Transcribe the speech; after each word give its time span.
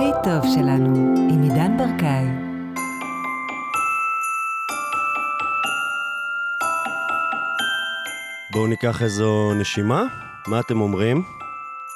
הכי 0.00 0.12
טוב 0.24 0.54
שלנו, 0.54 1.14
עם 1.30 1.42
עידן 1.42 1.76
ברקאי. 1.76 2.26
בואו 8.52 8.66
ניקח 8.66 9.02
איזו 9.02 9.54
נשימה, 9.54 10.02
מה 10.46 10.60
אתם 10.60 10.80
אומרים? 10.80 11.22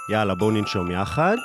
יאללה, 0.08 0.34
בואו 0.34 0.50
ננשום 0.50 0.90
יחד. 0.90 1.36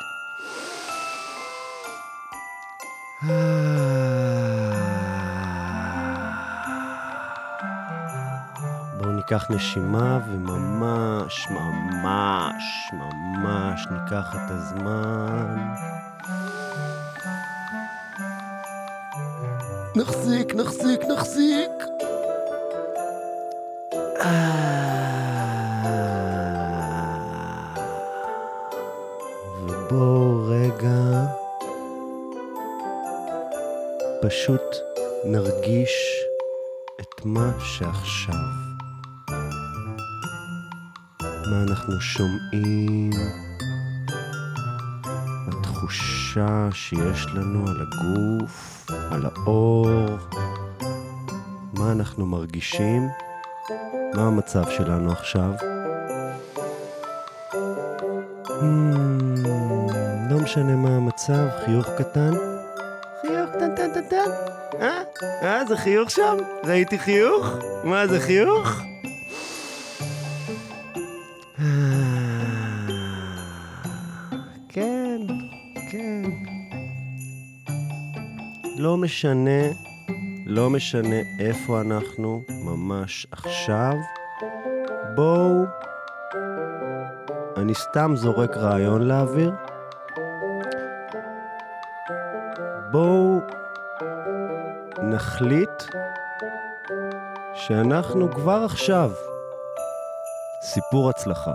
בואו 8.97 9.11
ניקח 9.11 9.51
נשימה 9.51 10.19
וממש, 10.27 11.47
ממש, 11.49 12.91
ממש 12.93 13.87
ניקח 13.91 14.35
את 14.35 14.51
הזמן. 14.51 16.08
נחזיק, 19.99 20.55
נחזיק, 20.55 21.01
נחזיק. 21.03 21.71
ובואו 29.67 30.47
רגע 30.47 31.25
פשוט 34.21 34.75
נרגיש 35.25 36.23
את 37.01 37.25
מה 37.25 37.51
שעכשיו. 37.59 38.35
מה 41.21 41.63
אנחנו 41.67 42.01
שומעים, 42.01 43.11
התחושה 45.47 46.69
שיש 46.71 47.25
לנו 47.25 47.67
על 47.67 47.81
הגוף, 47.81 48.78
על 49.11 49.25
האור, 49.25 49.87
מה 51.73 51.91
אנחנו 51.91 52.25
מרגישים, 52.25 53.07
מה 54.15 54.21
המצב 54.21 54.63
שלנו 54.69 55.11
עכשיו. 55.11 55.51
Hmm, 58.45 59.47
לא 60.29 60.39
משנה 60.43 60.75
מה 60.75 60.89
המצב, 60.89 61.47
חיוך 61.65 61.87
קטן. 61.97 62.31
חיוך 63.21 63.49
קטן 63.55 64.01
קטן. 64.01 64.31
אה? 64.81 65.01
אה, 65.43 65.65
זה 65.65 65.77
חיוך 65.77 66.11
שם? 66.11 66.37
ראיתי 66.63 66.99
חיוך? 66.99 67.47
מה 67.83 68.07
זה 68.07 68.19
חיוך? 68.19 68.81
משנה, 79.01 79.61
לא 80.45 80.69
משנה 80.69 81.15
איפה 81.39 81.81
אנחנו 81.81 82.41
ממש 82.49 83.27
עכשיו. 83.31 83.93
בואו, 85.15 85.65
אני 87.57 87.75
סתם 87.75 88.11
זורק 88.15 88.57
רעיון 88.57 89.01
לאוויר. 89.01 89.51
בואו 92.91 93.39
נחליט 95.03 95.83
שאנחנו 97.53 98.31
כבר 98.31 98.61
עכשיו 98.65 99.11
סיפור 100.61 101.09
הצלחה. 101.09 101.53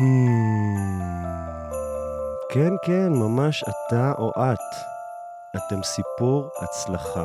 Hmm, 0.00 1.31
כן, 2.54 2.72
כן, 2.84 3.12
ממש 3.12 3.64
אתה 3.64 4.12
או 4.18 4.30
את. 4.30 4.58
אתם 5.56 5.82
סיפור 5.82 6.48
הצלחה. 6.62 7.24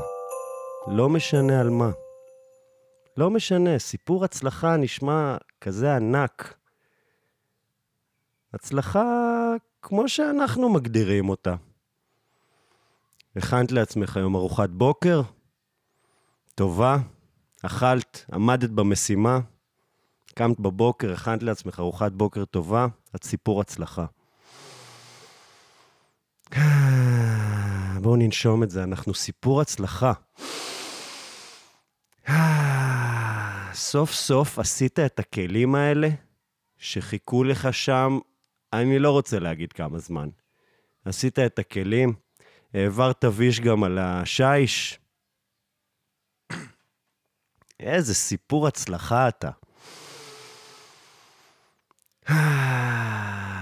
לא 0.87 1.09
משנה 1.09 1.61
על 1.61 1.69
מה. 1.69 1.89
לא 3.17 3.29
משנה, 3.29 3.79
סיפור 3.79 4.25
הצלחה 4.25 4.77
נשמע 4.77 5.37
כזה 5.61 5.95
ענק. 5.95 6.53
הצלחה 8.53 9.03
כמו 9.81 10.09
שאנחנו 10.09 10.69
מגדירים 10.69 11.29
אותה. 11.29 11.55
הכנת 13.35 13.71
לעצמך 13.71 14.17
היום 14.17 14.35
ארוחת 14.35 14.69
בוקר? 14.69 15.21
טובה? 16.55 16.97
אכלת? 17.63 18.25
עמדת 18.33 18.69
במשימה? 18.69 19.39
קמת 20.35 20.59
בבוקר, 20.59 21.13
הכנת 21.13 21.43
לעצמך 21.43 21.79
ארוחת 21.79 22.11
בוקר 22.11 22.45
טובה? 22.45 22.87
את 23.15 23.23
סיפור 23.23 23.61
הצלחה. 23.61 24.05
בואו 28.01 28.15
ננשום 28.15 28.63
את 28.63 28.69
זה, 28.69 28.83
אנחנו 28.83 29.13
סיפור 29.13 29.61
הצלחה. 29.61 30.13
סוף 33.73 34.11
סוף 34.11 34.59
עשית 34.59 34.99
את 34.99 35.19
הכלים 35.19 35.75
האלה 35.75 36.09
שחיכו 36.77 37.43
לך 37.43 37.73
שם, 37.73 38.19
אני 38.73 38.99
לא 38.99 39.11
רוצה 39.11 39.39
להגיד 39.39 39.73
כמה 39.73 39.99
זמן. 39.99 40.29
עשית 41.05 41.39
את 41.39 41.59
הכלים, 41.59 42.13
העברת 42.73 43.25
ויש 43.33 43.59
גם 43.59 43.83
על 43.83 43.97
השיש. 43.97 44.99
איזה 47.79 48.13
סיפור 48.13 48.67
הצלחה 48.67 49.27
אתה. 49.27 49.49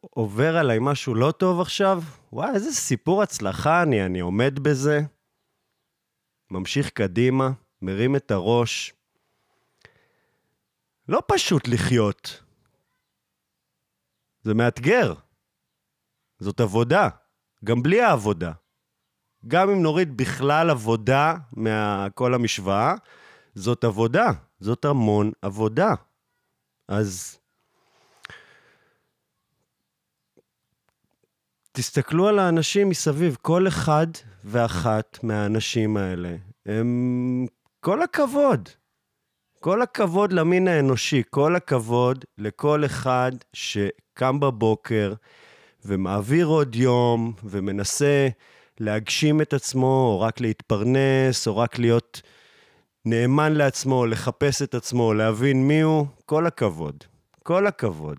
עובר 0.00 0.56
עליי 0.56 0.78
משהו 0.80 1.14
לא 1.14 1.32
טוב 1.32 1.60
עכשיו? 1.60 2.02
וואי, 2.32 2.54
איזה 2.54 2.72
סיפור 2.72 3.22
הצלחה 3.22 3.82
אני, 3.82 4.06
אני 4.06 4.20
עומד 4.20 4.58
בזה. 4.58 5.00
ממשיך 6.50 6.90
קדימה, 6.90 7.50
מרים 7.82 8.16
את 8.16 8.30
הראש. 8.30 8.94
לא 11.08 11.22
פשוט 11.28 11.68
לחיות. 11.68 12.42
זה 14.42 14.54
מאתגר. 14.54 15.14
זאת 16.38 16.60
עבודה, 16.60 17.08
גם 17.64 17.82
בלי 17.82 18.02
העבודה. 18.02 18.52
גם 19.48 19.70
אם 19.70 19.82
נוריד 19.82 20.16
בכלל 20.16 20.70
עבודה 20.70 21.34
מכל 21.52 22.34
המשוואה, 22.34 22.94
זאת 23.54 23.84
עבודה, 23.84 24.30
זאת 24.60 24.84
המון 24.84 25.32
עבודה. 25.42 25.94
אז 26.88 27.38
תסתכלו 31.72 32.28
על 32.28 32.38
האנשים 32.38 32.88
מסביב, 32.88 33.36
כל 33.42 33.68
אחד 33.68 34.06
ואחת 34.44 35.18
מהאנשים 35.22 35.96
האלה, 35.96 36.36
הם... 36.66 37.46
כל 37.80 38.02
הכבוד. 38.02 38.68
כל 39.60 39.82
הכבוד 39.82 40.32
למין 40.32 40.68
האנושי, 40.68 41.22
כל 41.30 41.56
הכבוד 41.56 42.24
לכל 42.38 42.84
אחד 42.84 43.32
שקם 43.52 44.40
בבוקר 44.40 45.14
ומעביר 45.84 46.46
עוד 46.46 46.74
יום 46.74 47.32
ומנסה 47.44 48.28
להגשים 48.80 49.40
את 49.40 49.52
עצמו, 49.52 49.86
או 49.86 50.20
רק 50.20 50.40
להתפרנס, 50.40 51.46
או 51.46 51.56
רק 51.56 51.78
להיות 51.78 52.22
נאמן 53.04 53.52
לעצמו, 53.52 54.06
לחפש 54.06 54.62
את 54.62 54.74
עצמו, 54.74 55.14
להבין 55.14 55.68
מי 55.68 55.80
הוא, 55.80 56.06
כל 56.26 56.46
הכבוד. 56.46 57.04
כל 57.42 57.66
הכבוד. 57.66 58.18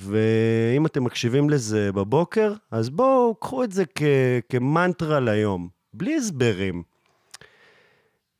ואם 0.00 0.86
אתם 0.86 1.04
מקשיבים 1.04 1.50
לזה 1.50 1.92
בבוקר, 1.92 2.54
אז 2.70 2.90
בואו, 2.90 3.34
קחו 3.34 3.64
את 3.64 3.72
זה 3.72 3.84
כ- 3.94 4.02
כמנטרה 4.48 5.20
ליום, 5.20 5.68
בלי 5.94 6.16
הסברים. 6.16 6.82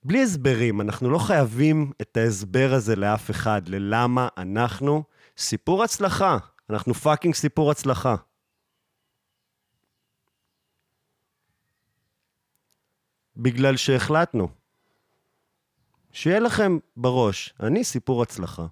בלי 0.04 0.22
הסברים, 0.22 0.80
אנחנו 0.80 1.10
לא 1.10 1.18
חייבים 1.18 1.92
את 2.00 2.16
ההסבר 2.16 2.70
הזה 2.72 2.96
לאף 2.96 3.30
אחד, 3.30 3.68
ללמה 3.68 4.28
אנחנו 4.36 5.02
סיפור 5.36 5.84
הצלחה. 5.84 6.38
אנחנו 6.70 6.94
פאקינג 6.94 7.34
סיפור 7.34 7.70
הצלחה. 7.70 8.16
בגלל 13.36 13.76
שהחלטנו. 13.76 14.48
שיהיה 16.12 16.40
לכם 16.40 16.78
בראש, 16.96 17.54
אני 17.60 17.84
סיפור 17.84 18.22
הצלחה. 18.22 18.66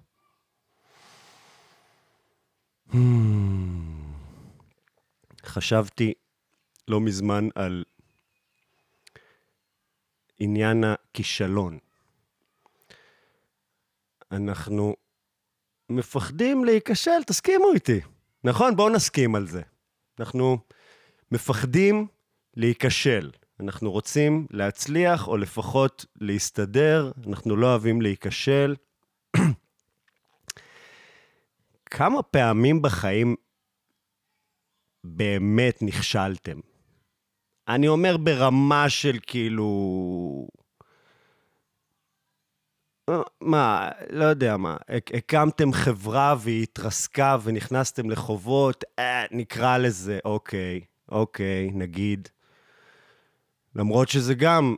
חשבתי 5.45 6.13
לא 6.87 7.01
מזמן 7.01 7.47
על 7.55 7.83
עניין 10.39 10.83
הכישלון. 10.83 11.77
אנחנו 14.31 14.95
מפחדים 15.89 16.65
להיכשל, 16.65 17.23
תסכימו 17.27 17.73
איתי. 17.73 18.01
נכון? 18.43 18.75
בואו 18.75 18.89
נסכים 18.89 19.35
על 19.35 19.47
זה. 19.47 19.61
אנחנו 20.19 20.57
מפחדים 21.31 22.07
להיכשל. 22.55 23.31
אנחנו 23.59 23.91
רוצים 23.91 24.47
להצליח, 24.51 25.27
או 25.27 25.37
לפחות 25.37 26.05
להסתדר, 26.15 27.11
אנחנו 27.27 27.55
לא 27.55 27.67
אוהבים 27.67 28.01
להיכשל. 28.01 28.75
כמה 31.89 32.23
פעמים 32.23 32.81
בחיים 32.81 33.35
באמת 35.03 35.77
נכשלתם? 35.81 36.59
אני 37.67 37.87
אומר 37.87 38.17
ברמה 38.17 38.89
של 38.89 39.17
כאילו... 39.27 40.47
מה, 43.41 43.89
לא 44.09 44.23
יודע 44.23 44.57
מה, 44.57 44.77
הקמתם 45.13 45.73
חברה 45.73 46.35
והיא 46.39 46.63
התרסקה 46.63 47.37
ונכנסתם 47.43 48.09
לחובות, 48.09 48.83
אה, 48.99 49.23
נקרא 49.31 49.77
לזה, 49.77 50.19
אוקיי, 50.25 50.81
אוקיי, 51.11 51.71
נגיד. 51.73 52.27
למרות 53.75 54.09
שזה 54.09 54.33
גם 54.33 54.75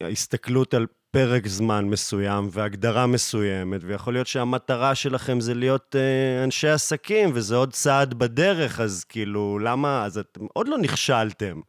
הסתכלות 0.00 0.74
על 0.74 0.86
פרק 1.10 1.46
זמן 1.46 1.84
מסוים 1.84 2.48
והגדרה 2.52 3.06
מסוימת, 3.06 3.80
ויכול 3.84 4.12
להיות 4.12 4.26
שהמטרה 4.26 4.94
שלכם 4.94 5.40
זה 5.40 5.54
להיות 5.54 5.96
אה, 5.96 6.44
אנשי 6.44 6.68
עסקים, 6.68 7.30
וזה 7.34 7.56
עוד 7.56 7.72
צעד 7.72 8.14
בדרך, 8.14 8.80
אז 8.80 9.04
כאילו, 9.04 9.58
למה? 9.58 10.04
אז 10.04 10.18
אתם 10.18 10.46
עוד 10.52 10.68
לא 10.68 10.78
נכשלתם. 10.78 11.60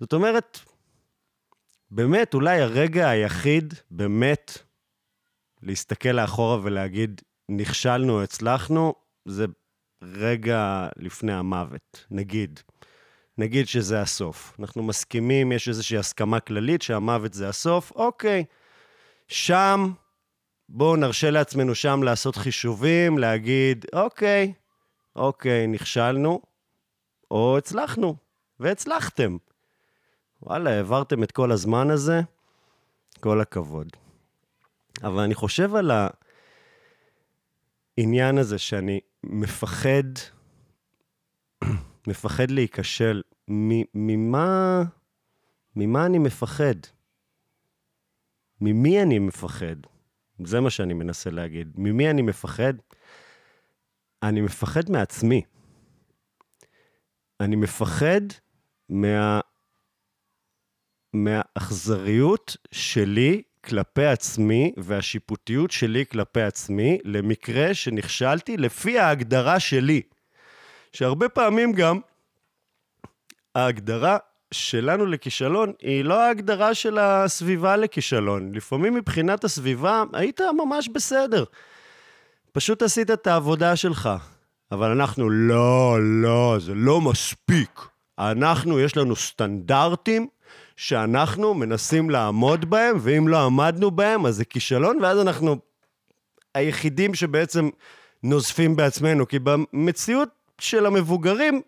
זאת 0.00 0.12
אומרת, 0.12 0.58
באמת, 1.90 2.34
אולי 2.34 2.60
הרגע 2.60 3.08
היחיד, 3.08 3.74
באמת, 3.90 4.58
להסתכל 5.62 6.08
לאחורה 6.08 6.58
ולהגיד, 6.62 7.20
נכשלנו, 7.48 8.22
הצלחנו, 8.22 8.94
זה 9.24 9.46
רגע 10.02 10.88
לפני 10.96 11.32
המוות, 11.32 12.06
נגיד. 12.10 12.60
נגיד 13.38 13.68
שזה 13.68 14.00
הסוף. 14.00 14.56
אנחנו 14.60 14.82
מסכימים, 14.82 15.52
יש 15.52 15.68
איזושהי 15.68 15.98
הסכמה 15.98 16.40
כללית 16.40 16.82
שהמוות 16.82 17.34
זה 17.34 17.48
הסוף, 17.48 17.92
אוקיי. 17.94 18.44
שם, 19.28 19.92
בואו 20.68 20.96
נרשה 20.96 21.30
לעצמנו 21.30 21.74
שם 21.74 22.02
לעשות 22.02 22.36
חישובים, 22.36 23.18
להגיד, 23.18 23.84
אוקיי, 23.92 24.52
אוקיי, 25.16 25.66
נכשלנו, 25.66 26.40
או 27.30 27.58
הצלחנו, 27.58 28.16
והצלחתם. 28.60 29.36
וואלה, 30.42 30.70
העברתם 30.70 31.22
את 31.22 31.32
כל 31.32 31.52
הזמן 31.52 31.90
הזה, 31.90 32.20
כל 33.20 33.40
הכבוד. 33.40 33.88
אבל 35.02 35.22
אני 35.22 35.34
חושב 35.34 35.74
על 35.74 35.90
העניין 37.98 38.38
הזה 38.38 38.58
שאני 38.58 39.00
מפחד, 39.24 40.04
מפחד 42.06 42.50
להיכשל. 42.50 43.22
ממה, 43.94 44.82
ממה 45.76 46.06
אני 46.06 46.18
מפחד? 46.18 46.74
ממי 48.60 49.02
אני 49.02 49.18
מפחד? 49.18 49.76
זה 50.44 50.60
מה 50.60 50.70
שאני 50.70 50.94
מנסה 50.94 51.30
להגיד. 51.30 51.72
ממי 51.76 52.10
אני 52.10 52.22
מפחד? 52.22 52.74
אני 54.22 54.40
מפחד 54.40 54.90
מעצמי. 54.90 55.42
אני 57.40 57.56
מפחד 57.56 58.20
מה... 58.88 59.40
מהאכזריות 61.12 62.56
שלי 62.70 63.42
כלפי 63.64 64.06
עצמי 64.06 64.72
והשיפוטיות 64.76 65.70
שלי 65.70 66.06
כלפי 66.06 66.42
עצמי 66.42 66.98
למקרה 67.04 67.74
שנכשלתי 67.74 68.56
לפי 68.56 68.98
ההגדרה 68.98 69.60
שלי. 69.60 70.02
שהרבה 70.92 71.28
פעמים 71.28 71.72
גם 71.72 72.00
ההגדרה 73.54 74.18
שלנו 74.54 75.06
לכישלון 75.06 75.72
היא 75.82 76.04
לא 76.04 76.20
ההגדרה 76.20 76.74
של 76.74 76.98
הסביבה 76.98 77.76
לכישלון. 77.76 78.52
לפעמים 78.54 78.94
מבחינת 78.94 79.44
הסביבה 79.44 80.04
היית 80.12 80.40
ממש 80.40 80.88
בסדר. 80.88 81.44
פשוט 82.52 82.82
עשית 82.82 83.10
את 83.10 83.26
העבודה 83.26 83.76
שלך. 83.76 84.10
אבל 84.72 84.90
אנחנו, 84.90 85.30
לא, 85.30 85.96
לא, 86.00 86.56
זה 86.60 86.74
לא 86.74 87.00
מספיק. 87.00 87.80
אנחנו, 88.18 88.80
יש 88.80 88.96
לנו 88.96 89.16
סטנדרטים 89.16 90.26
שאנחנו 90.76 91.54
מנסים 91.54 92.10
לעמוד 92.10 92.70
בהם, 92.70 92.96
ואם 93.00 93.28
לא 93.28 93.46
עמדנו 93.46 93.90
בהם, 93.90 94.26
אז 94.26 94.36
זה 94.36 94.44
כישלון, 94.44 94.98
ואז 95.02 95.20
אנחנו 95.20 95.56
היחידים 96.54 97.14
שבעצם 97.14 97.68
נוזפים 98.22 98.76
בעצמנו. 98.76 99.28
כי 99.28 99.38
במציאות 99.38 100.28
של 100.62 100.86
המבוגרים, 100.86 101.62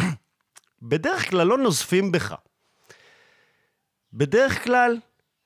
בדרך 0.82 1.30
כלל 1.30 1.46
לא 1.46 1.58
נוזפים 1.58 2.12
בך. 2.12 2.34
בדרך 4.12 4.64
כלל, 4.64 4.98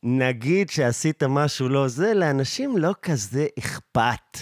נגיד 0.03 0.71
שעשית 0.71 1.23
משהו 1.23 1.69
לא 1.69 1.89
זה, 1.89 2.15
לאנשים 2.15 2.79
לא 2.79 2.95
כזה 3.03 3.47
אכפת. 3.59 4.39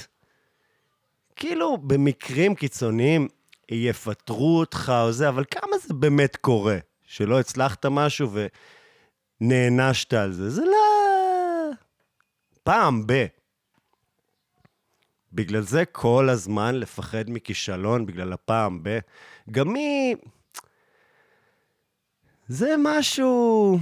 כאילו, 1.37 1.79
במקרים 1.79 2.55
קיצוניים 2.55 3.29
יפטרו 3.71 4.59
אותך 4.59 4.93
או 5.03 5.13
זה, 5.13 5.29
אבל 5.29 5.45
כמה 5.51 5.79
זה 5.79 5.95
באמת 5.95 6.37
קורה? 6.37 6.79
שלא 7.03 7.41
הצלחת 7.41 7.87
משהו 7.87 8.31
ונענשת 9.41 10.13
על 10.13 10.33
זה. 10.33 10.51
זה 10.51 10.63
לא... 10.65 10.79
פעם 12.63 13.07
ב... 13.07 13.27
בגלל 15.33 15.61
זה 15.61 15.85
כל 15.85 16.29
הזמן 16.29 16.75
לפחד 16.75 17.25
מכישלון, 17.29 18.07
בגלל 18.07 18.33
הפעם 18.33 18.83
ב... 18.83 18.99
גם 19.51 19.73
מי... 19.73 20.15
זה 22.49 22.75
משהו... 22.79 23.79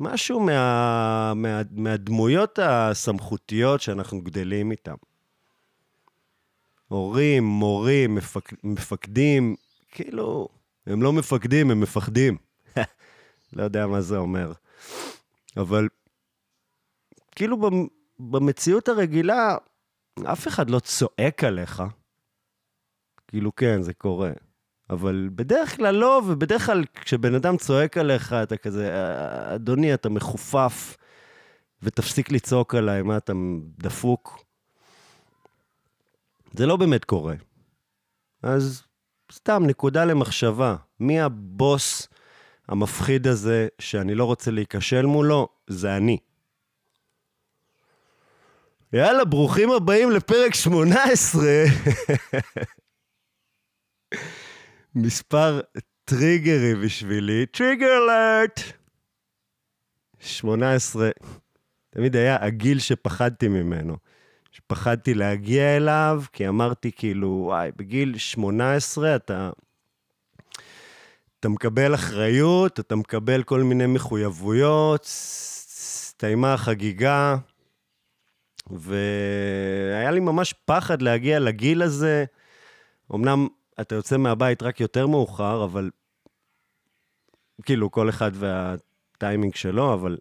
משהו 0.00 0.40
מה, 0.40 1.32
מה, 1.34 1.60
מהדמויות 1.70 2.58
הסמכותיות 2.62 3.80
שאנחנו 3.80 4.20
גדלים 4.20 4.70
איתן. 4.70 4.94
הורים, 6.88 7.44
מורים, 7.44 8.14
מפק, 8.14 8.64
מפקדים, 8.64 9.56
כאילו, 9.90 10.48
הם 10.86 11.02
לא 11.02 11.12
מפקדים, 11.12 11.70
הם 11.70 11.80
מפחדים. 11.80 12.36
לא 13.52 13.62
יודע 13.62 13.86
מה 13.86 14.00
זה 14.00 14.16
אומר. 14.16 14.52
אבל 15.56 15.88
כאילו 17.34 17.56
במציאות 18.18 18.88
הרגילה, 18.88 19.56
אף 20.24 20.48
אחד 20.48 20.70
לא 20.70 20.78
צועק 20.78 21.44
עליך. 21.44 21.82
כאילו, 23.28 23.56
כן, 23.56 23.82
זה 23.82 23.94
קורה. 23.94 24.30
אבל 24.90 25.28
בדרך 25.34 25.76
כלל 25.76 25.94
לא, 25.94 26.22
ובדרך 26.26 26.66
כלל 26.66 26.84
כשבן 26.94 27.34
אדם 27.34 27.56
צועק 27.56 27.98
עליך, 27.98 28.32
אתה 28.32 28.56
כזה, 28.56 28.90
אדוני, 29.54 29.94
אתה 29.94 30.08
מחופף, 30.08 30.96
ותפסיק 31.82 32.32
לצעוק 32.32 32.74
עליי, 32.74 33.02
מה, 33.02 33.16
אתה 33.16 33.32
דפוק? 33.78 34.44
זה 36.52 36.66
לא 36.66 36.76
באמת 36.76 37.04
קורה. 37.04 37.34
אז 38.42 38.82
סתם, 39.32 39.62
נקודה 39.66 40.04
למחשבה. 40.04 40.76
מי 41.00 41.20
הבוס 41.20 42.08
המפחיד 42.68 43.26
הזה 43.26 43.68
שאני 43.78 44.14
לא 44.14 44.24
רוצה 44.24 44.50
להיכשל 44.50 45.06
מולו? 45.06 45.48
זה 45.66 45.96
אני. 45.96 46.18
יאללה, 48.94 49.24
ברוכים 49.24 49.70
הבאים 49.70 50.10
לפרק 50.10 50.54
18. 50.54 51.42
מספר 54.94 55.60
טריגרי 56.04 56.74
בשבילי, 56.84 57.46
טריגר 57.46 57.86
אלרט! 57.86 58.60
18, 60.20 61.10
תמיד 61.90 62.16
היה 62.16 62.44
הגיל 62.44 62.78
שפחדתי 62.78 63.48
ממנו. 63.48 63.96
שפחדתי 64.50 65.14
להגיע 65.14 65.76
אליו, 65.76 66.22
כי 66.32 66.48
אמרתי 66.48 66.92
כאילו, 66.92 67.28
וואי, 67.28 67.70
בגיל 67.76 68.18
18 68.18 69.16
אתה... 69.16 69.50
אתה 71.40 71.48
מקבל 71.48 71.94
אחריות, 71.94 72.80
אתה 72.80 72.96
מקבל 72.96 73.42
כל 73.42 73.62
מיני 73.62 73.86
מחויבויות, 73.86 75.04
הסתיימה 75.04 76.54
החגיגה, 76.54 77.36
והיה 78.70 80.10
לי 80.10 80.20
ממש 80.20 80.54
פחד 80.64 81.02
להגיע 81.02 81.38
לגיל 81.38 81.82
הזה. 81.82 82.24
אמנם 83.14 83.48
אתה 83.80 83.94
יוצא 83.94 84.16
מהבית 84.16 84.62
רק 84.62 84.80
יותר 84.80 85.06
מאוחר, 85.06 85.64
אבל... 85.64 85.90
כאילו, 87.64 87.90
כל 87.90 88.08
אחד 88.08 88.30
והטיימינג 88.34 89.54
שלו, 89.54 89.94
אבל 89.94 90.18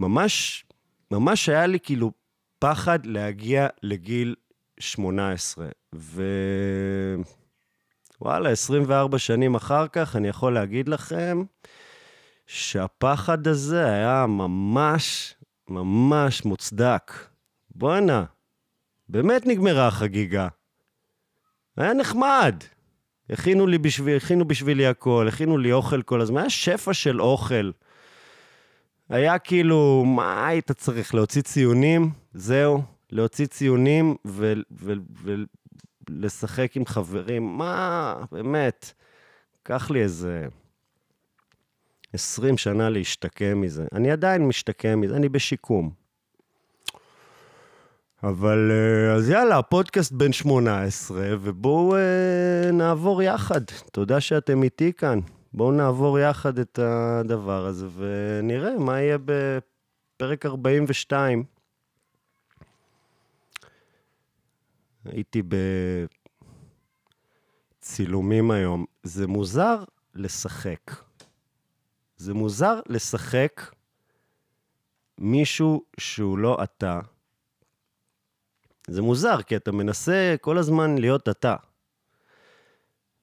ממש, 0.00 0.64
ממש 1.10 1.48
היה 1.48 1.66
לי 1.66 1.78
כאילו 1.80 2.12
פחד 2.58 3.06
להגיע 3.06 3.66
לגיל 3.82 4.34
18. 4.78 5.68
ו... 5.94 6.22
וואלה, 8.20 8.50
24 8.50 9.18
שנים 9.18 9.54
אחר 9.54 9.88
כך, 9.88 10.16
אני 10.16 10.28
יכול 10.28 10.54
להגיד 10.54 10.88
לכם 10.88 11.44
שהפחד 12.46 13.46
הזה 13.48 13.86
היה 13.86 14.26
ממש, 14.26 15.34
ממש 15.68 16.44
מוצדק. 16.44 17.12
בואנה, 17.74 18.24
באמת 19.08 19.46
נגמרה 19.46 19.86
החגיגה. 19.86 20.48
היה 21.76 21.94
נחמד. 21.94 22.54
הכינו 23.30 23.66
לי 23.66 23.78
בשביל, 23.78 24.16
הכינו 24.16 24.44
בשבילי 24.44 24.86
הכל, 24.86 25.28
הכינו 25.28 25.58
לי 25.58 25.72
אוכל 25.72 26.02
כל 26.02 26.20
הזמן, 26.20 26.40
היה 26.40 26.50
שפע 26.50 26.94
של 26.94 27.22
אוכל. 27.22 27.70
היה 29.08 29.38
כאילו, 29.38 30.04
מה 30.06 30.46
היית 30.46 30.72
צריך? 30.72 31.14
להוציא 31.14 31.42
ציונים? 31.42 32.10
זהו, 32.34 32.82
להוציא 33.10 33.46
ציונים 33.46 34.16
ולשחק 36.08 36.76
עם 36.76 36.86
חברים. 36.86 37.58
מה, 37.58 38.14
באמת, 38.32 38.92
קח 39.62 39.90
לי 39.90 40.02
איזה 40.02 40.46
20 42.12 42.58
שנה 42.58 42.90
להשתקם 42.90 43.60
מזה. 43.60 43.86
אני 43.92 44.10
עדיין 44.10 44.46
משתקם 44.46 45.00
מזה, 45.00 45.16
אני 45.16 45.28
בשיקום. 45.28 46.01
אבל 48.22 48.70
אה, 48.70 49.14
אז 49.14 49.28
יאללה, 49.28 49.58
הפודקאסט 49.58 50.12
בן 50.12 50.32
18, 50.32 51.22
ובואו 51.40 51.96
אה, 51.96 52.70
נעבור 52.72 53.22
יחד. 53.22 53.60
תודה 53.92 54.20
שאתם 54.20 54.62
איתי 54.62 54.92
כאן. 54.92 55.20
בואו 55.52 55.72
נעבור 55.72 56.18
יחד 56.18 56.58
את 56.58 56.78
הדבר 56.78 57.66
הזה, 57.66 57.86
ונראה 57.96 58.78
מה 58.78 59.00
יהיה 59.00 59.18
בפרק 59.24 60.46
42. 60.46 61.44
הייתי 65.04 65.42
בצילומים 67.80 68.50
היום. 68.50 68.84
זה 69.02 69.26
מוזר 69.26 69.84
לשחק. 70.14 70.92
זה 72.16 72.34
מוזר 72.34 72.80
לשחק 72.88 73.70
מישהו 75.18 75.84
שהוא 75.98 76.38
לא 76.38 76.58
אתה. 76.62 77.00
זה 78.86 79.02
מוזר, 79.02 79.42
כי 79.42 79.56
אתה 79.56 79.72
מנסה 79.72 80.34
כל 80.40 80.58
הזמן 80.58 80.98
להיות 80.98 81.28
אתה. 81.28 81.56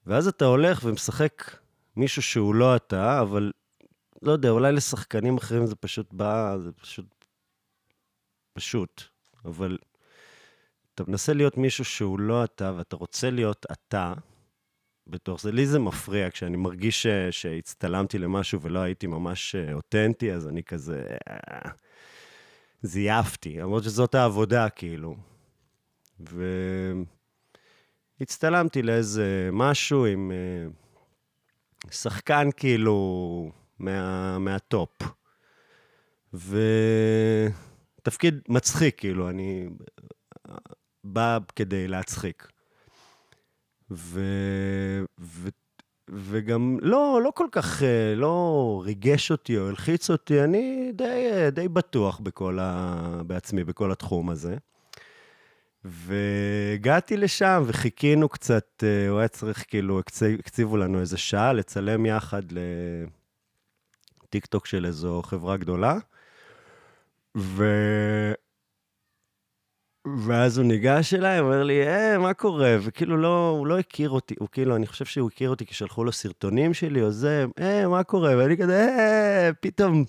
ואז 0.06 0.28
אתה 0.28 0.46
הולך 0.46 0.80
ומשחק 0.84 1.58
מישהו 1.96 2.22
שהוא 2.22 2.56
לא 2.56 2.76
אתה, 2.76 3.22
אבל 3.22 3.52
לא 4.22 4.32
יודע, 4.32 4.50
אולי 4.50 4.72
לשחקנים 4.72 5.38
אחרים 5.38 5.66
זה 5.66 5.76
פשוט 5.76 6.14
בא, 6.14 6.58
זה 6.64 6.72
פשוט... 6.72 7.06
פשוט. 8.54 9.04
אבל 9.46 9.78
אתה 10.96 11.04
מנסה 11.08 11.34
להיות 11.34 11.58
מישהו 11.58 11.86
שהוא 11.86 12.20
לא 12.20 12.44
אתה, 12.44 12.74
ואתה 12.78 12.96
רוצה 12.96 13.30
להיות 13.30 13.66
אתה 13.72 14.14
בתוך 15.08 15.42
זה. 15.42 15.52
לי 15.52 15.68
זה 15.68 15.80
מפריע, 15.80 16.30
כשאני 16.30 16.58
מרגיש 16.58 17.04
ש... 17.04 17.08
שהצטלמתי 17.32 18.18
למשהו 18.18 18.62
ולא 18.62 18.80
הייתי 18.80 19.08
ממש 19.08 19.56
אה, 19.56 19.74
אותנטי, 19.74 20.34
אז 20.34 20.48
אני 20.48 20.64
כזה... 20.64 21.04
אה, 21.30 21.70
זייפתי, 22.82 23.58
למרות 23.58 23.84
שזאת 23.84 24.16
העבודה, 24.16 24.70
כאילו. 24.70 25.16
והצטלמתי 28.20 28.82
לאיזה 28.82 29.50
משהו 29.52 30.06
עם 30.06 30.32
אה, 30.32 30.68
שחקן 31.92 32.50
כאילו 32.58 33.52
מה, 33.80 34.40
מהטופ. 34.40 35.02
ותפקיד 38.02 38.42
מצחיק, 38.50 39.00
כאילו, 39.00 39.30
אני 39.30 39.70
בא 41.04 41.38
כדי 41.56 41.88
להצחיק. 41.88 42.48
ו... 43.92 44.22
ו... 45.20 45.50
וגם 46.12 46.78
לא, 46.82 47.20
לא 47.24 47.32
כל 47.36 47.48
כך, 47.52 47.84
אה, 47.84 48.14
לא 48.16 48.82
ריגש 48.86 49.32
אותי 49.32 49.58
או 49.58 49.68
הלחיץ 49.68 50.10
אותי, 50.10 50.44
אני 50.44 50.92
די, 50.96 51.30
די 51.52 51.68
בטוח 51.68 52.20
בכל 52.20 52.60
ה... 52.62 53.22
בעצמי, 53.28 53.64
בכל 53.64 53.92
התחום 53.92 54.30
הזה. 54.30 54.58
והגעתי 55.86 57.18
לשם 57.18 57.64
וחיכינו 57.68 58.30
קצת, 58.30 58.84
אה, 58.84 59.10
הוא 59.10 59.20
היה 59.20 59.28
צריך, 59.28 59.66
כאילו, 59.68 60.00
הקציבו 60.40 60.78
לנו 60.78 61.00
איזה 61.00 61.18
שעה 61.18 61.54
לצלם 61.54 62.06
יחד 62.06 62.42
לטיקטוק 64.24 64.66
של 64.66 64.86
איזו 64.86 65.22
חברה 65.26 65.58
גדולה. 65.58 65.98
ו... 67.38 67.64
ואז 70.18 70.58
הוא 70.58 70.66
ניגש 70.66 71.14
אליי, 71.14 71.40
אומר 71.40 71.64
לי, 71.64 71.88
אה, 71.88 72.18
מה 72.18 72.34
קורה? 72.34 72.78
וכאילו, 72.82 73.18
לא, 73.18 73.50
הוא 73.50 73.68
לא 73.68 73.80
הכיר 73.80 74.10
אותי, 74.10 74.36
הוא 74.40 74.48
כאילו, 74.52 74.76
אני 74.76 74.88
חושב 74.88 75.06
שהוא 75.06 75.30
הכיר 75.34 75.50
אותי 75.50 75.66
כי 75.66 75.74
שלחו 75.74 76.04
לו 76.04 76.12
סרטונים 76.12 76.74
שלי 76.74 77.02
או 77.02 77.12
זה, 77.12 77.46
אה, 77.60 77.88
מה 77.88 78.04
קורה? 78.04 78.38
ואני 78.38 78.58
כזה, 78.58 78.88
אה, 79.00 79.50
פתאום 79.62 80.06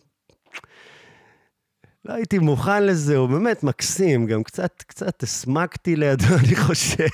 לא 2.04 2.12
הייתי 2.12 2.38
מוכן 2.38 2.86
לזה, 2.86 3.16
הוא 3.16 3.28
באמת 3.28 3.62
מקסים, 3.62 4.26
גם 4.26 4.42
קצת, 4.42 4.82
קצת 4.86 5.22
הסמקתי 5.22 5.96
לידו, 5.96 6.24
אני 6.44 6.56
חושב. 6.56 7.06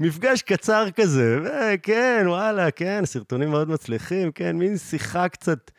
מפגש 0.00 0.42
קצר 0.42 0.90
כזה, 0.90 1.38
כן, 1.82 2.24
וואלה, 2.26 2.70
כן, 2.70 3.02
סרטונים 3.06 3.50
מאוד 3.50 3.68
מצליחים, 3.68 4.32
כן, 4.32 4.56
מין 4.56 4.76
שיחה 4.78 5.28
קצת 5.28 5.70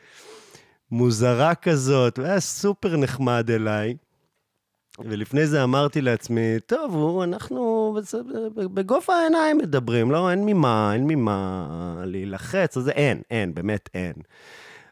מוזרה 0.91 1.55
כזאת, 1.55 2.17
הוא 2.17 2.25
היה 2.25 2.39
סופר 2.39 2.97
נחמד 2.97 3.51
אליי. 3.51 3.95
ולפני 4.99 5.47
זה 5.47 5.63
אמרתי 5.63 6.01
לעצמי, 6.01 6.59
טוב, 6.65 6.93
הוא, 6.93 7.23
אנחנו 7.23 7.95
בגובה 8.73 9.15
העיניים 9.15 9.57
מדברים, 9.57 10.11
לא, 10.11 10.31
אין 10.31 10.45
ממה, 10.45 10.93
אין 10.93 11.07
ממה 11.07 12.03
להילחץ, 12.05 12.77
אז 12.77 12.89
אין, 12.89 13.21
אין, 13.31 13.53
באמת 13.53 13.89
אין. 13.93 14.13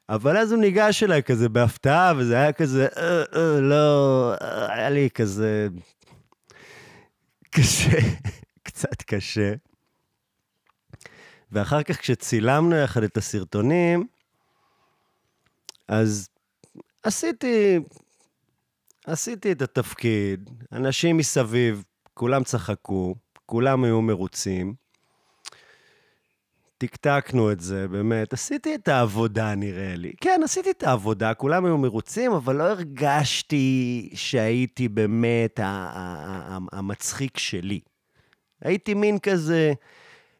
אבל 0.09 0.37
אז 0.37 0.51
הוא 0.51 0.61
ניגש 0.61 1.03
אליי 1.03 1.23
כזה 1.23 1.49
בהפתעה, 1.49 2.13
וזה 2.17 2.35
היה 2.35 2.53
כזה, 2.53 2.87
אה, 2.97 3.23
אה, 3.35 3.61
לא, 3.61 4.33
אה, 4.41 4.73
היה 4.73 4.89
לי 4.89 5.09
כזה 5.09 5.67
קשה, 7.49 7.97
קצת 8.67 9.01
קשה. 9.01 9.53
ואחר 11.51 11.83
כך 11.83 11.99
כשצילמנו 11.99 12.75
יחד 12.75 13.03
את 13.03 13.17
הסרטונים, 13.17 14.07
אז 15.87 16.29
עשיתי, 17.03 17.79
עשיתי 19.05 19.51
את 19.51 19.61
התפקיד, 19.61 20.49
אנשים 20.71 21.17
מסביב, 21.17 21.83
כולם 22.13 22.43
צחקו, 22.43 23.15
כולם 23.45 23.83
היו 23.83 24.01
מרוצים. 24.01 24.88
טקטקנו 26.79 27.51
את 27.51 27.59
זה, 27.59 27.87
באמת. 27.87 28.33
עשיתי 28.33 28.75
את 28.75 28.87
העבודה, 28.87 29.55
נראה 29.55 29.95
לי. 29.95 30.13
כן, 30.21 30.41
עשיתי 30.43 30.71
את 30.71 30.83
העבודה, 30.83 31.33
כולם 31.33 31.65
היו 31.65 31.77
מרוצים, 31.77 32.31
אבל 32.31 32.55
לא 32.55 32.63
הרגשתי 32.63 34.09
שהייתי 34.13 34.87
באמת 34.87 35.59
המצחיק 36.71 37.37
שלי. 37.37 37.79
הייתי 38.61 38.93
מין 38.93 39.19
כזה, 39.19 39.73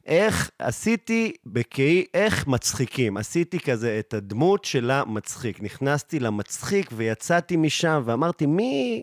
איך 0.05 0.49
עשיתי 0.59 1.31
בקהי, 1.45 2.05
איך 2.13 2.47
מצחיקים. 2.47 3.17
עשיתי 3.17 3.59
כזה 3.59 3.99
את 3.99 4.13
הדמות 4.13 4.65
של 4.65 4.91
המצחיק. 4.91 5.63
נכנסתי 5.63 6.19
למצחיק 6.19 6.89
ויצאתי 6.93 7.57
משם 7.57 8.01
ואמרתי, 8.05 8.45
מי... 8.45 9.01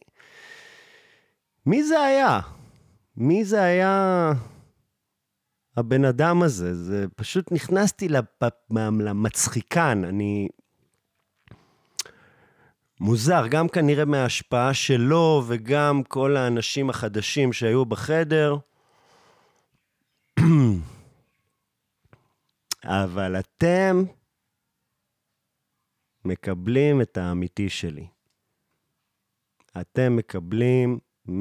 מי 1.67 1.85
זה 1.85 2.01
היה? 2.01 2.41
מי 3.17 3.45
זה 3.45 3.63
היה... 3.63 4.33
הבן 5.77 6.05
אדם 6.05 6.43
הזה, 6.43 6.75
זה 6.75 7.07
פשוט 7.17 7.53
נכנסתי 7.53 8.09
למצחיקן, 9.01 10.05
אני... 10.05 10.49
מוזר, 13.01 13.47
גם 13.51 13.69
כנראה 13.69 14.05
מההשפעה 14.05 14.75
שלו 14.75 15.43
וגם 15.47 16.03
כל 16.03 16.37
האנשים 16.37 16.91
החדשים 16.91 17.53
שהיו 17.53 17.85
בחדר. 17.85 18.57
אבל 22.85 23.39
אתם 23.39 24.05
מקבלים 26.25 27.03
את 27.03 27.17
האמיתי 27.17 27.69
שלי. 27.69 28.07
אתם 29.81 30.17
מקבלים 30.17 30.99
100%, 31.29 31.33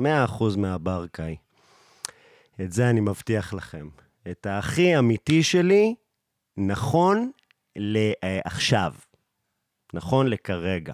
100% 0.00 0.04
מהברקאי. 0.56 1.36
את 2.64 2.72
זה 2.72 2.90
אני 2.90 3.00
מבטיח 3.00 3.54
לכם. 3.54 3.88
את 4.30 4.46
הכי 4.50 4.98
אמיתי 4.98 5.42
שלי, 5.42 5.94
נכון 6.56 7.30
לעכשיו. 7.76 8.94
נכון 9.94 10.26
לכרגע. 10.26 10.92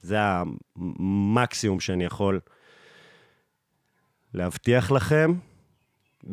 זה 0.00 0.16
המקסימום 0.20 1.80
שאני 1.80 2.04
יכול 2.04 2.40
להבטיח 4.34 4.90
לכם, 4.90 5.34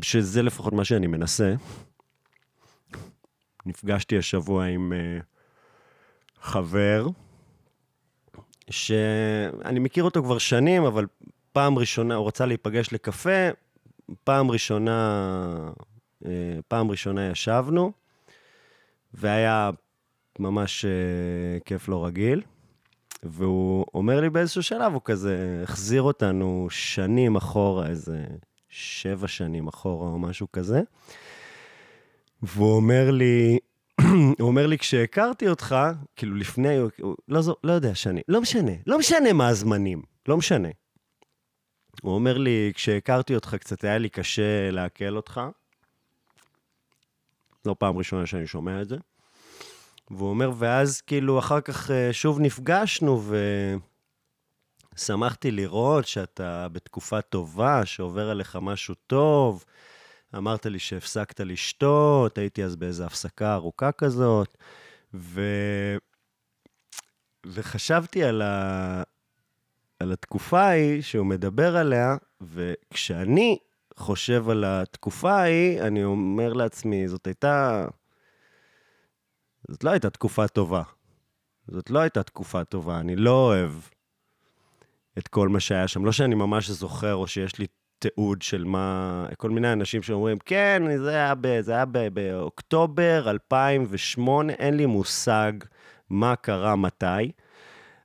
שזה 0.02 0.42
לפחות 0.42 0.74
מה 0.74 0.86
שאני 0.86 1.08
מנסה. 1.08 1.54
נפגשתי 3.66 4.18
השבוע 4.18 4.66
עם 4.66 4.94
uh, 4.94 5.24
חבר, 6.42 7.08
שאני 8.70 9.80
מכיר 9.80 10.04
אותו 10.04 10.24
כבר 10.24 10.38
שנים, 10.38 10.84
אבל 10.84 11.06
פעם 11.52 11.78
ראשונה, 11.78 12.16
הוא 12.16 12.28
רצה 12.28 12.46
להיפגש 12.46 12.94
לקפה, 12.94 13.50
פעם 14.24 14.52
ראשונה, 14.52 15.72
אה, 16.26 16.32
פעם 16.68 16.92
ראשונה 16.92 17.30
ישבנו, 17.30 17.92
והיה 19.14 19.72
ממש 20.40 20.86
אה, 20.86 21.60
כיף 21.66 21.88
לא 21.88 22.06
רגיל. 22.06 22.42
והוא 23.24 23.86
אומר 23.94 24.22
לי 24.22 24.30
באיזשהו 24.30 24.64
שלב, 24.64 24.94
הוא 24.94 25.02
כזה 25.06 25.60
החזיר 25.64 26.02
אותנו 26.02 26.68
שנים 26.70 27.36
אחורה, 27.36 27.88
איזה 27.88 28.26
שבע 28.70 29.28
שנים 29.28 29.68
אחורה 29.68 30.08
או 30.08 30.20
משהו 30.20 30.52
כזה. 30.52 30.82
והוא 32.44 32.76
אומר 32.76 33.12
לי, 33.12 33.60
הוא 34.40 34.48
אומר 34.48 34.68
לי, 34.68 34.78
כשהכרתי 34.78 35.48
אותך, 35.48 35.76
כאילו 36.16 36.36
לפני, 36.36 36.78
לא, 37.28 37.42
לא 37.64 37.72
יודע 37.72 37.96
שאני, 37.96 38.22
לא 38.28 38.42
משנה, 38.42 38.72
לא 38.88 39.00
משנה 39.00 39.34
מה 39.34 39.48
הזמנים, 39.48 40.02
לא 40.28 40.38
משנה. 40.38 40.70
הוא 42.02 42.16
אומר 42.16 42.38
לי, 42.38 42.72
כשהכרתי 42.76 43.36
אותך 43.36 43.56
קצת 43.56 43.84
היה 43.84 43.98
לי 43.98 44.10
קשה 44.10 44.72
לעכל 44.72 45.16
אותך. 45.16 45.42
לא 47.66 47.76
פעם 47.80 47.98
ראשונה 47.98 48.26
שאני 48.26 48.48
שומע 48.48 48.82
את 48.82 48.90
זה. 48.90 48.98
והוא 50.12 50.30
אומר, 50.30 50.52
ואז 50.58 51.02
כאילו 51.02 51.40
אחר 51.40 51.62
כך 51.62 51.92
אה, 51.92 52.14
שוב 52.14 52.40
נפגשנו, 52.40 53.24
ושמחתי 54.96 55.52
לראות 55.52 56.08
שאתה 56.08 56.68
בתקופה 56.72 57.22
טובה, 57.22 57.86
שעובר 57.86 58.30
עליך 58.30 58.58
משהו 58.62 58.96
טוב. 59.08 59.66
אמרת 60.38 60.66
לי 60.66 60.80
שהפסקת 60.80 61.40
לשתות, 61.40 62.38
הייתי 62.38 62.64
אז 62.64 62.76
באיזו 62.76 63.04
הפסקה 63.04 63.54
ארוכה 63.54 63.92
כזאת, 63.92 64.58
ו... 65.14 65.42
וחשבתי 67.46 68.24
על. 68.24 68.42
על 70.04 70.12
התקופה 70.12 70.62
ההיא 70.62 71.02
שהוא 71.02 71.26
מדבר 71.26 71.78
עליה, 71.78 72.16
וכשאני 72.42 73.58
חושב 73.98 74.50
על 74.50 74.64
התקופה 74.68 75.32
ההיא, 75.32 75.82
אני 75.82 76.04
אומר 76.04 76.54
לעצמי, 76.54 77.08
זאת 77.08 77.28
הייתה... 77.28 77.86
זאת 79.70 79.84
לא 79.84 79.90
הייתה 79.90 80.10
תקופה 80.10 80.48
טובה. 80.48 80.84
זאת 81.68 81.90
לא 81.90 82.00
הייתה 82.00 82.24
תקופה 82.24 82.64
טובה, 82.64 83.00
אני 83.00 83.16
לא 83.16 83.46
אוהב 83.48 83.72
את 85.18 85.28
כל 85.28 85.50
מה 85.50 85.60
שהיה 85.60 85.88
שם. 85.88 86.06
לא 86.06 86.12
שאני 86.12 86.36
ממש 86.36 86.70
זוכר, 86.70 87.16
או 87.16 87.28
שיש 87.28 87.60
לי 87.60 87.68
תיעוד 88.00 88.42
של 88.42 88.64
מה... 88.64 89.26
כל 89.38 89.50
מיני 89.50 89.74
אנשים 89.74 90.04
שאומרים, 90.04 90.38
כן, 90.46 90.84
זה 90.98 91.10
היה, 91.10 91.36
ב, 91.42 91.62
זה 91.62 91.72
היה 91.72 91.86
ב, 91.86 92.08
באוקטובר 92.08 93.30
2008, 93.30 94.54
אין 94.54 94.78
לי 94.78 94.86
מושג 94.86 95.54
מה 96.10 96.36
קרה 96.36 96.76
מתי, 96.76 97.32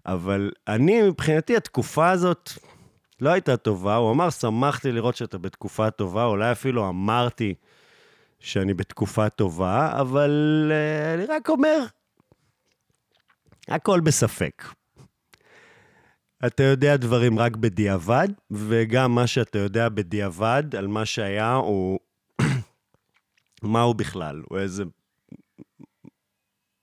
אבל 0.08 0.50
אני, 0.68 1.02
מבחינתי, 1.02 1.56
התקופה 1.56 2.10
הזאת 2.10 2.50
לא 3.20 3.30
הייתה 3.30 3.56
טובה. 3.56 3.96
הוא 3.96 4.12
אמר, 4.12 4.30
שמחתי 4.30 4.92
לראות 4.92 5.16
שאתה 5.16 5.38
בתקופה 5.38 5.90
טובה, 5.90 6.24
אולי 6.24 6.52
אפילו 6.52 6.88
אמרתי 6.88 7.54
שאני 8.40 8.74
בתקופה 8.74 9.28
טובה, 9.28 10.00
אבל 10.00 10.32
uh, 10.70 11.14
אני 11.14 11.24
רק 11.24 11.48
אומר, 11.50 11.84
הכל 13.68 14.00
בספק. 14.00 14.64
אתה 16.46 16.62
יודע 16.62 16.96
דברים 16.96 17.38
רק 17.38 17.56
בדיעבד, 17.56 18.28
וגם 18.50 19.14
מה 19.14 19.26
שאתה 19.26 19.58
יודע 19.58 19.88
בדיעבד 19.88 20.76
על 20.76 20.86
מה 20.86 21.04
שהיה, 21.04 21.54
הוא... 21.54 21.98
מה 23.62 23.82
הוא 23.82 23.94
בכלל? 23.94 24.42
הוא 24.48 24.58
איזה 24.58 24.84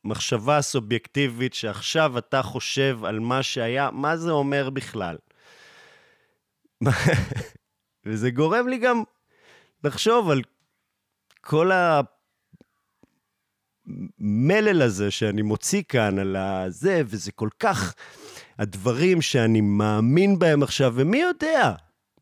מחשבה 0.05 0.61
סובייקטיבית 0.61 1.53
שעכשיו 1.53 2.17
אתה 2.17 2.41
חושב 2.41 2.99
על 3.05 3.19
מה 3.19 3.43
שהיה, 3.43 3.91
מה 3.91 4.17
זה 4.17 4.31
אומר 4.31 4.69
בכלל? 4.69 5.17
וזה 8.05 8.29
גורם 8.31 8.67
לי 8.67 8.77
גם 8.77 9.03
לחשוב 9.83 10.29
על 10.29 10.41
כל 11.41 11.71
המלל 14.19 14.81
הזה 14.81 15.11
שאני 15.11 15.41
מוציא 15.41 15.83
כאן 15.87 16.19
על 16.19 16.35
הזה, 16.35 17.01
וזה 17.05 17.31
כל 17.31 17.49
כך... 17.59 17.95
הדברים 18.59 19.21
שאני 19.21 19.61
מאמין 19.61 20.39
בהם 20.39 20.63
עכשיו, 20.63 20.93
ומי 20.95 21.17
יודע, 21.17 21.73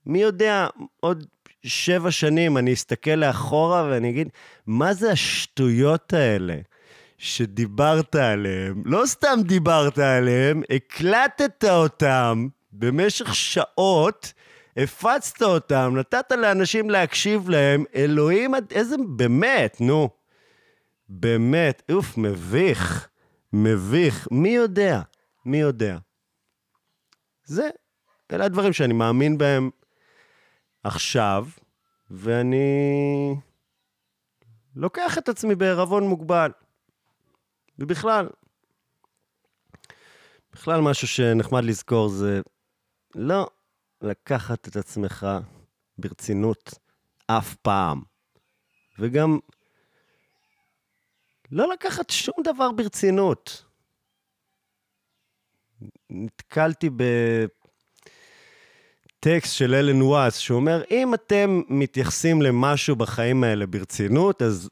מי 0.06 0.22
יודע, 0.22 0.68
עוד 1.00 1.26
שבע 1.64 2.12
שנים 2.12 2.58
אני 2.58 2.74
אסתכל 2.74 3.12
לאחורה 3.12 3.84
ואני 3.84 4.10
אגיד, 4.10 4.30
מה 4.68 4.94
זה 4.94 5.12
השטויות 5.12 6.14
האלה 6.14 6.58
שדיברת 7.24 8.16
עליהן? 8.16 8.84
לא 8.86 9.06
סתם 9.06 9.40
דיברת 9.44 9.98
עליהן, 9.98 10.64
הקלטת 10.70 11.64
אותם 11.64 12.48
במשך 12.72 13.36
שעות, 13.36 14.34
הפצת 14.78 15.42
אותם, 15.42 15.94
נתת 15.98 16.32
לאנשים 16.32 16.90
להקשיב 16.90 17.50
להם, 17.50 17.84
אלוהים, 17.96 18.52
איזה, 18.72 18.96
באמת, 19.10 19.82
נו. 19.82 20.10
באמת, 21.10 21.84
אוף, 21.92 22.18
מביך, 22.18 23.08
מביך. 23.54 24.28
מי 24.32 24.50
יודע? 24.50 25.02
מי 25.46 25.58
יודע? 25.58 25.98
זה, 27.44 27.70
אלה 28.34 28.46
הדברים 28.46 28.74
שאני 28.74 28.94
מאמין 28.94 29.38
בהם 29.38 29.70
עכשיו, 30.84 31.48
ואני 32.12 33.36
לוקח 34.76 35.18
את 35.18 35.30
עצמי 35.30 35.56
בערבון 35.56 36.04
מוגבל. 36.08 36.52
ובכלל, 37.80 38.30
בכלל 40.54 40.82
משהו 40.82 41.08
שנחמד 41.08 41.64
לזכור 41.64 42.10
זה 42.10 42.42
לא 43.16 43.48
לקחת 44.02 44.68
את 44.68 44.76
עצמך 44.76 45.28
ברצינות 45.98 46.74
אף 47.28 47.56
פעם. 47.56 48.02
וגם 49.00 49.40
לא 51.52 51.74
לקחת 51.74 52.10
שום 52.10 52.36
דבר 52.44 52.72
ברצינות. 52.72 53.66
נתקלתי 56.10 56.90
בטקסט 59.20 59.56
של 59.56 59.74
אלן 59.74 60.02
וואס, 60.02 60.36
שאומר, 60.36 60.84
אם 60.92 61.14
אתם 61.14 61.62
מתייחסים 61.70 62.42
למשהו 62.42 62.96
בחיים 62.96 63.44
האלה 63.44 63.66
ברצינות, 63.66 64.42
אז 64.42 64.70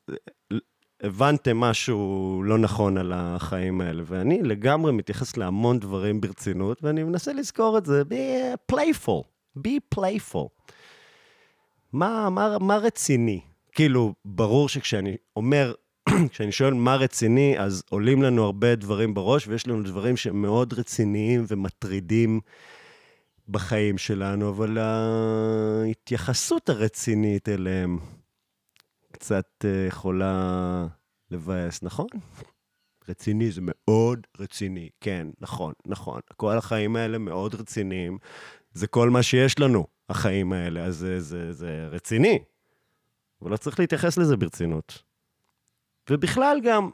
הבנתם 1.01 1.57
משהו 1.57 2.41
לא 2.45 2.57
נכון 2.57 2.97
על 2.97 3.11
החיים 3.15 3.81
האלה. 3.81 4.03
ואני 4.05 4.41
לגמרי 4.43 4.91
מתייחס 4.91 5.37
להמון 5.37 5.79
דברים 5.79 6.21
ברצינות, 6.21 6.83
ואני 6.83 7.03
מנסה 7.03 7.33
לזכור 7.33 7.77
את 7.77 7.85
זה, 7.85 8.01
be 8.01 8.73
playful, 8.75 9.23
be 9.57 9.95
playful. 9.95 10.47
מה, 11.93 12.29
מה, 12.29 12.57
מה 12.59 12.77
רציני? 12.77 13.41
כאילו, 13.71 14.13
ברור 14.25 14.69
שכשאני 14.69 15.15
אומר 15.35 15.73
כשאני 16.31 16.51
שואל 16.51 16.73
מה 16.73 16.95
רציני, 16.95 17.59
אז 17.59 17.83
עולים 17.89 18.23
לנו 18.23 18.43
הרבה 18.43 18.75
דברים 18.75 19.13
בראש, 19.13 19.47
ויש 19.47 19.67
לנו 19.67 19.83
דברים 19.83 20.17
שהם 20.17 20.41
מאוד 20.41 20.73
רציניים 20.73 21.45
ומטרידים 21.47 22.39
בחיים 23.49 23.97
שלנו, 23.97 24.49
אבל 24.49 24.77
ההתייחסות 24.77 26.69
הרצינית 26.69 27.49
אליהם 27.49 27.99
קצת 29.21 29.65
אה, 29.65 29.85
יכולה 29.87 30.87
לבאס, 31.31 31.83
נכון? 31.83 32.07
רציני 33.09 33.51
זה 33.51 33.61
מאוד 33.63 34.27
רציני, 34.39 34.89
כן, 35.01 35.27
נכון, 35.39 35.73
נכון. 35.85 36.21
כל 36.37 36.57
החיים 36.57 36.95
האלה 36.95 37.17
מאוד 37.17 37.55
רציניים. 37.55 38.17
זה 38.73 38.87
כל 38.87 39.09
מה 39.09 39.23
שיש 39.23 39.59
לנו, 39.59 39.87
החיים 40.09 40.53
האלה, 40.53 40.85
אז 40.85 40.95
זה, 40.95 41.19
זה, 41.19 41.53
זה 41.53 41.87
רציני. 41.91 42.39
אבל 43.41 43.51
לא 43.51 43.57
צריך 43.57 43.79
להתייחס 43.79 44.17
לזה 44.17 44.37
ברצינות. 44.37 45.03
ובכלל 46.09 46.57
גם, 46.63 46.89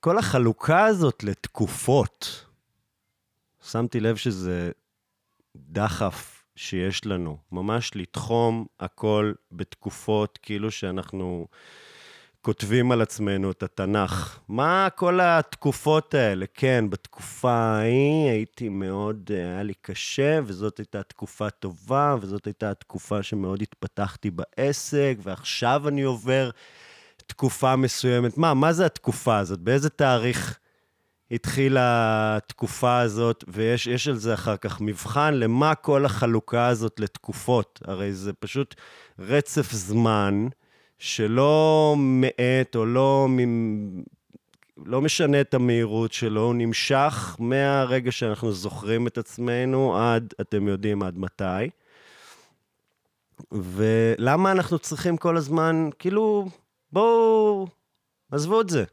כל 0.00 0.18
החלוקה 0.18 0.84
הזאת 0.84 1.24
לתקופות, 1.24 2.46
שמתי 3.62 4.00
לב 4.00 4.16
שזה 4.16 4.70
דחף 5.56 6.39
שיש 6.60 7.06
לנו, 7.06 7.36
ממש 7.52 7.90
לתחום 7.94 8.66
הכל 8.80 9.32
בתקופות, 9.52 10.38
כאילו 10.42 10.70
שאנחנו 10.70 11.46
כותבים 12.42 12.92
על 12.92 13.00
עצמנו 13.02 13.50
את 13.50 13.62
התנ"ך. 13.62 14.38
מה 14.48 14.88
כל 14.94 15.20
התקופות 15.22 16.14
האלה? 16.14 16.46
כן, 16.54 16.90
בתקופה 16.90 17.52
ההיא 17.52 18.30
הייתי 18.30 18.68
מאוד, 18.68 19.30
היה 19.34 19.62
לי 19.62 19.74
קשה, 19.82 20.40
וזאת 20.44 20.78
הייתה 20.78 21.02
תקופה 21.02 21.50
טובה, 21.50 22.16
וזאת 22.20 22.46
הייתה 22.46 22.70
התקופה 22.70 23.22
שמאוד 23.22 23.62
התפתחתי 23.62 24.30
בעסק, 24.30 25.16
ועכשיו 25.22 25.88
אני 25.88 26.02
עובר 26.02 26.50
תקופה 27.26 27.76
מסוימת. 27.76 28.38
מה, 28.38 28.54
מה 28.54 28.72
זה 28.72 28.86
התקופה 28.86 29.38
הזאת? 29.38 29.58
באיזה 29.60 29.90
תאריך 29.90 30.58
התחילה 31.30 32.36
התקופה 32.36 33.00
הזאת? 33.00 33.44
ויש 33.48 34.08
על 34.08 34.16
זה 34.16 34.34
אחר 34.34 34.56
כך 34.56 34.80
מבחן 34.80 35.34
למה 35.34 35.74
כל 35.74 36.04
החלוקה 36.04 36.66
הזאת 36.66 37.00
לתקופות. 37.00 37.80
הרי 37.84 38.12
זה 38.12 38.32
פשוט 38.32 38.74
רצף 39.18 39.72
זמן. 39.72 40.48
שלא 41.00 41.94
מאט 41.98 42.76
או 42.76 42.86
לא, 42.86 43.28
לא 44.76 45.00
משנה 45.00 45.40
את 45.40 45.54
המהירות 45.54 46.12
שלו, 46.12 46.42
הוא 46.42 46.54
נמשך 46.54 47.36
מהרגע 47.38 48.12
שאנחנו 48.12 48.52
זוכרים 48.52 49.06
את 49.06 49.18
עצמנו 49.18 49.98
עד, 49.98 50.34
אתם 50.40 50.68
יודעים 50.68 51.02
עד 51.02 51.18
מתי. 51.18 51.70
ולמה 53.52 54.52
אנחנו 54.52 54.78
צריכים 54.78 55.16
כל 55.16 55.36
הזמן, 55.36 55.88
כאילו, 55.98 56.48
בואו, 56.92 57.68
עזבו 58.30 58.60
את 58.60 58.68
זה. 58.68 58.84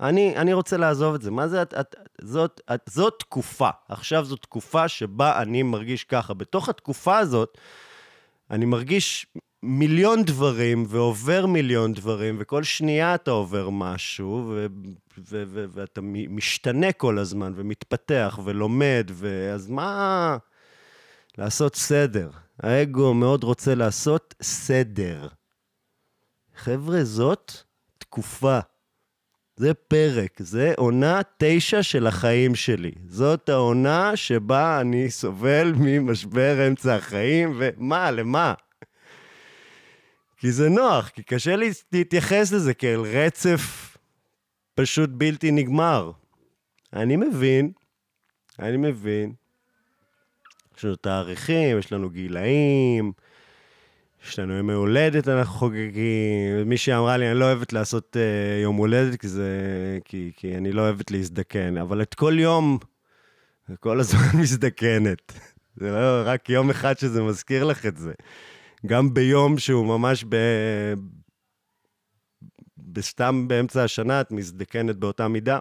אני, 0.00 0.36
אני 0.36 0.52
רוצה 0.52 0.76
לעזוב 0.76 1.14
את 1.14 1.22
זה. 1.22 1.30
מה 1.30 1.48
זה, 1.48 1.62
את, 1.62 1.74
את, 1.74 1.96
זאת, 2.20 2.60
את, 2.74 2.80
זאת 2.88 3.14
תקופה. 3.18 3.68
עכשיו 3.88 4.24
זאת 4.24 4.42
תקופה 4.42 4.88
שבה 4.88 5.42
אני 5.42 5.62
מרגיש 5.62 6.04
ככה. 6.04 6.34
בתוך 6.34 6.68
התקופה 6.68 7.18
הזאת, 7.18 7.58
אני 8.50 8.64
מרגיש 8.64 9.26
מיליון 9.62 10.22
דברים, 10.24 10.84
ועובר 10.88 11.46
מיליון 11.46 11.92
דברים, 11.92 12.36
וכל 12.40 12.62
שנייה 12.62 13.14
אתה 13.14 13.30
עובר 13.30 13.70
משהו, 13.70 14.50
ו- 14.50 14.66
ו- 15.18 15.44
ו- 15.46 15.64
ואתה 15.72 16.00
משתנה 16.28 16.92
כל 16.92 17.18
הזמן, 17.18 17.52
ומתפתח, 17.56 18.38
ולומד, 18.44 19.10
ואז 19.14 19.68
מה... 19.68 20.36
לעשות 21.38 21.76
סדר. 21.76 22.30
האגו 22.62 23.14
מאוד 23.14 23.44
רוצה 23.44 23.74
לעשות 23.74 24.34
סדר. 24.42 25.28
חבר'ה, 26.56 27.04
זאת 27.04 27.52
תקופה. 27.98 28.58
זה 29.62 29.74
פרק, 29.74 30.42
זה 30.42 30.72
עונה 30.76 31.20
תשע 31.38 31.82
של 31.82 32.06
החיים 32.06 32.54
שלי. 32.54 32.92
זאת 33.06 33.48
העונה 33.48 34.16
שבה 34.16 34.80
אני 34.80 35.10
סובל 35.10 35.72
ממשבר 35.76 36.68
אמצע 36.68 36.94
החיים, 36.94 37.58
ומה, 37.58 38.10
למה? 38.10 38.54
כי 40.36 40.52
זה 40.52 40.68
נוח, 40.68 41.08
כי 41.08 41.22
קשה 41.22 41.56
לי 41.56 41.70
להתייחס 41.92 42.52
לזה 42.52 42.74
כאל 42.74 43.00
רצף 43.00 43.96
פשוט 44.74 45.10
בלתי 45.12 45.50
נגמר. 45.50 46.12
אני 46.92 47.16
מבין, 47.16 47.72
אני 48.58 48.76
מבין. 48.76 49.32
יש 50.78 50.84
לנו 50.84 50.96
תאריכים, 50.96 51.78
יש 51.78 51.92
לנו 51.92 52.10
גילאים, 52.10 53.12
יש 54.26 54.38
לנו 54.38 54.58
ימי 54.58 54.72
הולדת, 54.72 55.28
אנחנו 55.28 55.58
חוגגים. 55.58 56.62
מישהי 56.66 56.94
אמרה 56.94 57.16
לי, 57.16 57.30
אני 57.30 57.38
לא 57.38 57.44
אוהבת 57.44 57.72
לעשות 57.72 58.16
uh, 58.16 58.62
יום 58.62 58.76
הולדת, 58.76 59.20
כי, 59.20 59.28
זה, 59.28 59.48
כי, 60.04 60.32
כי 60.36 60.56
אני 60.56 60.72
לא 60.72 60.82
אוהבת 60.82 61.10
להזדקן, 61.10 61.76
אבל 61.76 62.02
את 62.02 62.14
כל 62.14 62.34
יום, 62.38 62.78
כל 63.80 64.00
הזמן 64.00 64.28
מזדקנת. 64.42 65.32
זה 65.76 65.90
לא 65.90 66.22
רק 66.24 66.50
יום 66.50 66.70
אחד 66.70 66.98
שזה 66.98 67.22
מזכיר 67.22 67.64
לך 67.64 67.86
את 67.86 67.96
זה. 67.96 68.12
גם 68.86 69.14
ביום 69.14 69.58
שהוא 69.58 69.86
ממש 69.86 70.24
ב... 70.28 70.36
בסתם 72.78 73.48
באמצע 73.48 73.84
השנה, 73.84 74.20
את 74.20 74.32
מזדקנת 74.32 74.96
באותה 74.96 75.28
מידה. 75.28 75.58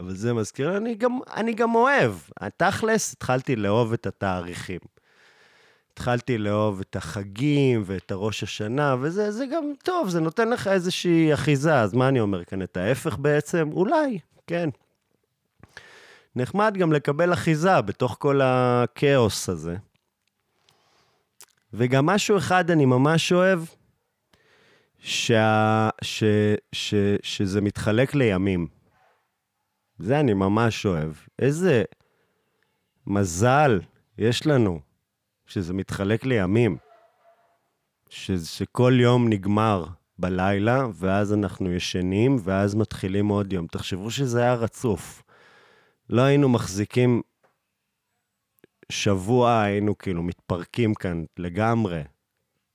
אבל 0.00 0.14
זה 0.14 0.32
מזכיר, 0.32 0.76
אני 0.76 0.94
גם, 0.94 1.18
אני 1.36 1.54
גם 1.54 1.74
אוהב. 1.74 2.12
תכלס, 2.56 3.12
התחלתי 3.12 3.56
לאהוב 3.56 3.92
את 3.92 4.06
התאריכים. 4.06 4.93
התחלתי 5.94 6.38
לאהוב 6.38 6.80
את 6.80 6.96
החגים 6.96 7.82
ואת 7.86 8.10
הראש 8.10 8.42
השנה, 8.42 8.96
וזה 9.00 9.30
זה 9.30 9.46
גם 9.46 9.64
טוב, 9.82 10.08
זה 10.08 10.20
נותן 10.20 10.50
לך 10.50 10.68
איזושהי 10.68 11.34
אחיזה. 11.34 11.80
אז 11.80 11.94
מה 11.94 12.08
אני 12.08 12.20
אומר 12.20 12.44
כאן? 12.44 12.62
את 12.62 12.76
ההפך 12.76 13.18
בעצם? 13.18 13.68
אולי, 13.72 14.18
כן. 14.46 14.68
נחמד 16.36 16.76
גם 16.78 16.92
לקבל 16.92 17.32
אחיזה 17.32 17.80
בתוך 17.80 18.16
כל 18.18 18.40
הכאוס 18.42 19.48
הזה. 19.48 19.76
וגם 21.72 22.06
משהו 22.06 22.38
אחד 22.38 22.70
אני 22.70 22.84
ממש 22.84 23.32
אוהב, 23.32 23.60
שה, 24.98 25.88
ש, 26.02 26.24
ש, 26.72 26.94
שזה 27.22 27.60
מתחלק 27.60 28.14
לימים. 28.14 28.66
זה 29.98 30.20
אני 30.20 30.34
ממש 30.34 30.86
אוהב. 30.86 31.12
איזה 31.38 31.82
מזל 33.06 33.80
יש 34.18 34.46
לנו 34.46 34.80
שזה 35.54 35.74
מתחלק 35.74 36.24
לימים. 36.24 36.76
ש, 38.08 38.30
שכל 38.30 38.92
יום 39.00 39.28
נגמר 39.28 39.84
בלילה, 40.18 40.86
ואז 40.94 41.32
אנחנו 41.32 41.72
ישנים, 41.72 42.36
ואז 42.44 42.74
מתחילים 42.74 43.28
עוד 43.28 43.52
יום. 43.52 43.66
תחשבו 43.66 44.10
שזה 44.10 44.40
היה 44.42 44.54
רצוף. 44.54 45.22
לא 46.10 46.22
היינו 46.22 46.48
מחזיקים 46.48 47.22
שבוע, 48.92 49.60
היינו 49.60 49.98
כאילו 49.98 50.22
מתפרקים 50.22 50.94
כאן 50.94 51.24
לגמרי 51.36 52.02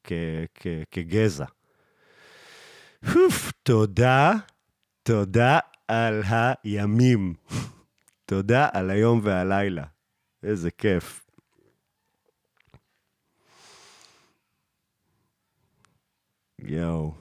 כ, 0.03 0.13
כ, 0.55 0.67
כגזע. 0.91 1.45
תודה, 3.63 4.33
תודה 5.03 5.59
על 5.87 6.21
הימים. 6.25 7.33
תודה 8.31 8.69
על 8.73 8.89
היום 8.89 9.19
והלילה. 9.23 9.83
איזה 10.43 10.71
כיף. 10.71 11.28
יואו. 16.63 17.13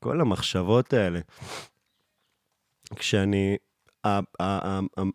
כל 0.00 0.20
המחשבות 0.20 0.92
האלה. 0.92 1.20
כשאני... 2.96 3.56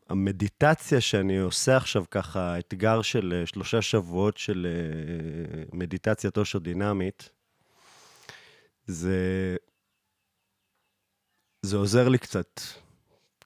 המדיטציה 0.09 1.01
שאני 1.01 1.37
עושה 1.37 1.77
עכשיו 1.77 2.03
ככה, 2.11 2.59
אתגר 2.59 3.01
של 3.01 3.33
אה, 3.35 3.45
שלושה 3.45 3.81
שבועות 3.81 4.37
של 4.37 4.67
אה, 4.69 5.63
מדיטציית 5.73 6.37
אושר 6.37 6.59
דינמית, 6.59 7.29
זה, 8.85 9.55
זה 11.61 11.77
עוזר 11.77 12.09
לי 12.09 12.17
קצת 12.17 12.61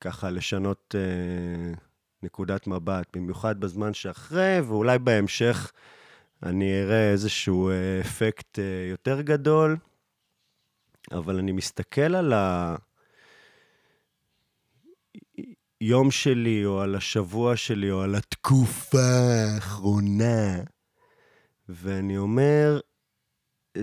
ככה 0.02 0.30
לשנות 0.30 0.96
אה, 0.98 1.74
נקודת 2.24 2.68
מבט, 2.68 3.18
במיוחד 3.18 3.60
בזמן 3.60 3.94
שאחרי, 3.94 4.62
ואולי 4.62 5.00
בהמשך 5.00 5.72
אני 6.44 6.82
אראה 6.82 7.12
איזשהו 7.12 7.70
אה, 7.70 8.00
אפקט 8.02 8.60
אה, 8.60 8.88
יותר 8.90 9.22
גדול, 9.22 9.78
אבל 11.12 11.38
אני 11.38 11.52
מסתכל 11.52 12.16
על 12.16 12.34
היום 15.82 16.12
שלי, 16.12 16.66
או 16.66 16.82
על 16.82 16.96
השבוע 16.96 17.56
שלי, 17.56 17.92
או 17.92 18.02
על 18.02 18.16
התקופה 18.16 18.98
האחרונה, 19.56 20.64
ואני 21.70 22.18
אומר, 22.18 22.80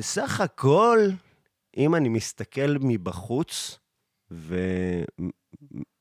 סך 0.00 0.40
הכל, 0.40 0.98
אם 1.76 1.94
אני 1.94 2.08
מסתכל 2.08 2.76
מבחוץ 2.80 3.78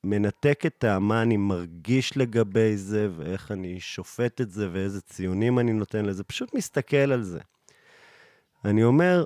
ומנתק 0.03 0.63
את 0.65 0.85
מה 0.85 1.21
אני 1.21 1.37
מרגיש 1.37 2.17
לגבי 2.17 2.77
זה, 2.77 3.09
ואיך 3.17 3.51
אני 3.51 3.79
שופט 3.79 4.41
את 4.41 4.51
זה, 4.51 4.69
ואיזה 4.71 5.01
ציונים 5.01 5.59
אני 5.59 5.73
נותן 5.73 6.05
לזה, 6.05 6.23
פשוט 6.23 6.53
מסתכל 6.53 6.97
על 6.97 7.23
זה. 7.23 7.39
אני 8.65 8.83
אומר, 8.83 9.25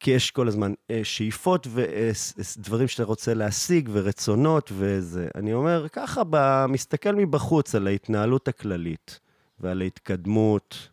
כי 0.00 0.10
יש 0.10 0.30
כל 0.30 0.48
הזמן 0.48 0.72
אה, 0.90 1.00
שאיפות 1.04 1.66
ודברים 1.70 2.88
שאתה 2.88 3.04
רוצה 3.04 3.34
להשיג 3.34 3.88
ורצונות 3.92 4.72
וזה. 4.74 5.28
אני 5.34 5.54
אומר, 5.54 5.86
ככה, 5.88 6.22
מסתכל 6.68 7.14
מבחוץ 7.14 7.74
על 7.74 7.86
ההתנהלות 7.86 8.48
הכללית 8.48 9.20
ועל 9.60 9.82
ההתקדמות 9.82 10.88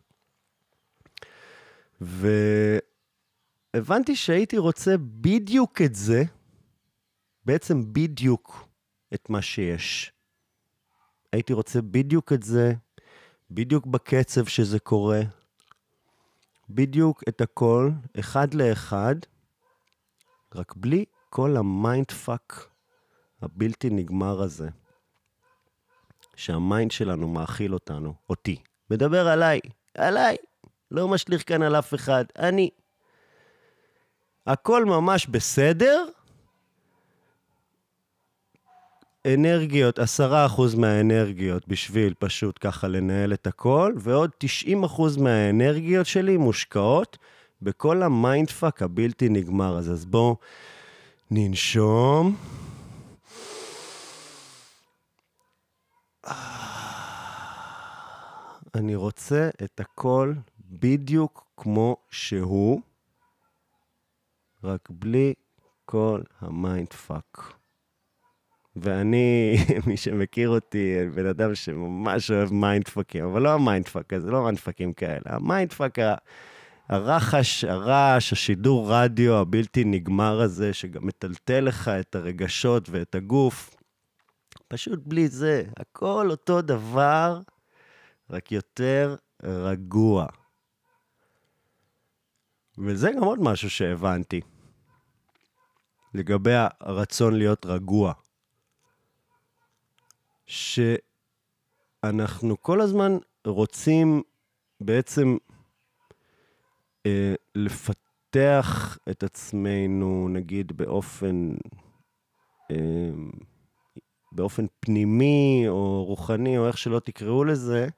והבנתי 3.74 4.16
שהייתי 4.16 4.58
רוצה 4.58 4.94
בדיוק 4.98 5.82
את 5.82 5.94
זה, 5.94 6.24
בעצם 7.48 7.92
בדיוק 7.92 8.68
את 9.14 9.30
מה 9.30 9.42
שיש. 9.42 10.12
הייתי 11.32 11.52
רוצה 11.52 11.82
בדיוק 11.82 12.32
את 12.32 12.42
זה, 12.42 12.72
בדיוק 13.50 13.86
בקצב 13.86 14.46
שזה 14.46 14.78
קורה, 14.78 15.20
בדיוק 16.70 17.22
את 17.28 17.40
הכל, 17.40 17.90
אחד 18.20 18.54
לאחד, 18.54 19.14
רק 20.54 20.74
בלי 20.76 21.04
כל 21.30 21.56
ה 21.56 21.67
mind 21.67 22.10
fuck 22.10 22.68
הבלתי 23.42 23.90
נגמר 23.90 24.42
הזה, 24.42 24.68
שה 26.36 26.59
mind 26.59 26.90
שלנו 26.90 27.28
מאכיל 27.28 27.74
אותנו, 27.74 28.14
אותי. 28.30 28.62
מדבר 28.90 29.28
עליי, 29.28 29.60
עליי. 29.94 30.36
לא 30.90 31.08
משליך 31.08 31.48
כאן 31.48 31.62
על 31.62 31.76
אף 31.76 31.94
אחד, 31.94 32.24
אני. 32.38 32.70
הכל 34.46 34.84
ממש 34.84 35.26
בסדר, 35.26 36.08
אנרגיות, 39.26 39.98
עשרה 39.98 40.46
אחוז 40.46 40.74
מהאנרגיות 40.74 41.68
בשביל 41.68 42.14
פשוט 42.18 42.58
ככה 42.60 42.88
לנהל 42.88 43.32
את 43.32 43.46
הכל, 43.46 43.92
ועוד 43.96 44.30
90 44.38 44.84
אחוז 44.84 45.16
מהאנרגיות 45.16 46.06
שלי 46.06 46.36
מושקעות 46.36 47.18
בכל 47.62 48.02
ה 48.02 48.11
mind 48.11 48.46
fuck 48.46 48.82
הבלתי 48.82 49.28
נגמר 49.28 49.76
הזה. 49.76 49.92
אז 49.92 50.04
בואו 50.04 50.36
ננשום. 51.30 52.36
אני 58.74 58.94
רוצה 58.94 59.48
את 59.64 59.80
הכל 59.80 60.34
בדיוק 60.70 61.46
כמו 61.56 61.96
שהוא, 62.10 62.80
רק 64.64 64.88
בלי 64.90 65.34
כל 65.84 66.20
ה 66.40 66.50
mind 66.50 66.92
fuck. 66.92 67.57
ואני, 68.82 69.56
מי 69.86 69.96
שמכיר 69.96 70.48
אותי, 70.48 70.94
בן 71.14 71.26
אדם 71.26 71.54
שממש 71.54 72.30
אוהב 72.30 72.52
mind 72.52 72.88
fuck 72.88 73.09
ים, 73.09 73.24
אבל 73.24 73.42
לא 73.42 73.52
ה 73.52 73.59
mind 73.59 73.88
fuck 73.88 74.12
הזה, 74.12 74.30
לא 74.30 74.42
mind 74.42 74.58
fuck 74.58 74.81
ים 74.81 74.92
כאלה. 74.92 75.20
ה 75.24 75.34
mind 75.34 75.72
fuck, 75.72 75.98
הרחש, 76.88 77.64
הרעש, 77.64 78.32
השידור 78.32 78.94
רדיו 78.94 79.34
הבלתי 79.34 79.84
נגמר 79.84 80.40
הזה, 80.40 80.72
שגם 80.72 81.06
מטלטל 81.06 81.60
לך 81.60 81.88
את 81.88 82.14
הרגשות 82.14 82.88
ואת 82.90 83.14
הגוף, 83.14 83.76
פשוט 84.68 85.00
בלי 85.04 85.28
זה. 85.28 85.64
הכל 85.76 86.30
אותו 86.30 86.62
דבר, 86.62 87.40
רק 88.30 88.52
יותר 88.52 89.16
רגוע. 89.42 90.26
וזה 92.78 93.10
גם 93.16 93.24
עוד 93.24 93.42
משהו 93.42 93.70
שהבנתי, 93.70 94.40
לגבי 96.14 96.54
הרצון 96.80 97.34
להיות 97.34 97.66
רגוע. 97.66 98.12
שאנחנו 100.48 101.02
כל 102.62 102.80
הזמן 102.80 103.16
רוצים 103.46 104.22
בעצם 104.80 105.36
אה, 107.06 107.34
לפתח 107.54 108.98
את 109.10 109.22
עצמנו, 109.22 110.28
נגיד, 110.28 110.76
באופן, 110.76 111.54
אה, 112.70 113.10
באופן 114.32 114.66
פנימי 114.80 115.64
או 115.68 116.04
רוחני, 116.04 116.58
או 116.58 116.66
איך 116.66 116.78
שלא 116.78 116.98
תקראו 116.98 117.44
לזה, 117.44 117.88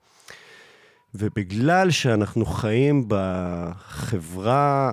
ובגלל 1.14 1.90
שאנחנו 1.90 2.44
חיים 2.44 3.04
בחברה 3.08 4.92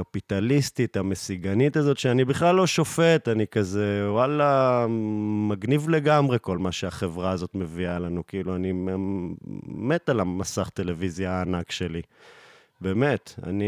הקפיטליסטית, 0.00 0.96
המסיגנית 0.96 1.76
הזאת, 1.76 1.98
שאני 1.98 2.24
בכלל 2.24 2.54
לא 2.54 2.66
שופט, 2.66 3.28
אני 3.28 3.46
כזה, 3.46 4.06
וואלה, 4.10 4.86
מגניב 5.48 5.88
לגמרי 5.88 6.38
כל 6.40 6.58
מה 6.58 6.72
שהחברה 6.72 7.30
הזאת 7.30 7.54
מביאה 7.54 7.98
לנו. 7.98 8.26
כאילו, 8.26 8.56
אני 8.56 8.72
מת 9.66 10.08
על 10.08 10.20
המסך 10.20 10.70
טלוויזיה 10.74 11.32
הענק 11.32 11.70
שלי. 11.70 12.02
באמת, 12.80 13.34
אני... 13.42 13.64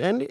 אין 0.00 0.18
לי, 0.18 0.26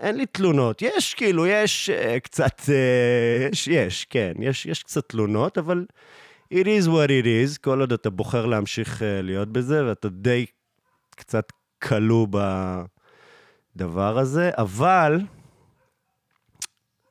אין 0.00 0.16
לי 0.16 0.26
תלונות. 0.26 0.82
יש, 0.82 1.14
כאילו, 1.14 1.46
יש 1.46 1.90
אה, 1.90 2.20
קצת... 2.20 2.60
אה, 2.68 3.48
יש, 3.52 3.68
יש, 3.68 4.04
כן, 4.04 4.32
יש, 4.40 4.66
יש 4.66 4.82
קצת 4.82 5.08
תלונות, 5.08 5.58
אבל 5.58 5.86
it 6.54 6.66
is 6.66 6.86
what 6.86 7.08
it 7.08 7.24
is, 7.24 7.58
כל 7.60 7.80
עוד 7.80 7.92
אתה 7.92 8.10
בוחר 8.10 8.46
להמשיך 8.46 9.02
אה, 9.02 9.22
להיות 9.22 9.48
בזה, 9.48 9.86
ואתה 9.86 10.08
די 10.08 10.46
קצת 11.16 11.52
כלוא 11.82 12.26
בדבר 13.76 14.18
הזה, 14.18 14.50
אבל 14.56 15.20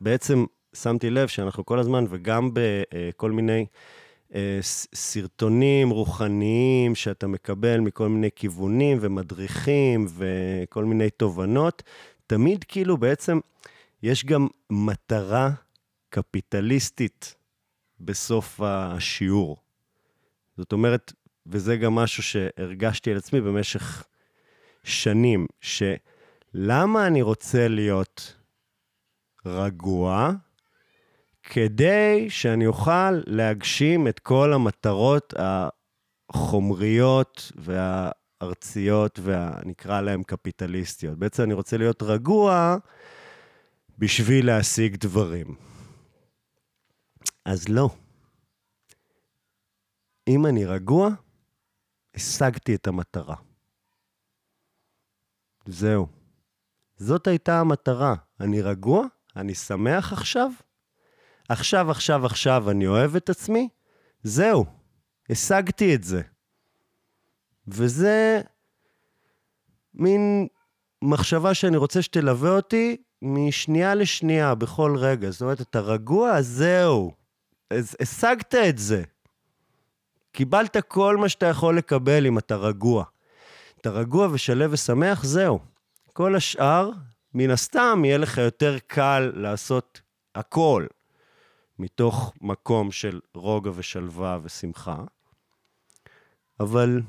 בעצם 0.01 0.45
שמתי 0.73 1.09
לב 1.09 1.27
שאנחנו 1.27 1.65
כל 1.65 1.79
הזמן, 1.79 2.05
וגם 2.09 2.49
בכל 2.53 3.31
מיני... 3.31 3.65
אה, 4.35 4.59
סרטונים 4.93 5.89
רוחניים 5.89 6.95
שאתה 6.95 7.27
מקבל 7.27 7.79
מכל 7.79 8.09
מיני 8.09 8.29
כיוונים 8.35 8.97
ומדריכים 9.01 10.07
וכל 10.09 10.85
מיני 10.85 11.09
תובנות, 11.09 11.83
תמיד 12.27 12.63
כאילו 12.63 12.97
בעצם 12.97 13.39
יש 14.03 14.25
גם 14.25 14.47
מטרה 14.69 15.51
קפיטליסטית 16.09 17.35
בסוף 17.99 18.61
השיעור. 18.63 19.57
זאת 20.57 20.71
אומרת, 20.71 21.13
וזה 21.45 21.77
גם 21.77 21.95
משהו 21.95 22.23
שהרגשתי 22.23 23.11
על 23.11 23.17
עצמי 23.17 23.41
במשך 23.41 24.03
שנים, 24.83 25.47
שלמה 26.53 27.07
אני 27.07 27.21
רוצה 27.21 27.67
להיות 27.67 28.35
רגוע? 29.45 30.31
כדי 31.43 32.29
שאני 32.29 32.67
אוכל 32.67 33.11
להגשים 33.11 34.07
את 34.07 34.19
כל 34.19 34.53
המטרות 34.53 35.33
החומריות 36.29 37.51
והארציות 37.55 39.19
והנקרא 39.23 40.01
להן 40.01 40.23
קפיטליסטיות. 40.23 41.17
בעצם 41.17 41.43
אני 41.43 41.53
רוצה 41.53 41.77
להיות 41.77 42.03
רגוע 42.03 42.77
בשביל 43.97 44.45
להשיג 44.45 44.95
דברים. 44.95 45.55
אז 47.45 47.69
לא. 47.69 47.89
אם 50.27 50.45
אני 50.45 50.65
רגוע, 50.65 51.09
השגתי 52.15 52.75
את 52.75 52.87
המטרה. 52.87 53.35
זהו. 55.65 56.20
זאת 57.01 57.27
הייתה 57.27 57.59
המטרה. 57.59 58.15
אני 58.39 58.61
רגוע, 58.61 59.05
אני 59.35 59.55
שמח 59.55 60.13
עכשיו, 60.13 60.51
עכשיו, 61.49 61.91
עכשיו, 61.91 62.25
עכשיו 62.25 62.69
אני 62.71 62.87
אוהב 62.87 63.15
את 63.15 63.29
עצמי, 63.29 63.69
זהו, 64.23 64.65
השגתי 65.29 65.95
את 65.95 66.03
זה. 66.03 66.21
וזה 67.67 68.41
מין 69.93 70.47
מחשבה 71.01 71.53
שאני 71.53 71.77
רוצה 71.77 72.01
שתלווה 72.01 72.51
אותי 72.51 72.97
משנייה 73.21 73.95
לשנייה, 73.95 74.55
בכל 74.55 74.95
רגע. 74.97 75.29
זאת 75.29 75.41
אומרת, 75.41 75.61
אתה 75.61 75.79
רגוע, 75.79 76.41
זהו. 76.41 77.11
השגת 77.99 78.55
את 78.55 78.77
זה. 78.77 79.03
קיבלת 80.31 80.77
כל 80.87 81.17
מה 81.17 81.29
שאתה 81.29 81.45
יכול 81.45 81.77
לקבל 81.77 82.25
אם 82.25 82.37
אתה 82.37 82.55
רגוע. 82.55 83.03
אתה 83.81 83.89
רגוע 83.89 84.27
ושלב 84.31 84.69
ושמח, 84.73 85.23
זהו. 85.23 85.70
כל 86.13 86.35
השאר, 86.35 86.89
מן 87.33 87.49
הסתם, 87.49 88.01
יהיה 88.05 88.17
לך 88.17 88.37
יותר 88.37 88.77
קל 88.87 89.31
לעשות 89.35 90.01
הכל. 90.35 90.85
מתוך 91.79 92.33
מקום 92.41 92.91
של 92.91 93.19
רוגע 93.33 93.71
ושלווה 93.75 94.39
ושמחה, 94.43 95.03
אבל 96.59 97.01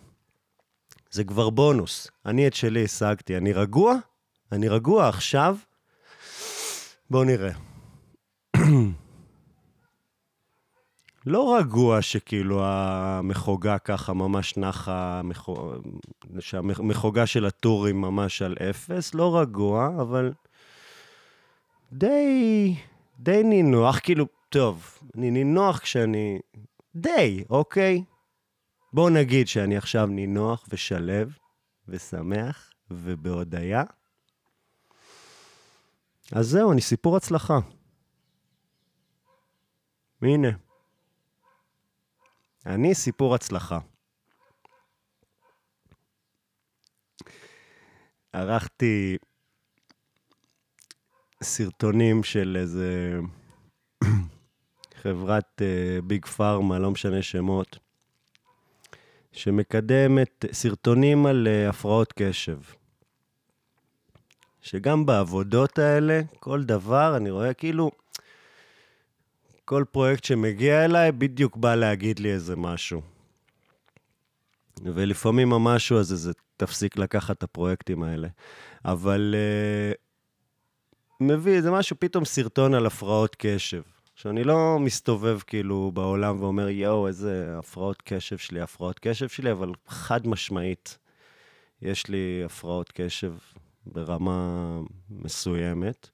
זה 1.11 1.25
כבר 1.25 1.51
בונוס. 1.51 2.09
אני 2.27 2.47
את 2.47 2.55
שלי 2.55 2.85
השגתי. 2.85 3.37
אני 3.37 3.53
רגוע? 3.53 3.95
אני 4.53 4.69
רגוע 4.69 5.09
עכשיו? 5.09 5.57
בואו 7.11 7.25
נראה. 7.25 7.53
לא 11.27 11.57
רגוע 11.59 12.03
שכאילו 12.03 12.65
המחוגה 12.65 13.79
ככה 13.79 14.13
ממש 14.13 14.57
נחה, 14.57 15.21
שהמחוגה 16.41 17.27
של 17.27 17.47
הטורים 17.47 18.01
ממש 18.01 18.43
על 18.43 18.57
אפס, 18.71 19.15
לא 19.15 19.41
רגוע, 19.41 19.89
אבל 20.01 20.33
די, 21.93 22.75
די 23.19 23.43
נינוח, 23.45 23.99
כאילו, 23.99 24.27
טוב, 24.49 24.99
אני 25.17 25.31
נינוח 25.31 25.79
כשאני... 25.79 26.39
די, 26.95 27.45
אוקיי? 27.51 28.05
בואו 28.93 29.09
נגיד 29.09 29.49
שאני 29.49 29.77
עכשיו 29.77 30.07
נינוח 30.07 30.67
ושלב 30.69 31.37
ושמח 31.89 32.71
ובהודיה. 32.91 33.83
אז 36.33 36.49
זהו, 36.49 36.73
אני 36.73 36.81
סיפור 36.81 37.17
הצלחה. 37.17 37.59
הנה. 40.23 40.72
אני 42.67 42.95
סיפור 42.95 43.35
הצלחה. 43.35 43.79
ערכתי 48.33 49.17
סרטונים 51.43 52.23
של 52.23 52.57
איזה 52.61 53.19
חברת 55.03 55.63
ביג 56.05 56.25
uh, 56.25 56.29
פארמה, 56.29 56.79
לא 56.79 56.91
משנה 56.91 57.23
שמות, 57.23 57.79
שמקדמת 59.33 60.45
סרטונים 60.53 61.27
על 61.27 61.49
uh, 61.49 61.71
הפרעות 61.71 62.13
קשב. 62.17 62.59
שגם 64.61 65.07
בעבודות 65.07 65.79
האלה, 65.79 66.21
כל 66.41 66.63
דבר, 66.63 67.17
אני 67.17 67.31
רואה 67.31 67.55
כאילו, 67.55 67.91
כל 69.65 69.85
פרויקט 69.91 70.25
שמגיע 70.25 70.85
אליי 70.85 71.13
בדיוק 71.13 71.57
בא 71.57 71.75
להגיד 71.75 72.19
לי 72.19 72.33
איזה 72.33 72.57
משהו. 72.57 73.03
ולפעמים 74.85 75.53
המשהו 75.53 75.99
הזה, 75.99 76.17
זה 76.17 76.33
תפסיק 76.57 76.97
לקחת 76.97 77.39
את 77.39 77.43
הפרויקטים 77.43 78.03
האלה. 78.03 78.29
אבל 78.85 79.35
uh, 79.35 79.97
מביא 81.21 81.53
איזה 81.53 81.71
משהו, 81.71 81.97
פתאום 81.99 82.25
סרטון 82.25 82.75
על 82.75 82.87
הפרעות 82.87 83.37
קשב. 83.39 83.83
שאני 84.15 84.45
לא 84.45 84.79
מסתובב 84.81 85.39
כאילו 85.47 85.91
בעולם 85.95 86.41
ואומר, 86.41 86.69
יואו, 86.69 87.07
איזה 87.09 87.55
הפרעות 87.59 88.03
קשב 88.03 88.39
שלי, 88.39 88.61
הפרעות 88.61 88.99
קשב 88.99 89.29
שלי, 89.29 89.53
אבל 89.53 89.73
חד 89.89 90.27
משמעית, 90.27 90.99
יש 91.83 92.09
לי 92.09 92.43
הפרעות 92.45 92.93
קשב 92.95 93.33
ברמה 93.87 94.81
מסוימת. 95.11 96.11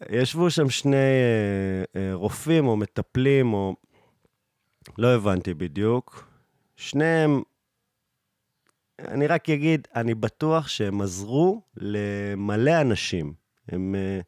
וישבו 0.00 0.50
שם 0.50 0.70
שני 0.70 0.96
אה, 0.96 2.00
אה, 2.00 2.14
רופאים 2.14 2.66
או 2.66 2.76
מטפלים, 2.76 3.54
או... 3.54 3.76
לא 4.98 5.14
הבנתי 5.14 5.54
בדיוק. 5.54 6.28
שניהם, 6.76 7.42
אני 8.98 9.26
רק 9.26 9.50
אגיד, 9.50 9.88
אני 9.94 10.14
בטוח 10.14 10.68
שהם 10.68 11.00
עזרו 11.00 11.62
למלא 11.76 12.80
אנשים. 12.80 13.34
הם... 13.68 13.94
אה, 13.94 14.20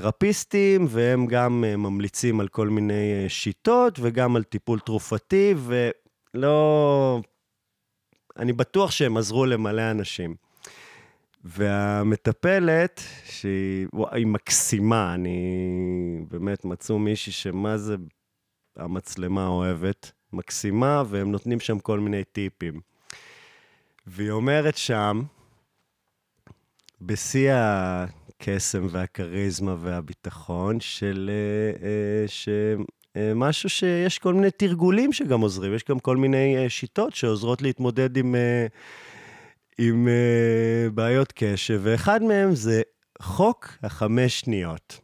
תרפיסטים, 0.00 0.86
והם 0.88 1.26
גם 1.26 1.64
אה, 1.66 1.76
ממליצים 1.76 2.40
על 2.40 2.48
כל 2.48 2.68
מיני 2.68 3.12
אה, 3.22 3.28
שיטות, 3.28 3.98
וגם 4.02 4.36
על 4.36 4.42
טיפול 4.42 4.80
תרופתי, 4.80 5.54
ולא... 6.34 7.20
אני 8.36 8.52
בטוח 8.52 8.90
שהם 8.90 9.16
עזרו 9.16 9.46
למלא 9.46 9.90
אנשים. 9.90 10.34
והמטפלת, 11.44 13.00
שהיא 13.24 13.86
וואי, 13.92 14.24
מקסימה, 14.24 15.14
אני 15.14 15.38
באמת 16.30 16.64
מצאו 16.64 16.98
מישהי 16.98 17.32
שמה 17.32 17.78
זה 17.78 17.96
המצלמה 18.76 19.46
אוהבת, 19.46 20.12
מקסימה, 20.32 21.02
והם 21.06 21.32
נותנים 21.32 21.60
שם 21.60 21.78
כל 21.78 22.00
מיני 22.00 22.24
טיפים. 22.24 22.80
והיא 24.06 24.30
אומרת 24.30 24.76
שם, 24.76 25.22
בשיא 27.00 27.52
הקסם 27.54 28.86
והכריזמה 28.90 29.76
והביטחון, 29.80 30.80
של 30.80 31.30
אה, 31.32 31.86
אה, 31.88 32.24
שמשהו 33.16 33.68
שיש 33.68 34.18
כל 34.18 34.34
מיני 34.34 34.50
תרגולים 34.50 35.12
שגם 35.12 35.40
עוזרים, 35.40 35.74
יש 35.74 35.84
גם 35.88 35.98
כל 35.98 36.16
מיני 36.16 36.56
אה, 36.56 36.68
שיטות 36.68 37.14
שעוזרות 37.14 37.62
להתמודד 37.62 38.16
עם, 38.16 38.34
עם 39.78 40.08
בעיות 40.94 41.32
קשב, 41.34 41.80
ואחד 41.82 42.22
מהם 42.22 42.54
זה 42.54 42.82
חוק 43.22 43.68
החמש 43.82 44.40
שניות. 44.40 45.00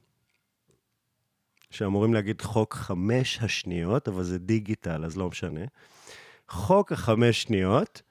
שאמורים 1.71 2.15
להגיד 2.15 2.43
חוק 2.43 2.75
חמש 2.75 3.39
השניות, 3.43 4.09
אבל 4.09 4.23
זה 4.23 4.39
דיגיטל, 4.39 5.05
אז 5.05 5.17
לא 5.17 5.29
משנה. 5.29 5.61
חוק 6.49 6.93
החמש 6.93 7.43
שניות, 7.43 8.03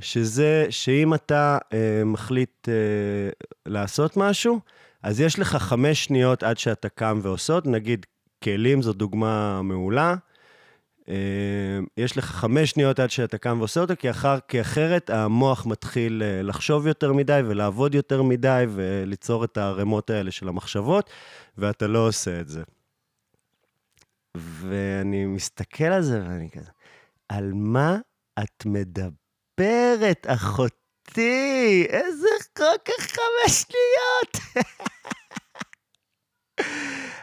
שזה 0.00 0.66
שאם 0.70 1.14
אתה 1.14 1.58
אה, 1.72 2.02
מחליט 2.04 2.68
אה, 2.68 2.74
לעשות 3.66 4.16
משהו, 4.16 4.60
אז 5.02 5.20
יש 5.20 5.38
לך 5.38 5.56
חמש 5.56 6.04
שניות 6.04 6.42
עד 6.42 6.58
שאתה 6.58 6.88
קם 6.88 7.20
ועושות, 7.22 7.66
נגיד 7.66 8.06
כלים 8.42 8.82
זו 8.82 8.92
דוגמה 8.92 9.62
מעולה. 9.62 10.14
אה, 11.08 11.14
יש 11.96 12.16
לך 12.16 12.24
חמש 12.24 12.70
שניות 12.70 13.00
עד 13.00 13.10
שאתה 13.10 13.38
קם 13.38 13.56
ועושה 13.58 13.80
אותו, 13.80 13.94
כי, 13.98 14.10
אחר, 14.10 14.38
כי 14.48 14.60
אחרת 14.60 15.10
המוח 15.10 15.66
מתחיל 15.66 16.22
אה, 16.24 16.42
לחשוב 16.42 16.86
יותר 16.86 17.12
מדי 17.12 17.40
ולעבוד 17.46 17.94
יותר 17.94 18.22
מדי 18.22 18.64
וליצור 18.74 19.44
את 19.44 19.56
הערימות 19.56 20.10
האלה 20.10 20.30
של 20.30 20.48
המחשבות, 20.48 21.10
ואתה 21.58 21.86
לא 21.86 22.08
עושה 22.08 22.40
את 22.40 22.48
זה. 22.48 22.62
ואני 24.36 25.24
מסתכל 25.26 25.84
על 25.84 26.02
זה 26.02 26.22
ואני 26.28 26.50
כזה, 26.50 26.70
על 27.28 27.52
מה 27.54 27.98
את 28.38 28.66
מדברת? 28.66 30.26
אחותי, 30.26 31.86
איזה 31.88 32.28
חוק 32.58 32.88
החמש 32.98 33.64
שניות. 33.64 34.64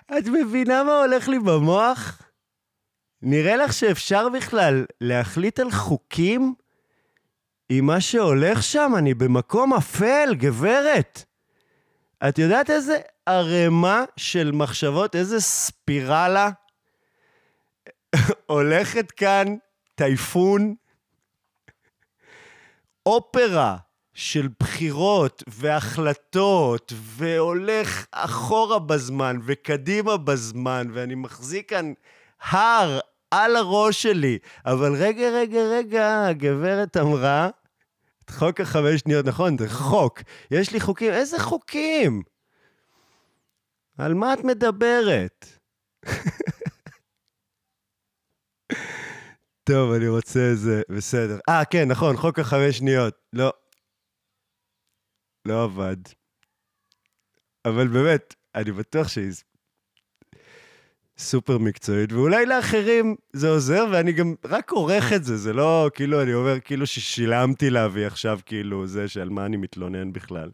את 0.18 0.28
מבינה 0.28 0.84
מה 0.84 1.00
הולך 1.00 1.28
לי 1.28 1.40
במוח? 1.40 2.31
נראה 3.22 3.56
לך 3.56 3.74
שאפשר 3.74 4.30
בכלל 4.30 4.86
להחליט 5.02 5.60
על 5.60 5.72
חוקים 5.72 6.54
עם 7.70 7.86
מה 7.86 8.02
שהולך 8.02 8.64
שם? 8.64 8.92
אני 8.98 9.14
במקום 9.14 9.74
אפל, 9.74 10.30
גברת. 10.34 11.24
את 12.30 12.40
יודעת 12.40 12.70
איזה 12.70 12.98
ערימה 13.26 14.04
של 14.18 14.52
מחשבות, 14.52 15.16
איזה 15.16 15.40
ספירלה 15.40 16.50
הולכת 18.46 19.12
כאן, 19.12 19.56
טייפון, 19.96 20.76
אופרה 23.06 23.78
של 24.14 24.48
בחירות 24.60 25.44
והחלטות, 25.48 26.94
והולך 26.96 28.06
אחורה 28.12 28.80
בזמן 28.80 29.38
וקדימה 29.46 30.18
בזמן, 30.18 30.88
ואני 30.94 31.16
מחזיק 31.16 31.70
כאן 31.70 31.94
הר 32.42 33.00
על 33.32 33.56
הראש 33.56 34.02
שלי. 34.02 34.38
אבל 34.66 34.96
רגע, 34.96 35.30
רגע, 35.30 35.60
רגע, 35.62 36.26
הגברת 36.28 36.98
אמרה, 36.98 37.50
את 38.26 38.30
חוק 38.30 38.62
החמש 38.62 39.00
שניות, 39.00 39.26
נכון, 39.26 39.58
זה 39.58 39.70
חוק. 39.70 40.20
יש 40.52 40.72
לי 40.72 40.80
חוקים, 40.80 41.14
איזה 41.14 41.40
חוקים? 41.40 42.24
על 43.98 44.14
מה 44.14 44.34
את 44.34 44.40
מדברת? 44.44 45.46
טוב, 49.70 49.92
אני 49.92 50.08
רוצה 50.08 50.40
איזה... 50.40 50.82
בסדר. 50.90 51.40
אה, 51.50 51.66
כן, 51.66 51.88
נכון, 51.88 52.18
חוק 52.18 52.40
החמש 52.40 52.78
שניות. 52.78 53.16
לא. 53.34 53.54
לא 55.46 55.64
עבד. 55.64 55.98
אבל 57.66 57.88
באמת, 57.88 58.36
אני 58.56 58.72
בטוח 58.72 59.08
שהיא 59.08 59.32
סופר 61.22 61.58
מקצועית, 61.58 62.14
ואולי 62.14 62.46
לאחרים 62.46 63.16
זה 63.34 63.50
עוזר, 63.50 63.86
ואני 63.92 64.12
גם 64.12 64.36
רק 64.46 64.72
עורך 64.72 65.14
את 65.14 65.24
זה, 65.24 65.38
זה 65.38 65.54
לא 65.54 65.90
כאילו, 65.94 66.22
אני 66.22 66.34
אומר 66.34 66.60
כאילו 66.60 66.88
ששילמתי 66.88 67.70
להביא 67.70 68.08
עכשיו 68.08 68.40
כאילו 68.46 68.88
זה 68.88 69.08
שעל 69.08 69.30
מה 69.30 69.46
אני 69.46 69.58
מתלונן 69.58 70.14
בכלל. 70.14 70.50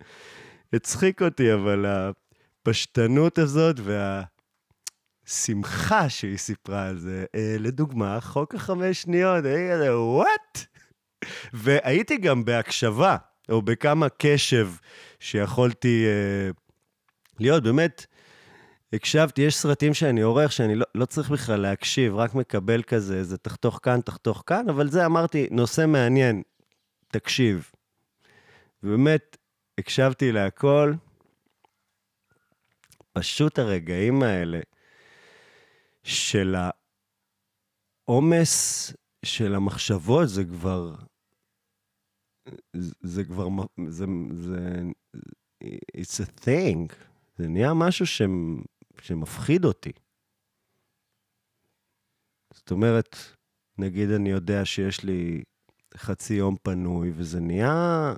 הצחיק 0.74 1.22
אותי, 1.22 1.54
אבל 1.54 1.86
הפשטנות 1.86 3.38
הזאת 3.38 3.76
וה... 3.84 4.24
שמחה 5.28 6.10
שהיא 6.10 6.38
סיפרה 6.38 6.88
על 6.88 6.98
זה. 6.98 7.26
אה, 7.36 7.56
לדוגמה, 7.60 8.22
חוק 8.22 8.56
החמש 8.56 9.02
שניות, 9.02 9.46
הייתי 9.46 9.74
כזה, 9.74 10.00
וואט? 10.00 10.66
והייתי 11.54 12.18
גם 12.18 12.46
בהקשבה, 12.46 13.18
או 13.50 13.62
בכמה 13.62 14.08
קשב 14.18 14.70
שיכולתי 15.20 16.06
אה, 16.06 16.50
להיות. 17.40 17.64
באמת, 17.64 18.06
הקשבתי, 18.94 19.42
יש 19.42 19.56
סרטים 19.56 19.94
שאני 19.94 20.22
עורך, 20.22 20.52
שאני 20.52 20.76
לא, 20.76 20.86
לא 20.96 21.06
צריך 21.06 21.30
בכלל 21.30 21.60
להקשיב, 21.60 22.16
רק 22.16 22.36
מקבל 22.36 22.84
כזה, 22.84 23.24
זה 23.24 23.38
תחתוך 23.38 23.80
כאן, 23.84 24.02
תחתוך 24.02 24.44
כאן, 24.46 24.70
אבל 24.70 24.90
זה 24.90 25.06
אמרתי, 25.06 25.48
נושא 25.52 25.86
מעניין, 25.88 26.42
תקשיב. 27.08 27.72
ובאמת, 28.84 29.38
הקשבתי 29.78 30.32
להכל. 30.32 30.94
פשוט 33.14 33.60
הרגעים 33.60 34.24
האלה, 34.24 34.60
של 36.04 36.56
העומס 38.08 38.94
של 39.26 39.56
המחשבות, 39.56 40.30
זה 40.30 40.46
כבר... 40.46 40.96
זה 43.02 43.24
כבר... 43.24 43.48
זה... 43.88 44.06
זה... 44.32 44.82
It's 45.98 46.20
a 46.22 46.46
thing. 46.46 46.94
זה 47.38 47.48
נהיה 47.48 47.74
משהו 47.74 48.06
ש... 48.06 48.22
שמפחיד 49.02 49.66
אותי. 49.66 49.92
זאת 52.54 52.72
אומרת, 52.72 53.16
נגיד 53.78 54.12
אני 54.12 54.30
יודע 54.30 54.66
שיש 54.66 55.04
לי 55.04 55.44
חצי 55.98 56.34
יום 56.34 56.56
פנוי, 56.64 57.12
וזה 57.16 57.40
נהיה... 57.40 58.14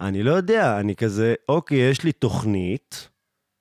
אני 0.00 0.22
לא 0.22 0.30
יודע, 0.30 0.80
אני 0.80 0.96
כזה, 0.96 1.34
אוקיי, 1.48 1.90
יש 1.90 2.04
לי 2.04 2.12
תוכנית, 2.12 3.08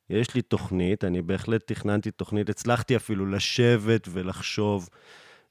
יש 0.10 0.36
לי 0.36 0.42
תוכנית, 0.42 1.04
אני 1.04 1.22
בהחלט 1.22 1.72
תכננתי 1.72 2.12
תוכנית, 2.12 2.50
הצלחתי 2.50 2.96
אפילו 2.96 3.26
לשבת 3.26 4.08
ולחשוב 4.12 4.90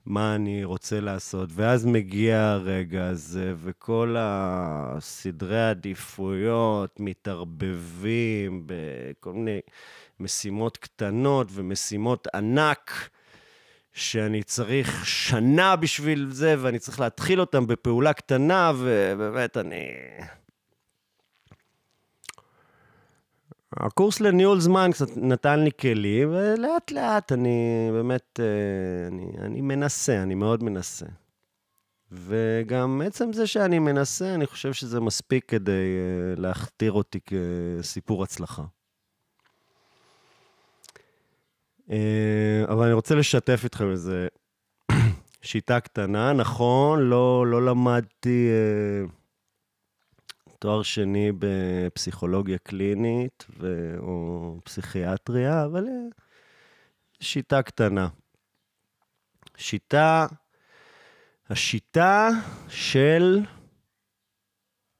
מה 0.06 0.34
אני 0.34 0.64
רוצה 0.64 1.00
לעשות, 1.00 1.48
ואז 1.52 1.86
מגיע 1.86 2.40
הרגע 2.42 3.08
הזה, 3.08 3.54
וכל 3.56 4.16
הסדרי 4.18 5.60
העדיפויות 5.60 7.00
מתערבבים 7.00 8.62
בכל 8.66 9.32
מיני 9.32 9.60
משימות 10.20 10.76
קטנות 10.76 11.48
ומשימות 11.50 12.26
ענק. 12.34 13.08
שאני 13.96 14.42
צריך 14.42 15.06
שנה 15.06 15.76
בשביל 15.76 16.28
זה, 16.30 16.54
ואני 16.58 16.78
צריך 16.78 17.00
להתחיל 17.00 17.40
אותם 17.40 17.66
בפעולה 17.66 18.12
קטנה, 18.12 18.72
ובאמת, 18.76 19.56
אני... 19.56 19.86
הקורס 23.72 24.20
לניהול 24.20 24.60
זמן 24.60 24.90
קצת 24.92 25.16
נתן 25.16 25.60
לי 25.60 25.70
כלים, 25.80 26.28
ולאט 26.30 26.90
לאט 26.90 27.32
אני 27.32 27.88
באמת, 27.92 28.40
אה, 28.42 29.08
אני, 29.08 29.26
אני 29.38 29.60
מנסה, 29.60 30.22
אני 30.22 30.34
מאוד 30.34 30.62
מנסה. 30.62 31.06
וגם 32.12 33.02
עצם 33.06 33.32
זה 33.32 33.46
שאני 33.46 33.78
מנסה, 33.78 34.34
אני 34.34 34.46
חושב 34.46 34.72
שזה 34.72 35.00
מספיק 35.00 35.44
כדי 35.48 35.72
אה, 35.72 36.40
להכתיר 36.40 36.92
אותי 36.92 37.18
כסיפור 37.20 38.22
הצלחה. 38.22 38.62
אה, 38.62 38.66
אבל 42.68 42.84
אני 42.84 42.92
רוצה 42.92 43.14
לשתף 43.14 43.60
איתכם 43.64 43.90
איזה 43.90 44.28
שיטה 45.42 45.80
קטנה. 45.80 46.32
נכון, 46.32 47.00
לא, 47.00 47.46
לא 47.46 47.66
למדתי... 47.66 48.48
תואר 50.58 50.82
שני 50.82 51.32
בפסיכולוגיה 51.38 52.58
קלינית 52.58 53.46
ו... 53.58 53.94
או 53.98 54.58
פסיכיאטריה, 54.64 55.64
אבל 55.64 55.84
אה, 55.88 55.92
שיטה 57.20 57.62
קטנה. 57.62 58.08
שיטה, 59.56 60.26
השיטה 61.48 62.28
של 62.68 63.40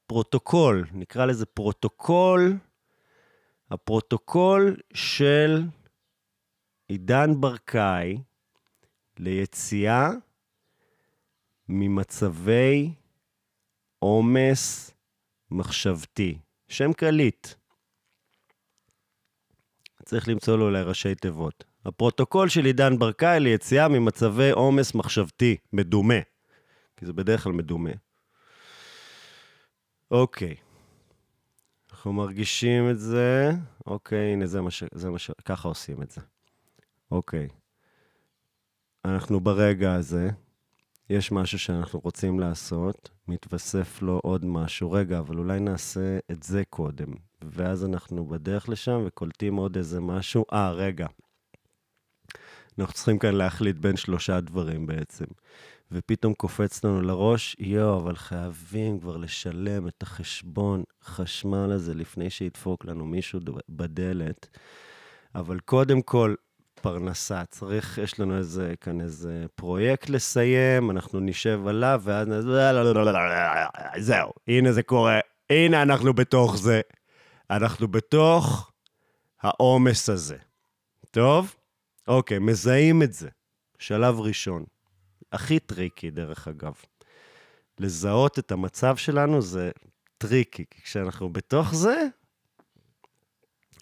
פרוטוקול, 0.07 0.87
נקרא 0.93 1.26
לזה 1.26 1.47
פרוטוקול, 1.47 2.57
הפרוטוקול 3.70 4.76
של 4.95 5.62
עידן 6.89 7.41
ברקאי 7.41 8.18
ליציאה 9.18 10.11
ממצבי 11.68 12.95
עומס 13.99 14.91
מחשבתי, 15.51 16.39
שם 16.68 16.93
קליט. 16.93 17.49
צריך 20.05 20.28
למצוא 20.28 20.57
לו 20.57 20.64
אולי 20.64 20.82
ראשי 20.82 21.14
תיבות. 21.14 21.64
הפרוטוקול 21.84 22.49
של 22.49 22.64
עידן 22.64 22.99
ברקאי 22.99 23.41
ליציאה 23.41 23.89
ממצבי 23.89 24.51
עומס 24.51 24.95
מחשבתי, 24.95 25.57
מדומה. 25.72 26.20
כי 26.97 27.07
זה 27.07 27.12
בדרך 27.12 27.43
כלל 27.45 27.53
מדומה. 27.53 27.91
אוקיי. 30.11 30.55
אנחנו 31.91 32.12
מרגישים 32.12 32.91
את 32.91 32.99
זה. 32.99 33.51
אוקיי, 33.87 34.32
הנה, 34.32 34.47
זה 34.47 34.61
מה 34.61 34.70
ש... 34.70 34.84
זה 34.95 35.11
מה 35.11 35.18
ש... 35.18 35.30
ככה 35.45 35.68
עושים 35.68 36.03
את 36.03 36.11
זה. 36.11 36.20
אוקיי. 37.11 37.48
אנחנו 39.04 39.40
ברגע 39.40 39.94
הזה, 39.94 40.30
יש 41.11 41.32
משהו 41.32 41.59
שאנחנו 41.59 42.00
רוצים 42.04 42.40
לעשות, 42.40 43.11
מתווסף 43.28 44.02
לו 44.02 44.20
עוד 44.22 44.44
משהו. 44.44 44.92
רגע, 44.92 45.18
אבל 45.18 45.38
אולי 45.38 45.61
נעשה 45.61 46.18
את 46.32 46.42
זה 46.42 46.62
קודם. 46.70 47.14
ואז 47.42 47.84
אנחנו 47.84 48.24
בדרך 48.24 48.68
לשם 48.68 49.02
וקולטים 49.07 49.57
עוד 49.57 49.76
איזה 49.76 50.00
משהו. 50.00 50.44
אה, 50.52 50.72
רגע. 50.72 51.07
אנחנו 52.78 52.94
צריכים 52.94 53.18
כאן 53.18 53.34
להחליט 53.34 53.76
בין 53.76 53.96
שלושה 53.96 54.40
דברים 54.40 54.86
בעצם. 54.86 55.24
ופתאום 55.92 56.34
קופץ 56.34 56.84
לנו 56.84 57.02
לראש, 57.02 57.57
יואו, 57.59 58.00
אבל 58.00 58.16
חייבים 58.16 59.00
כבר 59.00 59.16
לשלם 59.16 59.88
את 59.88 60.02
החשבון 60.02 60.84
חשמל 61.04 61.72
הזה 61.72 61.94
לפני 61.94 62.30
שידפוק 62.30 62.84
לנו 62.84 63.04
מישהו 63.04 63.40
בדלת. 63.68 64.59
אבל 65.34 65.61
קודם 65.61 66.02
כל, 66.02 66.34
פרנסה. 66.87 67.45
צריך, 67.45 67.99
יש 67.99 68.20
לנו 68.20 68.39
איזה, 68.39 68.74
כאן 68.80 69.01
איזה 69.01 69.47
פרויקט 69.55 70.09
לסיים, 70.09 70.91
אנחנו 70.91 71.20
נשב 71.20 71.61
עליו, 71.66 72.03
ואז 72.05 72.28
זהו, 73.99 74.32
הנה 74.49 74.72
זה 74.72 74.82
קורה, 74.82 75.20
הנה 75.51 75.82
אנחנו 75.82 76.14
בתוך 76.14 76.57
זה. 76.57 76.80
אנחנו 77.51 77.89
בתוך 77.89 78.72
העומס 79.43 80.09
הזה. 80.09 80.37
טוב? 81.11 81.55
אוקיי, 82.09 82.39
מזהים 82.39 83.03
את 83.03 83.12
זה. 83.12 83.28
שלב 83.78 84.20
ראשון. 84.20 84.64
הכי 85.32 85.59
טריקי, 85.59 86.11
דרך 86.11 86.49
אגב. 86.49 86.74
לזהות 87.80 88.39
את 88.39 88.53
המצב 88.53 88.97
שלנו 88.97 89.43
זה 89.43 89.70
טריקי, 90.18 90.64
כי 90.70 90.82
כשאנחנו 90.82 91.32
בתוך 91.32 91.74
זה, 91.74 92.07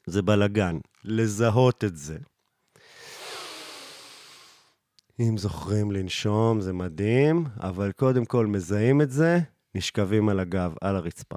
זה 0.07 0.23
בלגן. 0.23 0.79
לזהות 1.05 1.85
את 1.85 1.97
זה. 1.97 2.19
אם 5.21 5.39
זוכרים 5.39 5.93
לנשום, 5.93 6.61
זה 6.61 6.73
מדהים, 6.73 7.45
אבל 7.61 7.93
קודם 7.93 8.25
כל 8.25 8.47
מזהים 8.47 9.01
את 9.01 9.11
זה, 9.11 9.39
נשכבים 9.75 10.29
על 10.29 10.41
הגב, 10.41 10.75
על 10.81 10.97
הרצפה. 10.97 11.37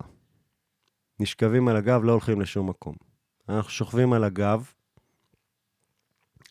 נשכבים 1.19 1.67
על 1.67 1.75
הגב, 1.75 2.03
לא 2.03 2.11
הולכים 2.11 2.41
לשום 2.41 2.69
מקום. 2.69 2.95
אנחנו 3.49 3.71
שוכבים 3.71 4.13
על 4.13 4.23
הגב, 4.23 4.71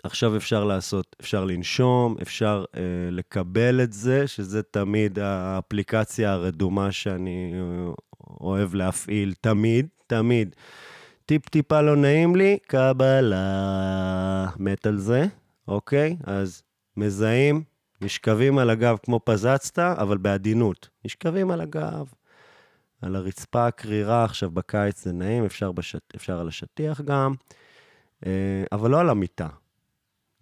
עכשיו 0.03 0.37
אפשר 0.37 0.65
לעשות, 0.65 1.17
אפשר 1.21 1.45
לנשום, 1.45 2.17
אפשר 2.23 2.65
אה, 2.77 2.81
לקבל 3.11 3.81
את 3.83 3.93
זה, 3.93 4.27
שזה 4.27 4.63
תמיד 4.63 5.19
האפליקציה 5.19 6.33
הרדומה 6.33 6.93
שאני 6.93 7.53
אה, 7.55 7.93
אוהב 8.41 8.75
להפעיל, 8.75 9.35
תמיד, 9.41 9.87
תמיד. 10.07 10.57
טיפ-טיפה 11.27 11.81
לא 11.81 11.97
נעים 11.97 12.37
לי, 12.37 12.59
קבלה. 12.67 14.47
מת 14.59 14.87
על 14.87 14.99
זה, 14.99 15.27
אוקיי? 15.69 16.17
אז 16.25 16.63
מזהים, 16.97 17.63
נשכבים 18.01 18.59
על 18.59 18.71
הגב 18.71 18.97
כמו 19.03 19.21
פזצת, 19.25 19.79
אבל 19.79 20.17
בעדינות. 20.17 20.89
נשכבים 21.05 21.51
על 21.51 21.61
הגב. 21.61 22.13
על 23.03 23.17
הרצפה 23.17 23.67
הקרירה, 23.67 24.25
עכשיו 24.25 24.51
בקיץ 24.51 25.05
זה 25.05 25.13
נעים, 25.13 25.45
אפשר, 25.45 25.73
בשט... 25.73 26.15
אפשר 26.17 26.41
על 26.41 26.49
השטיח 26.49 27.01
גם, 27.01 27.35
אה, 28.27 28.65
אבל 28.73 28.91
לא 28.91 29.01
על 29.01 29.11
המיטה. 29.11 29.49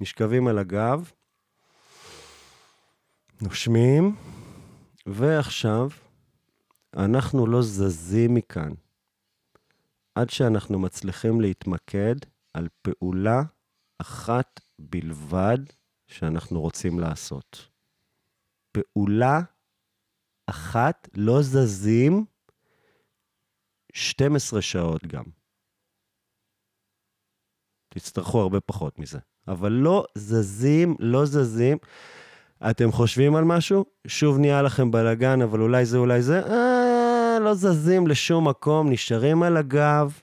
נשכבים 0.00 0.48
על 0.48 0.58
הגב, 0.58 1.10
נושמים, 3.42 4.16
ועכשיו 5.06 5.88
אנחנו 6.96 7.46
לא 7.46 7.62
זזים 7.62 8.34
מכאן 8.34 8.72
עד 10.14 10.30
שאנחנו 10.30 10.78
מצליחים 10.78 11.40
להתמקד 11.40 12.14
על 12.54 12.68
פעולה 12.82 13.42
אחת 13.98 14.60
בלבד 14.78 15.58
שאנחנו 16.14 16.60
רוצים 16.60 17.00
לעשות. 17.00 17.68
פעולה 18.72 19.40
אחת, 20.46 21.08
לא 21.16 21.42
זזים 21.42 22.24
12 23.92 24.62
שעות 24.62 25.06
גם. 25.06 25.24
תצטרכו 27.88 28.40
הרבה 28.40 28.60
פחות 28.60 28.98
מזה. 28.98 29.18
אבל 29.48 29.72
לא 29.72 30.04
זזים, 30.14 30.96
לא 30.98 31.26
זזים. 31.26 31.78
אתם 32.70 32.92
חושבים 32.92 33.36
על 33.36 33.44
משהו? 33.44 33.84
שוב 34.06 34.38
נהיה 34.38 34.62
לכם 34.62 34.90
בלאגן, 34.90 35.42
אבל 35.42 35.60
אולי 35.60 35.86
זה, 35.86 35.98
אולי 35.98 36.22
זה. 36.22 36.40
אה, 36.40 37.38
לא 37.40 37.54
זזים 37.54 38.06
לשום 38.06 38.48
מקום, 38.48 38.90
נשארים 38.90 39.42
על 39.42 39.56
הגב. 39.56 40.20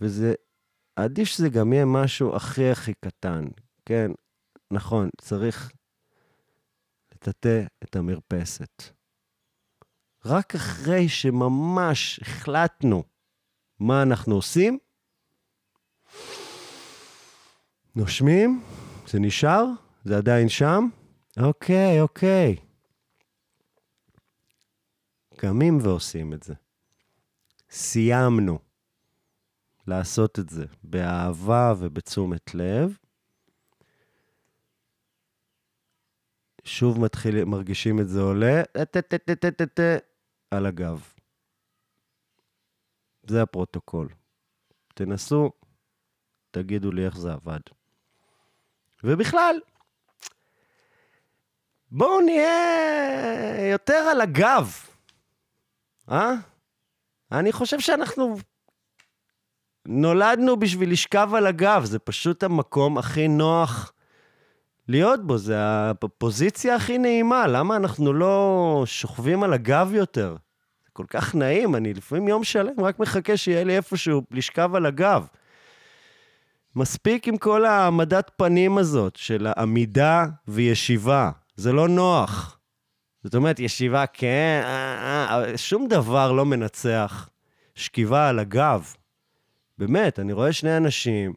וזה, 0.00 0.34
עדיף 0.96 1.28
שזה 1.28 1.48
גם 1.48 1.72
יהיה 1.72 1.84
משהו 1.84 2.36
הכי 2.36 2.70
הכי 2.70 2.94
קטן. 2.94 3.44
כן, 3.84 4.10
נכון, 4.70 5.10
צריך 5.20 5.72
לטאטא 7.14 7.62
את 7.84 7.96
המרפסת. 7.96 8.82
רק 10.24 10.54
אחרי 10.54 11.08
שממש 11.08 12.20
החלטנו 12.22 13.02
מה 13.80 14.02
אנחנו 14.02 14.34
עושים, 14.34 14.78
נושמים, 17.96 18.62
זה 19.06 19.18
נשאר? 19.20 19.64
זה 20.04 20.16
עדיין 20.16 20.48
שם? 20.48 20.88
אוקיי, 21.40 22.00
אוקיי. 22.00 22.56
קמים 25.36 25.78
ועושים 25.82 26.32
את 26.32 26.42
זה. 26.42 26.54
סיימנו 27.70 28.58
לעשות 29.86 30.38
את 30.38 30.48
זה 30.48 30.64
באהבה 30.82 31.74
ובתשומת 31.78 32.54
לב. 32.54 32.98
שוב 36.64 37.00
מתחיל, 37.00 37.44
מרגישים 37.44 38.00
את 38.00 38.08
זה 38.08 38.20
עולה, 38.20 38.62
על 40.50 40.66
הגב. 40.66 41.14
זה 43.26 43.42
הפרוטוקול. 43.42 44.08
תנסו, 44.94 45.50
תגידו 46.50 46.92
לי 46.92 47.06
איך 47.06 47.18
זה 47.18 47.32
עבד. 47.32 47.60
ובכלל, 49.04 49.56
בואו 51.90 52.20
נהיה 52.20 53.70
יותר 53.72 54.08
על 54.10 54.20
הגב, 54.20 54.72
אה? 56.10 56.32
אני 57.32 57.52
חושב 57.52 57.80
שאנחנו 57.80 58.36
נולדנו 59.86 60.56
בשביל 60.56 60.92
לשכב 60.92 61.30
על 61.36 61.46
הגב, 61.46 61.84
זה 61.84 61.98
פשוט 61.98 62.42
המקום 62.42 62.98
הכי 62.98 63.28
נוח 63.28 63.92
להיות 64.88 65.26
בו, 65.26 65.38
זה 65.38 65.56
הפוזיציה 65.58 66.76
הכי 66.76 66.98
נעימה, 66.98 67.46
למה 67.46 67.76
אנחנו 67.76 68.12
לא 68.12 68.82
שוכבים 68.86 69.42
על 69.42 69.52
הגב 69.52 69.90
יותר? 69.94 70.36
זה 70.84 70.90
כל 70.92 71.04
כך 71.08 71.34
נעים, 71.34 71.74
אני 71.74 71.94
לפעמים 71.94 72.28
יום 72.28 72.44
שלם 72.44 72.80
רק 72.80 72.98
מחכה 72.98 73.36
שיהיה 73.36 73.64
לי 73.64 73.76
איפשהו 73.76 74.22
לשכב 74.30 74.74
על 74.74 74.86
הגב. 74.86 75.26
מספיק 76.76 77.28
עם 77.28 77.36
כל 77.36 77.64
העמדת 77.64 78.30
פנים 78.36 78.78
הזאת 78.78 79.16
של 79.16 79.46
העמידה 79.46 80.24
וישיבה. 80.48 81.30
זה 81.56 81.72
לא 81.72 81.88
נוח. 81.88 82.58
זאת 83.24 83.34
אומרת, 83.34 83.60
ישיבה 83.60 84.06
כן, 84.06 84.60
אה, 84.64 85.26
אה, 85.30 85.58
שום 85.58 85.88
דבר 85.88 86.32
לא 86.32 86.44
מנצח 86.44 87.28
שכיבה 87.74 88.28
על 88.28 88.38
הגב. 88.38 88.94
באמת, 89.78 90.18
אני 90.18 90.32
רואה 90.32 90.52
שני 90.52 90.76
אנשים 90.76 91.32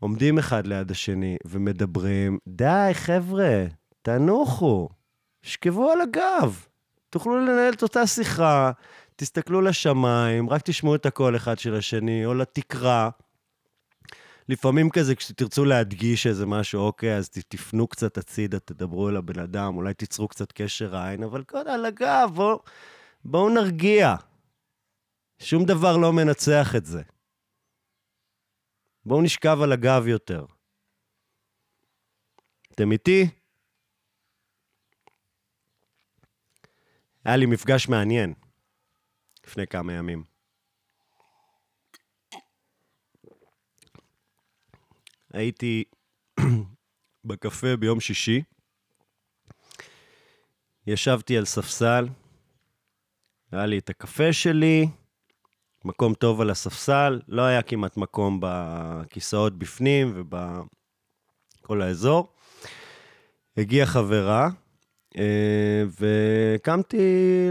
עומדים 0.00 0.38
אחד 0.38 0.66
ליד 0.66 0.90
השני 0.90 1.36
ומדברים, 1.44 2.38
די, 2.48 2.90
חבר'ה, 2.92 3.64
תנוחו, 4.02 4.88
שכבו 5.42 5.90
על 5.90 6.00
הגב. 6.00 6.66
תוכלו 7.10 7.40
לנהל 7.40 7.72
את 7.72 7.82
אותה 7.82 8.06
שיחה, 8.06 8.70
תסתכלו 9.16 9.60
לשמיים, 9.60 10.50
רק 10.50 10.62
תשמעו 10.64 10.94
את 10.94 11.06
הקול 11.06 11.36
אחד 11.36 11.58
של 11.58 11.74
השני, 11.74 12.26
או 12.26 12.34
לתקרה. 12.34 13.10
לפעמים 14.48 14.90
כזה, 14.90 15.14
כשתרצו 15.14 15.64
להדגיש 15.64 16.26
איזה 16.26 16.46
משהו, 16.46 16.80
אוקיי, 16.80 17.16
אז 17.16 17.28
תפנו 17.28 17.86
קצת 17.86 18.18
הצידה, 18.18 18.58
תדברו 18.58 19.08
אל 19.08 19.16
הבן 19.16 19.38
אדם, 19.38 19.76
אולי 19.76 19.94
תיצרו 19.94 20.28
קצת 20.28 20.52
קשר 20.52 20.96
עין, 20.96 21.22
אבל 21.22 21.42
קודם 21.42 21.70
על 21.70 21.84
הגב, 21.84 22.30
בואו 22.34 22.60
בוא 23.24 23.50
נרגיע. 23.50 24.14
שום 25.38 25.64
דבר 25.64 25.96
לא 25.96 26.12
מנצח 26.12 26.76
את 26.76 26.86
זה. 26.86 27.02
בואו 29.06 29.22
נשכב 29.22 29.58
על 29.62 29.72
הגב 29.72 30.06
יותר. 30.06 30.46
אתם 32.72 32.92
איתי? 32.92 33.24
היה 37.24 37.36
לי 37.36 37.46
מפגש 37.46 37.88
מעניין 37.88 38.34
לפני 39.46 39.66
כמה 39.66 39.92
ימים. 39.92 40.24
הייתי 45.32 45.84
בקפה 47.24 47.76
ביום 47.76 48.00
שישי, 48.00 48.42
ישבתי 50.86 51.38
על 51.38 51.44
ספסל, 51.44 52.08
היה 53.52 53.66
לי 53.66 53.78
את 53.78 53.90
הקפה 53.90 54.32
שלי, 54.32 54.86
מקום 55.86 56.14
טוב 56.14 56.40
על 56.40 56.50
הספסל, 56.50 57.20
לא 57.28 57.42
היה 57.42 57.62
כמעט 57.62 57.96
מקום 57.96 58.40
בכיסאות 58.42 59.58
בפנים 59.58 60.12
ובכל 60.14 61.82
האזור. 61.82 62.32
הגיעה 63.56 63.86
חברה, 63.86 64.48
אה, 65.16 65.84
וקמתי 66.00 66.98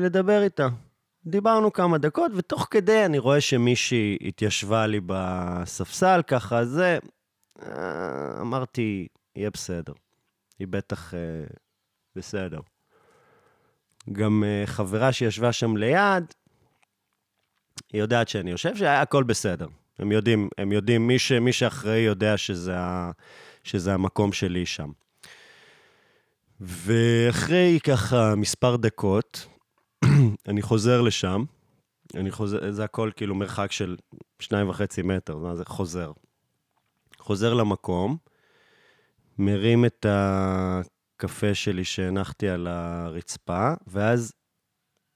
לדבר 0.02 0.44
איתה. 0.44 0.68
דיברנו 1.26 1.74
כמה 1.74 1.98
דקות, 1.98 2.32
ותוך 2.36 2.68
כדי 2.72 3.06
אני 3.06 3.20
רואה 3.20 3.42
שמישהי 3.42 4.18
התיישבה 4.22 4.88
לי 4.88 5.00
בספסל, 5.06 6.22
ככה 6.28 6.66
זה, 6.66 6.98
אה, 7.62 8.42
אמרתי, 8.42 9.08
יהיה 9.36 9.50
בסדר. 9.50 9.94
היא 10.60 10.68
בטח 10.68 11.14
אה, 11.14 11.20
בסדר. 12.16 12.60
גם 14.12 14.44
חברה 14.66 15.12
שישבה 15.12 15.52
שם 15.52 15.78
ליד, 15.78 16.34
היא 17.94 18.02
יודעת 18.02 18.30
שאני 18.30 18.52
יושב, 18.52 18.76
שהיה 18.76 19.02
הכל 19.02 19.24
בסדר. 19.24 19.68
הם 20.00 20.12
יודעים, 20.12 20.50
הם 20.58 20.72
יודעים, 20.72 21.08
מי, 21.08 21.20
ש, 21.20 21.32
מי 21.32 21.54
שאחראי 21.54 22.00
יודע 22.00 22.38
שזה, 22.38 22.78
ה, 22.78 23.12
שזה 23.64 23.94
המקום 23.94 24.34
שלי 24.34 24.66
שם. 24.66 24.92
ואחרי 26.60 27.80
ככה 27.84 28.36
מספר 28.36 28.76
דקות, 28.76 29.48
אני 30.50 30.62
חוזר 30.62 31.02
לשם, 31.02 31.44
אני 32.16 32.32
חוזר, 32.32 32.72
זה 32.72 32.84
הכל 32.84 33.12
כאילו 33.16 33.36
מרחק 33.36 33.72
של 33.72 33.96
שניים 34.40 34.70
וחצי 34.70 35.02
מטר, 35.02 35.56
זה 35.56 35.66
חוזר. 35.66 36.12
חוזר 37.18 37.54
למקום, 37.54 38.18
מרים 39.40 39.86
את 39.86 40.06
הקפה 40.10 41.54
שלי 41.54 41.84
שהנחתי 41.84 42.50
על 42.50 42.68
הרצפה, 42.68 43.74
ואז 43.88 44.34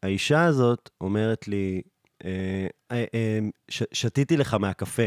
האישה 0.03 0.45
הזאת 0.45 0.89
אומרת 1.01 1.47
לי, 1.47 1.81
ש, 3.69 3.83
שתיתי 3.91 4.37
לך 4.37 4.53
מהקפה. 4.53 5.03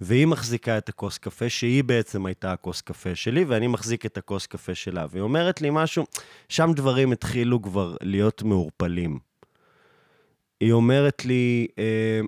והיא 0.00 0.26
מחזיקה 0.26 0.78
את 0.78 0.88
הכוס 0.88 1.18
קפה, 1.18 1.48
שהיא 1.48 1.84
בעצם 1.84 2.26
הייתה 2.26 2.52
הכוס 2.52 2.80
קפה 2.80 3.14
שלי, 3.14 3.44
ואני 3.44 3.66
מחזיק 3.66 4.06
את 4.06 4.18
הכוס 4.18 4.46
קפה 4.46 4.74
שלה. 4.74 5.06
והיא 5.10 5.22
אומרת 5.22 5.60
לי 5.60 5.68
משהו, 5.72 6.04
שם 6.48 6.72
דברים 6.76 7.12
התחילו 7.12 7.62
כבר 7.62 7.96
להיות 8.02 8.42
מעורפלים. 8.42 9.18
היא 10.60 10.72
אומרת 10.72 11.24
לי, 11.24 11.66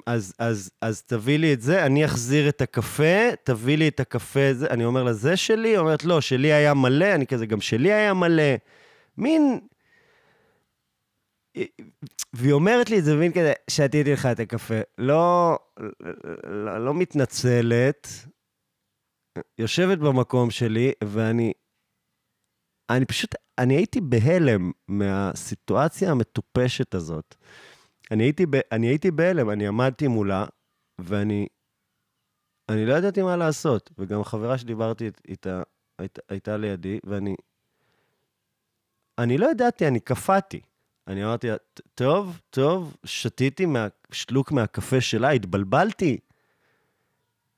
אז, 0.07 0.35
אז, 0.39 0.71
אז 0.81 1.03
תביא 1.03 1.39
לי 1.39 1.53
את 1.53 1.61
זה, 1.61 1.87
אני 1.87 2.05
אחזיר 2.05 2.49
את 2.49 2.61
הקפה, 2.61 3.35
תביא 3.45 3.77
לי 3.77 3.89
את 3.89 4.01
הקפה. 4.01 4.51
אני 4.71 4.85
אומר 4.85 5.03
לה, 5.03 5.13
זה 5.13 5.37
שלי? 5.37 5.69
היא 5.69 5.79
אומרת, 5.79 6.05
לא, 6.05 6.21
שלי 6.21 6.53
היה 6.53 6.75
מלא, 6.75 7.15
אני 7.15 7.27
כזה, 7.27 7.47
גם 7.47 7.61
שלי 7.61 7.93
היה 7.93 8.15
מלא. 8.15 8.55
מין 9.19 9.61
והיא 12.33 12.53
אומרת 12.53 12.91
לי 12.91 12.99
את 12.99 13.05
זה, 13.05 13.17
מבין 13.17 13.33
כזה, 13.33 13.53
שתיתי 13.71 14.13
לך 14.13 14.27
את 14.27 14.41
הקפה. 14.41 14.81
לא, 14.99 15.59
לא, 16.45 16.85
לא 16.85 16.95
מתנצלת, 16.95 18.09
יושבת 19.59 19.99
במקום 19.99 20.51
שלי, 20.51 20.93
ואני... 21.05 21.53
אני 22.91 23.05
פשוט, 23.07 23.35
אני 23.59 23.75
הייתי 23.75 24.01
בהלם 24.01 24.71
מהסיטואציה 24.89 26.11
המטופשת 26.11 26.95
הזאת. 26.95 27.35
אני 28.11 28.23
הייתי, 28.23 28.47
ב, 28.47 28.55
אני 28.73 28.87
הייתי 28.87 29.11
בהלם, 29.11 29.51
אני 29.51 29.67
עמדתי 29.67 30.09
מולה, 30.09 30.45
ואני... 31.01 31.47
אני 32.69 32.87
לא 32.87 32.95
ידעתי 32.95 33.23
מה 33.23 33.37
לעשות. 33.37 33.91
וגם 33.99 34.21
החברה 34.21 34.59
שדיברתי 34.59 35.11
איתה 35.29 35.63
היית, 35.99 36.19
הייתה 36.29 36.57
לידי, 36.57 36.99
ואני... 37.05 37.37
אני 39.19 39.39
לא 39.39 39.51
ידעתי, 39.51 39.89
אני 39.89 40.01
קפאתי. 40.01 40.61
אני 41.07 41.25
אמרתי 41.25 41.49
לה, 41.49 41.57
טוב, 41.95 42.41
טוב, 42.51 42.97
שתיתי 43.05 43.67
מה, 43.67 43.87
שלוק 44.13 44.53
מהקפה 44.53 45.01
שלה, 45.01 45.31
התבלבלתי. 45.31 46.19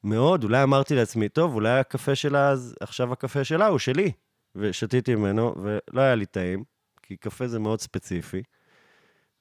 מאוד, 0.04 0.44
אולי 0.44 0.62
אמרתי 0.62 0.94
לעצמי, 0.94 1.28
טוב, 1.28 1.54
אולי 1.54 1.78
הקפה 1.78 2.14
שלה, 2.14 2.50
אז 2.50 2.74
עכשיו 2.80 3.12
הקפה 3.12 3.44
שלה 3.44 3.66
הוא 3.66 3.78
שלי. 3.78 4.12
ושתיתי 4.54 5.14
ממנו, 5.14 5.54
ולא 5.62 6.00
היה 6.00 6.14
לי 6.14 6.26
טעים, 6.26 6.64
כי 7.02 7.16
קפה 7.16 7.48
זה 7.48 7.58
מאוד 7.58 7.80
ספציפי. 7.80 8.42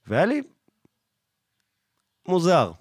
והיה 0.07 0.25
לי 0.25 0.41
מוזר. 2.27 2.71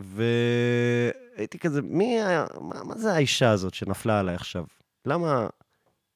והייתי 0.00 1.58
כזה, 1.58 1.82
מי 1.82 2.22
היה, 2.22 2.46
מה, 2.60 2.84
מה 2.84 2.98
זה 2.98 3.12
האישה 3.12 3.50
הזאת 3.50 3.74
שנפלה 3.74 4.20
עליי 4.20 4.34
עכשיו? 4.34 4.64
למה 5.06 5.46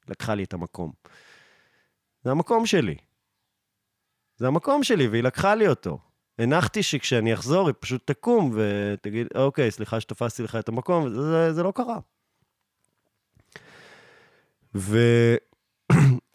לקחה 0.08 0.34
לי 0.34 0.44
את 0.44 0.54
המקום? 0.54 0.92
זה 2.24 2.30
המקום 2.30 2.66
שלי. 2.66 2.96
זה 4.36 4.46
המקום 4.46 4.82
שלי, 4.82 5.08
והיא 5.08 5.22
לקחה 5.22 5.54
לי 5.54 5.68
אותו. 5.68 5.98
הנחתי 6.38 6.82
שכשאני 6.82 7.34
אחזור, 7.34 7.66
היא 7.66 7.74
פשוט 7.80 8.06
תקום 8.06 8.52
ותגיד, 8.54 9.26
אוקיי, 9.34 9.70
סליחה 9.70 10.00
שתפסתי 10.00 10.42
לך 10.42 10.56
את 10.56 10.68
המקום, 10.68 11.04
וזה 11.04 11.52
זה 11.52 11.62
לא 11.62 11.72
קרה. 11.74 11.98
ו... 14.74 14.98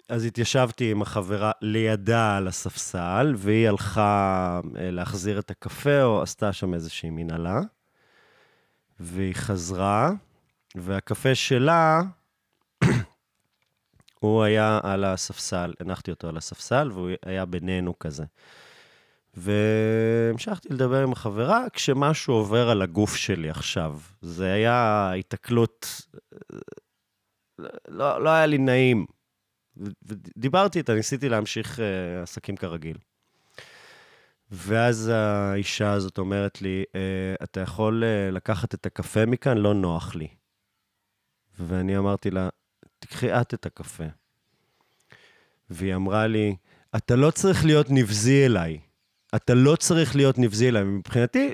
אז 0.10 0.26
התיישבתי 0.26 0.92
עם 0.92 1.02
החברה 1.02 1.52
לידה 1.62 2.38
על 2.38 2.48
הספסל, 2.48 3.34
והיא 3.38 3.70
הלכה 3.70 4.60
אה, 4.78 4.92
להחזיר 4.92 5.40
את 5.40 5.52
הקפה, 5.52 6.04
או 6.04 6.22
עשתה 6.22 6.54
שם 6.54 6.74
איזושהי 6.74 7.10
מנהלה, 7.10 7.60
והיא 9.00 9.36
חזרה, 9.36 10.12
והקפה 10.76 11.36
שלה 11.36 12.02
הוא 14.20 14.44
היה 14.44 14.80
על 14.84 15.04
הספסל, 15.04 15.74
הנחתי 15.80 16.12
אותו 16.12 16.30
על 16.30 16.38
הספסל, 16.38 16.90
והוא 16.94 17.10
היה 17.26 17.46
בינינו 17.46 18.00
כזה. 18.00 18.24
והמשכתי 19.34 20.70
לדבר 20.70 21.04
עם 21.04 21.12
החברה 21.12 21.66
כשמשהו 21.74 22.34
עובר 22.34 22.70
על 22.70 22.82
הגוף 22.82 23.16
שלי 23.16 23.50
עכשיו. 23.50 24.00
זה 24.22 24.54
היה 24.54 25.12
התקלות, 25.14 26.02
לא, 27.88 28.24
לא 28.24 28.30
היה 28.30 28.46
לי 28.46 28.58
נעים. 28.58 29.06
ודיברתי 30.04 30.80
איתה, 30.80 30.94
ניסיתי 30.94 31.30
להמשיך 31.30 31.80
uh, 31.80 31.82
עסקים 32.24 32.58
כרגיל. 32.58 32.98
ואז 34.52 35.12
האישה 35.14 35.92
הזאת 35.92 36.18
אומרת 36.18 36.62
לי, 36.62 36.84
uh, 36.88 37.44
אתה 37.44 37.60
יכול 37.60 38.04
uh, 38.04 38.34
לקחת 38.34 38.74
את 38.74 38.86
הקפה 38.86 39.26
מכאן? 39.26 39.58
לא 39.58 39.74
נוח 39.74 40.16
לי. 40.16 40.28
ואני 41.60 41.98
אמרתי 41.98 42.32
לה, 42.32 42.50
תקחי 43.00 43.42
את 43.42 43.54
את 43.54 43.66
הקפה. 43.66 44.04
והיא 45.70 45.96
אמרה 45.96 46.28
לי, 46.28 46.56
אתה 46.96 47.16
לא 47.16 47.32
צריך 47.32 47.66
להיות 47.66 47.88
נבזי 47.90 48.46
אליי. 48.46 48.80
אתה 49.36 49.54
לא 49.54 49.76
צריך 49.76 50.16
להיות 50.16 50.38
נבזי 50.38 50.70
אליי. 50.70 50.84
מבחינתי, 50.84 51.54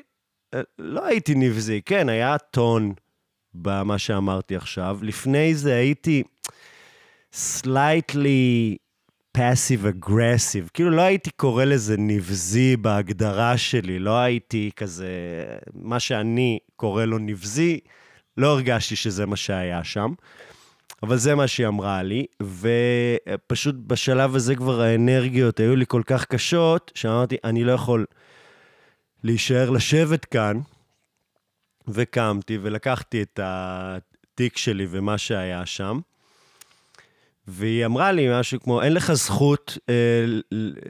אה, 0.53 0.61
לא 0.79 1.05
הייתי 1.05 1.35
נבזי, 1.35 1.81
כן, 1.85 2.09
היה 2.09 2.37
טון 2.37 2.93
במה 3.53 3.97
שאמרתי 3.97 4.55
עכשיו. 4.55 4.99
לפני 5.01 5.55
זה 5.55 5.75
הייתי 5.75 6.23
slightly 7.33 8.75
passive 9.37 9.85
aggressive, 9.93 10.69
כאילו 10.73 10.89
לא 10.89 11.01
הייתי 11.01 11.29
קורא 11.31 11.63
לזה 11.63 11.95
נבזי 11.97 12.77
בהגדרה 12.77 13.57
שלי, 13.57 13.99
לא 13.99 14.17
הייתי 14.17 14.71
כזה, 14.75 15.07
מה 15.73 15.99
שאני 15.99 16.59
קורא 16.75 17.05
לו 17.05 17.17
נבזי, 17.17 17.79
לא 18.37 18.47
הרגשתי 18.47 18.95
שזה 18.95 19.25
מה 19.25 19.35
שהיה 19.35 19.83
שם. 19.83 20.13
אבל 21.05 21.17
זה 21.17 21.35
מה 21.35 21.47
שהיא 21.47 21.67
אמרה 21.67 22.03
לי, 22.03 22.25
ופשוט 22.41 23.75
בשלב 23.87 24.35
הזה 24.35 24.55
כבר 24.55 24.81
האנרגיות 24.81 25.59
היו 25.59 25.75
לי 25.75 25.85
כל 25.87 26.01
כך 26.05 26.25
קשות, 26.25 26.91
שאמרתי, 26.95 27.37
אני 27.43 27.63
לא 27.63 27.71
יכול 27.71 28.05
להישאר 29.23 29.69
לשבת 29.69 30.25
כאן, 30.25 30.59
וקמתי 31.87 32.57
ולקחתי 32.61 33.21
את 33.21 33.39
התיק 33.43 34.57
שלי 34.57 34.87
ומה 34.89 35.17
שהיה 35.17 35.65
שם, 35.65 35.99
והיא 37.47 37.85
אמרה 37.85 38.11
לי 38.11 38.39
משהו 38.39 38.59
כמו, 38.59 38.81
אין 38.81 38.93
לך 38.93 39.13
זכות 39.13 39.77
אה, 39.89 40.25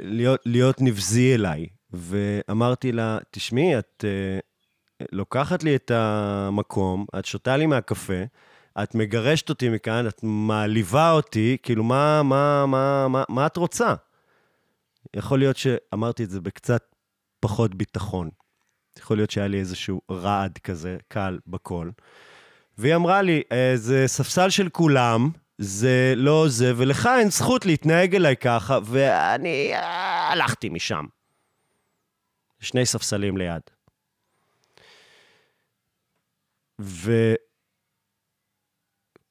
להיות, 0.04 0.40
להיות 0.46 0.82
נבזי 0.82 1.36
אליי. 1.36 1.68
ואמרתי 1.94 2.92
לה, 2.92 3.18
תשמעי, 3.32 3.80
את 3.80 4.06
אה, 4.08 4.40
לוקחת 5.12 5.64
לי 5.64 5.76
את 5.76 5.92
המקום, 5.92 7.06
את 7.20 7.26
שותה 7.26 7.58
לי 7.58 7.66
מהקפה, 7.66 8.24
את 8.84 8.96
מגרשת 8.96 9.50
אותי 9.50 9.70
מכאן, 9.70 10.08
את 10.08 10.20
מעליבה 10.24 11.12
אותי, 11.12 11.58
כאילו, 11.64 11.84
מה, 11.84 12.24
מה, 12.24 12.66
מה, 12.66 13.08
מה, 13.08 13.24
מה 13.30 13.46
את 13.46 13.58
רוצה? 13.58 13.96
יכול 15.16 15.40
להיות 15.40 15.58
שאמרתי 15.58 16.24
את 16.24 16.30
זה 16.30 16.42
בקצת 16.42 16.96
פחות 17.40 17.76
ביטחון. 17.76 18.30
יכול 19.00 19.18
להיות 19.18 19.32
שהיה 19.32 19.48
לי 19.48 19.60
איזשהו 19.60 20.02
רעד 20.12 20.58
כזה, 20.58 20.98
קל 21.08 21.40
בקול. 21.48 21.92
והיא 22.78 22.96
אמרה 22.96 23.22
לי, 23.22 23.42
אה, 23.52 23.74
זה 23.76 24.04
ספסל 24.08 24.50
של 24.50 24.70
כולם, 24.70 25.30
זה 25.58 26.14
לא 26.16 26.46
זה, 26.48 26.74
ולך 26.78 27.10
אין 27.20 27.30
זכות 27.30 27.66
להתנהג 27.66 28.16
אליי 28.16 28.38
ככה, 28.38 28.80
ואני 28.86 29.74
אה, 29.74 30.32
הלכתי 30.32 30.70
משם. 30.70 31.06
שני 32.60 32.86
ספסלים 32.86 33.38
ליד. 33.38 33.62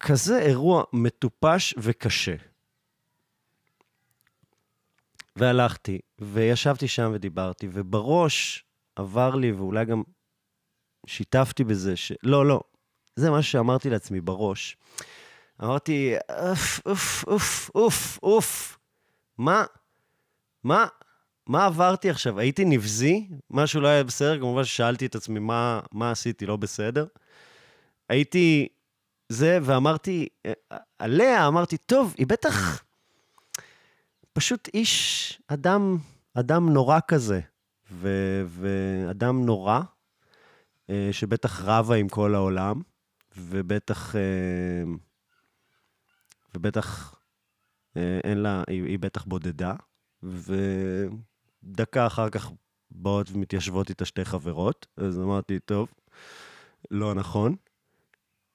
וכזה 0.04 0.38
אירוע 0.38 0.84
מטופש 0.92 1.74
וקשה. 1.78 2.34
והלכתי, 5.36 5.98
וישבתי 6.18 6.88
שם 6.88 7.10
ודיברתי, 7.14 7.68
ובראש 7.72 8.64
עבר 8.96 9.34
לי, 9.34 9.52
ואולי 9.52 9.84
גם 9.84 10.02
שיתפתי 11.06 11.64
בזה, 11.64 11.96
ש... 11.96 12.12
לא, 12.22 12.46
לא, 12.46 12.60
זה 13.16 13.30
מה 13.30 13.42
שאמרתי 13.42 13.90
לעצמי 13.90 14.20
בראש. 14.20 14.76
אמרתי, 15.62 16.14
אוף, 16.50 16.80
אוף, 16.86 17.24
אוף, 17.26 17.70
אוף, 17.74 18.18
אוף, 18.22 18.78
מה, 19.38 19.64
מה, 20.64 20.86
מה 21.46 21.66
עברתי 21.66 22.10
עכשיו? 22.10 22.38
הייתי 22.38 22.64
נבזי? 22.64 23.28
משהו 23.50 23.80
לא 23.80 23.88
היה 23.88 24.04
בסדר? 24.04 24.38
כמובן 24.38 24.64
ששאלתי 24.64 25.06
את 25.06 25.14
עצמי 25.14 25.40
מה, 25.40 25.80
מה 25.92 26.10
עשיתי 26.10 26.46
לא 26.46 26.56
בסדר. 26.56 27.06
הייתי 28.08 28.68
זה, 29.28 29.58
ואמרתי, 29.62 30.28
עליה 30.98 31.48
אמרתי, 31.48 31.76
טוב, 31.76 32.14
היא 32.18 32.26
בטח 32.26 32.84
פשוט 34.32 34.68
איש, 34.74 35.40
אדם, 35.46 35.98
אדם 36.34 36.72
נורא 36.72 36.98
כזה, 37.08 37.40
ו, 37.92 38.08
ואדם 38.48 39.46
נורא, 39.46 39.80
אה, 40.90 41.08
שבטח 41.12 41.60
רבה 41.60 41.94
עם 41.94 42.08
כל 42.08 42.34
העולם, 42.34 42.82
ובטח, 43.36 44.16
אה, 44.16 44.20
ובטח 46.54 47.14
אה, 47.96 48.20
אין 48.24 48.38
לה, 48.38 48.62
היא, 48.68 48.84
היא 48.84 48.98
בטח 48.98 49.24
בודדה, 49.24 49.74
ודקה 50.22 52.06
אחר 52.06 52.30
כך 52.30 52.50
באות 52.90 53.30
ומתיישבות 53.32 53.88
איתה 53.88 54.04
שתי 54.04 54.24
חברות, 54.24 54.86
אז 54.96 55.18
אמרתי, 55.18 55.58
טוב, 55.58 55.88
לא 56.90 57.14
נכון. 57.14 57.56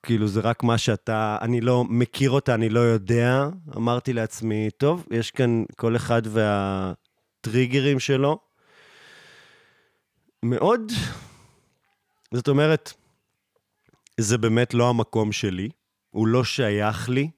כאילו, 0.04 0.28
זה 0.28 0.40
רק 0.42 0.64
מה 0.64 0.78
שאתה, 0.78 1.38
אני 1.42 1.62
לא 1.62 1.84
מכיר 1.84 2.32
אותה, 2.32 2.54
אני 2.54 2.70
לא 2.70 2.80
יודע. 2.80 3.48
אמרתי 3.76 4.14
לעצמי, 4.14 4.70
טוב, 4.78 5.06
יש 5.12 5.32
כאן 5.32 5.64
כל 5.76 5.96
אחד 5.96 6.22
והטריגרים 6.26 8.00
שלו. 8.00 8.40
מאוד, 10.44 10.82
זאת 12.34 12.48
אומרת, 12.48 12.94
זה 14.20 14.38
באמת 14.38 14.74
לא 14.74 14.90
המקום 14.90 15.32
שלי, 15.32 15.70
הוא 16.10 16.28
לא 16.28 16.44
שייך 16.44 17.10
לי, 17.10 17.30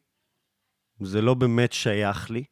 זה 1.01 1.21
לא 1.21 1.33
באמת 1.33 1.73
שייך 1.73 2.31
לי. 2.31 2.43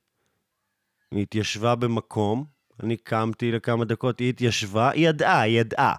היא 1.12 1.22
התיישבה 1.22 1.76
במקום, 1.76 2.46
אני 2.84 2.98
קמתי 2.98 3.52
לכמה 3.52 3.86
דקות, 3.86 4.20
היא 4.20 4.30
התיישבה, 4.30 4.90
היא 4.90 5.10
ידעה, 5.10 5.42
היא 5.42 5.60
ידעה. 5.60 5.96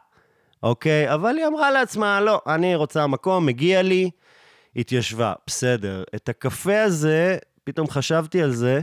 אוקיי? 0.63 1.15
אבל 1.15 1.37
היא 1.37 1.47
אמרה 1.47 1.71
לעצמה, 1.71 2.21
לא, 2.21 2.41
אני 2.47 2.75
רוצה 2.75 3.07
מקום, 3.07 3.47
מגיע 3.47 3.83
לי, 3.83 4.11
התיישבה, 4.77 5.33
בסדר. 5.47 6.05
את 6.15 6.29
הקפה 6.29 6.83
הזה, 6.83 7.39
פתאום 7.65 7.89
חשבתי 7.89 8.43
על 8.43 8.51
זה, 8.51 8.81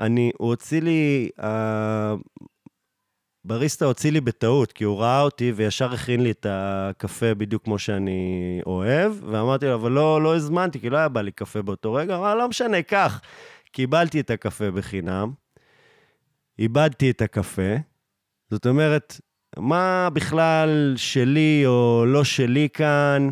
אני, 0.00 0.32
הוא 0.38 0.48
הוציא 0.48 0.80
לי, 0.80 1.28
הבריסטה 3.44 3.84
הוציא 3.84 4.12
לי 4.12 4.20
בטעות, 4.20 4.72
כי 4.72 4.84
הוא 4.84 5.00
ראה 5.00 5.20
אותי 5.20 5.52
וישר 5.56 5.92
הכין 5.92 6.22
לי 6.22 6.30
את 6.30 6.46
הקפה 6.48 7.34
בדיוק 7.34 7.64
כמו 7.64 7.78
שאני 7.78 8.60
אוהב, 8.66 9.12
ואמרתי 9.24 9.66
לו, 9.66 9.74
אבל 9.74 9.92
לא, 9.92 10.22
לא 10.22 10.36
הזמנתי, 10.36 10.80
כי 10.80 10.90
לא 10.90 10.96
היה 10.96 11.08
בא 11.08 11.20
לי 11.20 11.32
קפה 11.32 11.62
באותו 11.62 11.94
רגע, 11.94 12.16
אמר, 12.16 12.34
לא 12.34 12.48
משנה, 12.48 12.82
קח. 12.82 13.20
קיבלתי 13.72 14.20
את 14.20 14.30
הקפה 14.30 14.70
בחינם, 14.70 15.32
איבדתי 16.58 17.10
את 17.10 17.22
הקפה, 17.22 17.76
זאת 18.50 18.66
אומרת, 18.66 19.20
מה 19.58 20.08
בכלל 20.12 20.94
שלי 20.96 21.62
או 21.66 22.04
לא 22.06 22.24
שלי 22.24 22.68
כאן? 22.72 23.28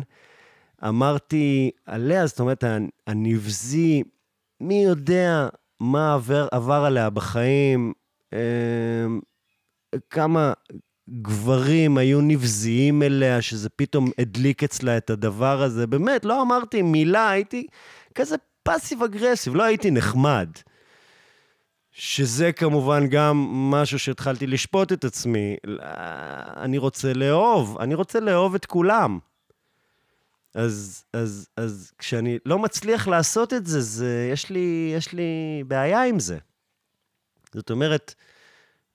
אמרתי 0.87 1.71
עליה, 1.85 2.27
זאת 2.27 2.39
אומרת, 2.39 2.63
הנבזי, 3.07 4.03
מי 4.61 4.83
יודע 4.83 5.47
מה 5.79 6.13
עבר, 6.13 6.47
עבר 6.51 6.85
עליה 6.85 7.09
בחיים, 7.09 7.93
אה, 8.33 8.39
כמה 10.09 10.53
גברים 11.09 11.97
היו 11.97 12.21
נבזיים 12.21 13.03
אליה, 13.03 13.41
שזה 13.41 13.69
פתאום 13.69 14.11
הדליק 14.19 14.63
אצלה 14.63 14.97
את 14.97 15.09
הדבר 15.09 15.61
הזה. 15.61 15.87
באמת, 15.87 16.25
לא 16.25 16.41
אמרתי 16.41 16.81
מילה, 16.81 17.29
הייתי 17.29 17.67
כזה 18.15 18.35
פאסיב 18.63 19.03
אגרסיב, 19.03 19.55
לא 19.55 19.63
הייתי 19.63 19.91
נחמד. 19.91 20.49
שזה 21.97 22.51
כמובן 22.51 23.07
גם 23.07 23.37
משהו 23.71 23.99
שהתחלתי 23.99 24.47
לשפוט 24.47 24.91
את 24.91 25.03
עצמי. 25.03 25.55
אני 26.57 26.77
רוצה 26.77 27.13
לאהוב, 27.13 27.77
אני 27.79 27.95
רוצה 27.95 28.19
לאהוב 28.19 28.55
את 28.55 28.65
כולם. 28.65 29.19
אז, 30.53 31.03
אז, 31.13 31.47
אז 31.57 31.91
כשאני 31.97 32.37
לא 32.45 32.59
מצליח 32.59 33.07
לעשות 33.07 33.53
את 33.53 33.65
זה, 33.65 33.81
זה 33.81 34.29
יש, 34.33 34.49
לי, 34.49 34.93
יש 34.97 35.13
לי 35.13 35.63
בעיה 35.67 36.03
עם 36.03 36.19
זה. 36.19 36.37
זאת 37.53 37.71
אומרת, 37.71 38.13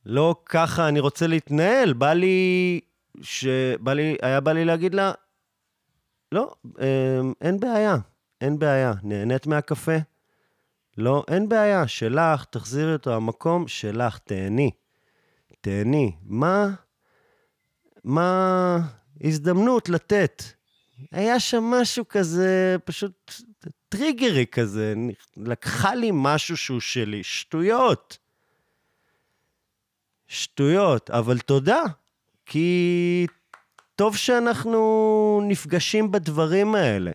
לא 0.07 0.37
ככה 0.47 0.89
אני 0.89 1.01
רוצה 1.01 1.27
להתנהל, 1.27 1.93
בא 1.93 2.13
לי, 2.13 2.81
שבא 3.23 3.93
לי, 3.93 4.17
היה 4.23 4.41
בא 4.41 4.53
לי 4.53 4.65
להגיד 4.65 4.95
לה, 4.95 5.13
לא, 6.33 6.55
אמ, 6.65 7.33
אין 7.41 7.61
בעיה, 7.61 7.97
אין 8.41 8.59
בעיה, 8.59 8.93
נהנית 9.03 9.47
מהקפה? 9.47 9.97
לא, 10.99 11.25
אין 11.29 11.49
בעיה, 11.49 11.89
שלך, 11.89 12.45
תחזירי 12.45 12.93
אותו 12.93 13.15
המקום 13.15 13.69
שלך, 13.69 14.19
תהני. 14.19 14.71
תהני. 15.61 16.13
מה, 16.23 16.71
מה 18.05 18.79
הזדמנות 19.21 19.89
לתת? 19.89 20.43
היה 21.13 21.41
שם 21.41 21.65
משהו 21.65 22.09
כזה, 22.09 22.77
פשוט 22.85 23.33
טריגרי 23.89 24.47
כזה, 24.47 24.95
לקחה 25.37 25.95
לי 25.95 26.11
משהו 26.13 26.57
שהוא 26.57 26.81
שלי, 26.81 27.23
שטויות. 27.23 28.19
שטויות, 30.29 31.11
אבל 31.11 31.39
תודה, 31.39 31.83
כי 32.47 33.27
טוב 33.97 34.17
שאנחנו 34.17 35.41
נפגשים 35.49 36.11
בדברים 36.11 36.75
האלה. 36.75 37.11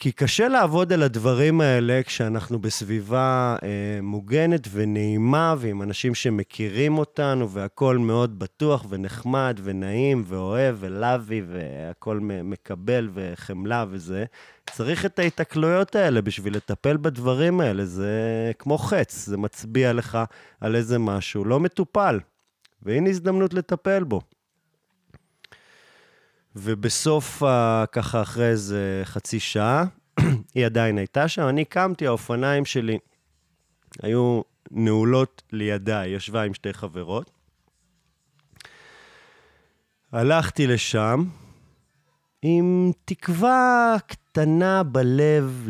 כי 0.00 0.12
קשה 0.12 0.48
לעבוד 0.48 0.92
על 0.92 1.02
הדברים 1.02 1.60
האלה 1.60 2.00
כשאנחנו 2.04 2.58
בסביבה 2.58 3.56
אה, 3.62 3.68
מוגנת 4.02 4.68
ונעימה 4.72 5.54
ועם 5.58 5.82
אנשים 5.82 6.14
שמכירים 6.14 6.98
אותנו 6.98 7.50
והכול 7.50 7.98
מאוד 7.98 8.38
בטוח 8.38 8.86
ונחמד 8.88 9.60
ונעים 9.62 10.24
ואוהב 10.26 10.76
ולאבי 10.78 11.42
והכול 11.48 12.20
מקבל 12.22 13.08
וחמלה 13.14 13.84
וזה. 13.90 14.24
צריך 14.70 15.06
את 15.06 15.18
ההיתקלויות 15.18 15.96
האלה 15.96 16.22
בשביל 16.22 16.56
לטפל 16.56 16.96
בדברים 16.96 17.60
האלה. 17.60 17.84
זה 17.84 18.12
כמו 18.58 18.78
חץ, 18.78 19.26
זה 19.26 19.36
מצביע 19.36 19.92
לך 19.92 20.18
על 20.60 20.76
איזה 20.76 20.98
משהו 20.98 21.44
לא 21.44 21.60
מטופל. 21.60 22.20
והנה 22.82 23.10
הזדמנות 23.10 23.54
לטפל 23.54 24.04
בו. 24.04 24.20
ובסוף, 26.62 27.42
ככה 27.92 28.22
אחרי 28.22 28.48
איזה 28.48 29.02
חצי 29.04 29.40
שעה, 29.40 29.84
היא 30.54 30.66
עדיין 30.66 30.98
הייתה 30.98 31.28
שם, 31.28 31.48
אני 31.48 31.64
קמתי, 31.64 32.06
האופניים 32.06 32.64
שלי 32.64 32.98
היו 34.02 34.40
נעולות 34.70 35.42
לידה, 35.52 36.00
היא 36.00 36.16
ישבה 36.16 36.42
עם 36.42 36.54
שתי 36.54 36.72
חברות. 36.72 37.30
הלכתי 40.12 40.66
לשם 40.66 41.24
עם 42.42 42.92
תקווה 43.04 43.96
קטנה 44.06 44.82
בלב 44.82 45.68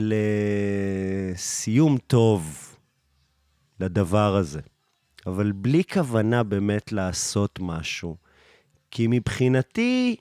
לסיום 1.35 1.99
טוב 2.07 2.75
לדבר 3.81 4.37
הזה, 4.37 4.61
אבל 5.27 5.53
בלי 5.53 5.83
כוונה 5.93 6.43
באמת 6.43 6.93
לעשות 6.93 7.59
משהו. 7.63 8.17
כי 8.91 9.07
מבחינתי, 9.11 10.17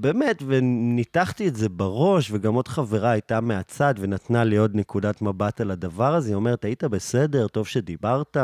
באמת, 0.00 0.42
וניתחתי 0.46 1.48
את 1.48 1.56
זה 1.56 1.68
בראש, 1.68 2.30
וגם 2.30 2.54
עוד 2.54 2.68
חברה 2.68 3.10
הייתה 3.10 3.40
מהצד 3.40 3.94
ונתנה 3.98 4.44
לי 4.44 4.56
עוד 4.56 4.74
נקודת 4.74 5.22
מבט 5.22 5.60
על 5.60 5.70
הדבר 5.70 6.14
הזה. 6.14 6.28
היא 6.28 6.34
אומרת, 6.34 6.64
היית 6.64 6.84
בסדר, 6.84 7.48
טוב 7.48 7.66
שדיברת. 7.66 8.36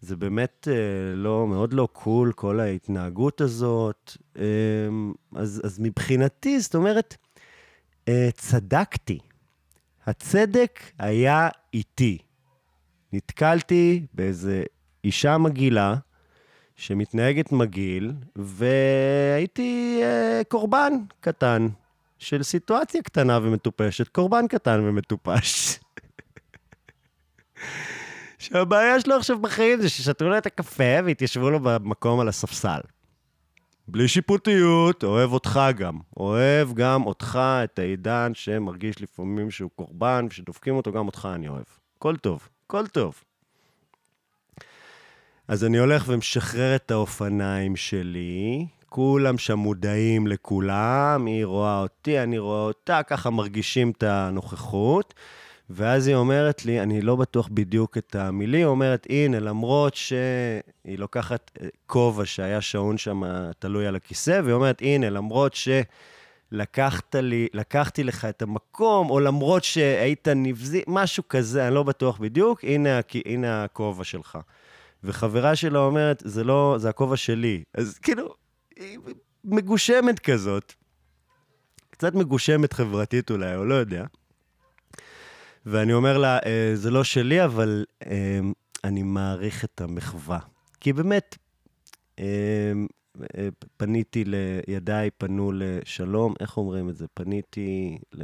זה 0.00 0.16
באמת 0.16 0.68
אה, 0.70 1.14
לא, 1.14 1.46
מאוד 1.46 1.72
לא 1.72 1.88
קול, 1.92 2.32
כל 2.32 2.60
ההתנהגות 2.60 3.40
הזאת. 3.40 4.16
אה, 4.38 4.44
אז, 5.34 5.60
אז 5.64 5.78
מבחינתי, 5.80 6.60
זאת 6.60 6.74
אומרת, 6.74 7.16
אה, 8.08 8.28
צדקתי. 8.34 9.18
הצדק 10.06 10.80
היה 10.98 11.48
איתי. 11.74 12.18
נתקלתי 13.12 14.06
באיזה 14.14 14.62
אישה 15.04 15.38
מגעילה, 15.38 15.94
שמתנהגת 16.78 17.52
מגעיל, 17.52 18.12
והייתי 18.36 20.00
אה, 20.02 20.42
קורבן 20.48 20.92
קטן 21.20 21.68
של 22.18 22.42
סיטואציה 22.42 23.02
קטנה 23.02 23.38
ומטופשת, 23.42 24.08
קורבן 24.08 24.46
קטן 24.48 24.80
ומטופש. 24.84 25.78
שהבעיה 28.38 29.00
שלו 29.00 29.16
עכשיו 29.16 29.38
בחיים 29.38 29.80
זה 29.80 29.88
ששתו 29.88 30.28
לו 30.28 30.38
את 30.38 30.46
הקפה 30.46 30.98
והתיישבו 31.04 31.50
לו 31.50 31.60
במקום 31.60 32.20
על 32.20 32.28
הספסל. 32.28 32.80
בלי 33.88 34.08
שיפוטיות, 34.08 35.04
אוהב 35.04 35.32
אותך 35.32 35.60
גם. 35.76 35.98
אוהב 36.16 36.72
גם 36.72 37.06
אותך, 37.06 37.38
את 37.64 37.78
העידן 37.78 38.32
שמרגיש 38.34 39.02
לפעמים 39.02 39.50
שהוא 39.50 39.70
קורבן, 39.76 40.26
ושדופקים 40.30 40.74
אותו, 40.74 40.92
גם 40.92 41.06
אותך 41.06 41.28
אני 41.34 41.48
אוהב. 41.48 41.66
הכל 41.96 42.16
טוב, 42.16 42.48
הכל 42.66 42.86
טוב. 42.86 43.22
אז 45.48 45.64
אני 45.64 45.78
הולך 45.78 46.04
ומשחרר 46.06 46.76
את 46.76 46.90
האופניים 46.90 47.76
שלי, 47.76 48.66
כולם 48.88 49.38
שם 49.38 49.58
מודעים 49.58 50.26
לכולם, 50.26 51.26
היא 51.26 51.44
רואה 51.44 51.80
אותי, 51.80 52.20
אני 52.20 52.38
רואה 52.38 52.60
אותה, 52.60 53.02
ככה 53.02 53.30
מרגישים 53.30 53.90
את 53.90 54.02
הנוכחות. 54.02 55.14
ואז 55.70 56.06
היא 56.06 56.16
אומרת 56.16 56.64
לי, 56.64 56.80
אני 56.80 57.00
לא 57.00 57.16
בטוח 57.16 57.48
בדיוק 57.52 57.98
את 57.98 58.14
המילים, 58.14 58.60
היא 58.60 58.66
אומרת, 58.66 59.06
הנה, 59.10 59.40
למרות 59.40 59.94
שהיא 59.94 60.98
לוקחת 60.98 61.50
אה, 61.62 61.68
כובע 61.86 62.26
שהיה 62.26 62.60
שעון 62.60 62.98
שם 62.98 63.22
תלוי 63.58 63.86
על 63.86 63.96
הכיסא, 63.96 64.40
והיא 64.44 64.54
אומרת, 64.54 64.82
הנה, 64.82 65.10
למרות 65.10 65.54
שלקחת 65.54 67.14
לי, 67.14 67.48
לקחתי 67.54 68.04
לך 68.04 68.24
את 68.24 68.42
המקום, 68.42 69.10
או 69.10 69.20
למרות 69.20 69.64
שהיית 69.64 70.28
נבזי, 70.28 70.82
משהו 70.86 71.22
כזה, 71.28 71.66
אני 71.66 71.74
לא 71.74 71.82
בטוח 71.82 72.18
בדיוק, 72.18 72.64
הנה, 72.64 73.00
הנה 73.26 73.64
הכובע 73.64 74.04
שלך. 74.04 74.38
וחברה 75.04 75.56
שלו 75.56 75.86
אומרת, 75.86 76.22
זה 76.26 76.44
לא, 76.44 76.76
זה 76.78 76.88
הכובע 76.88 77.16
שלי. 77.16 77.62
אז 77.74 77.98
כאילו, 77.98 78.34
היא 78.76 78.98
מגושמת 79.44 80.18
כזאת. 80.18 80.72
קצת 81.90 82.14
מגושמת 82.14 82.72
חברתית 82.72 83.30
אולי, 83.30 83.56
או 83.56 83.64
לא 83.64 83.74
יודע. 83.74 84.04
ואני 85.66 85.92
אומר 85.92 86.18
לה, 86.18 86.38
אה, 86.46 86.70
זה 86.74 86.90
לא 86.90 87.04
שלי, 87.04 87.44
אבל 87.44 87.84
אה, 88.06 88.40
אני 88.84 89.02
מעריך 89.02 89.64
את 89.64 89.80
המחווה. 89.80 90.38
כי 90.80 90.92
באמת, 90.92 91.36
אה, 92.18 92.72
פניתי 93.76 94.24
לידיי, 94.26 95.10
פנו 95.10 95.52
לשלום, 95.54 96.34
איך 96.40 96.56
אומרים 96.56 96.88
את 96.88 96.96
זה? 96.96 97.06
פניתי 97.14 97.98
ל... 98.12 98.22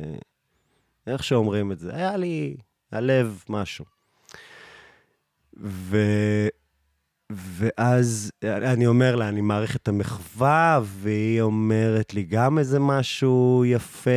איך 1.06 1.24
שאומרים 1.24 1.72
את 1.72 1.78
זה? 1.78 1.94
היה 1.94 2.16
לי 2.16 2.56
הלב 2.92 3.44
משהו. 3.48 3.84
ו... 5.60 5.96
ואז 7.36 8.30
אני 8.44 8.86
אומר 8.86 9.16
לה, 9.16 9.28
אני 9.28 9.40
מעריך 9.40 9.76
את 9.76 9.88
המחווה, 9.88 10.80
והיא 10.84 11.40
אומרת 11.40 12.14
לי 12.14 12.22
גם 12.22 12.58
איזה 12.58 12.80
משהו 12.80 13.64
יפה, 13.66 14.10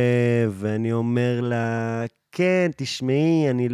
ואני 0.50 0.92
אומר 0.92 1.40
לה, 1.40 2.04
כן, 2.32 2.70
תשמעי, 2.76 3.50
אני 3.50 3.68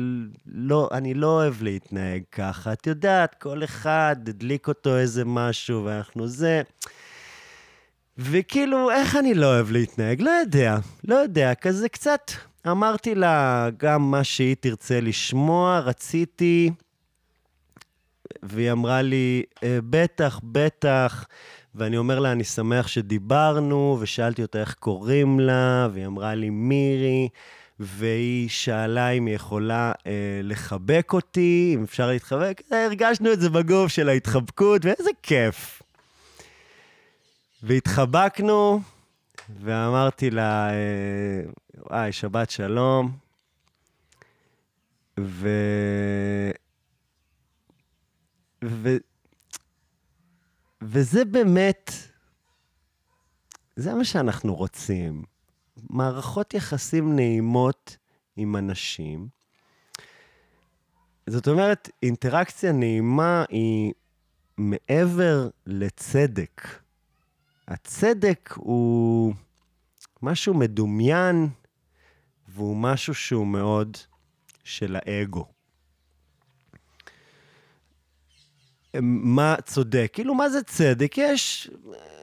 לא, 0.47 0.89
אני 0.93 1.15
לא 1.15 1.27
אוהב 1.27 1.63
להתנהג 1.63 2.23
ככה. 2.33 2.73
את 2.73 2.87
יודעת, 2.87 3.35
כל 3.35 3.65
אחד 3.65 4.17
הדליק 4.29 4.69
אותו 4.69 4.97
איזה 4.97 5.25
משהו, 5.25 5.85
ואנחנו 5.85 6.29
זה... 6.29 6.63
וכאילו, 8.19 8.91
איך 8.91 9.17
אני 9.17 9.35
לא 9.35 9.47
אוהב 9.47 9.71
להתנהג? 9.71 10.21
לא 10.21 10.31
יודע, 10.31 10.77
לא 11.05 11.15
יודע, 11.15 11.55
כזה 11.55 11.89
קצת... 11.89 12.31
אמרתי 12.71 13.15
לה 13.15 13.69
גם 13.77 14.11
מה 14.11 14.25
שהיא 14.25 14.57
תרצה 14.61 15.01
לשמוע, 15.01 15.79
רציתי... 15.79 16.71
והיא 18.43 18.73
אמרה 18.73 19.03
לי, 19.03 19.43
אה, 19.63 19.79
בטח, 19.91 20.41
בטח. 20.43 21.25
ואני 21.75 21.97
אומר 21.97 22.19
לה, 22.19 22.33
אני 22.33 22.45
שמח 22.45 22.87
שדיברנו, 22.87 23.97
ושאלתי 24.01 24.43
אותה 24.43 24.61
איך 24.61 24.75
קוראים 24.75 25.41
לה, 25.41 25.89
והיא 25.93 26.07
אמרה 26.07 26.35
לי, 26.35 26.51
מירי. 26.51 27.29
והיא 27.81 28.49
שאלה 28.49 29.11
אם 29.11 29.27
היא 29.27 29.35
יכולה 29.35 29.93
אה, 30.07 30.41
לחבק 30.43 31.11
אותי, 31.13 31.73
אם 31.75 31.83
אפשר 31.83 32.07
להתחבק. 32.09 32.63
הרגשנו 32.71 33.33
את 33.33 33.41
זה 33.41 33.51
בגוף 33.51 33.93
של 33.93 34.09
ההתחבקות, 34.09 34.85
ואיזה 34.85 35.11
כיף. 35.23 35.83
והתחבקנו, 37.63 38.81
ואמרתי 39.61 40.31
לה, 40.31 40.71
אה, 40.71 40.75
וואי, 41.91 42.13
שבת 42.13 42.51
שלום. 42.51 43.13
ו... 45.21 45.49
ו... 48.65 48.97
וזה 50.83 51.25
באמת, 51.25 51.91
זה 53.77 53.95
מה 53.95 54.05
שאנחנו 54.05 54.55
רוצים. 54.55 55.23
מערכות 55.91 56.55
יחסים 56.55 57.17
נעימות 57.17 57.97
עם 58.37 58.57
אנשים. 58.57 59.29
זאת 61.27 61.49
אומרת, 61.49 61.91
אינטראקציה 62.03 62.73
נעימה 62.73 63.45
היא 63.49 63.93
מעבר 64.59 65.49
לצדק. 65.67 66.63
הצדק 67.69 68.55
הוא 68.57 69.35
משהו 70.23 70.55
מדומיין, 70.55 71.49
והוא 72.49 72.77
משהו 72.77 73.15
שהוא 73.15 73.47
מאוד 73.47 73.97
של 74.65 74.97
האגו. 74.97 75.47
מה 79.03 79.57
צודק? 79.65 80.11
כאילו, 80.13 80.35
מה 80.35 80.49
זה 80.49 80.63
צדק? 80.63 81.19
יש, 81.19 81.71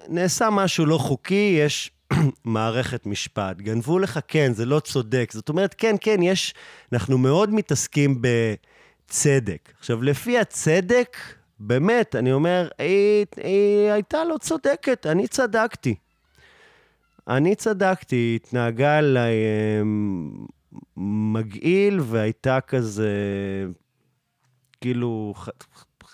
נעשה 0.08 0.50
משהו 0.50 0.86
לא 0.86 0.98
חוקי, 0.98 1.60
יש 1.60 1.92
מערכת 2.46 3.06
משפט. 3.06 3.58
גנבו 3.58 4.00
לך, 4.00 4.20
כן, 4.28 4.54
זה 4.54 4.66
לא 4.66 4.80
צודק. 4.80 5.32
זאת 5.34 5.50
אומרת, 5.50 5.76
כן, 5.78 5.96
כן, 6.02 6.22
יש... 6.22 6.54
אנחנו 6.94 7.18
מאוד 7.18 7.54
מתעסקים 7.54 8.22
בצדק. 8.22 9.74
עכשיו, 9.80 10.04
לפי 10.04 10.40
הצדק, 10.40 11.18
באמת, 11.60 12.16
אני 12.16 12.32
אומר, 12.32 12.70
היא, 12.78 13.26
היא 13.38 13.90
הייתה 13.92 14.24
לא 14.24 14.38
צודקת, 14.38 15.06
אני 15.06 15.28
צדקתי. 15.28 15.96
אני 17.28 17.56
צדקתי, 17.56 18.16
היא 18.16 18.36
התנהגה 18.36 19.00
אליי 19.00 19.34
אמ, 19.82 20.46
מגעיל, 21.34 22.00
והייתה 22.00 22.62
כזה, 22.62 23.12
כאילו, 24.82 25.34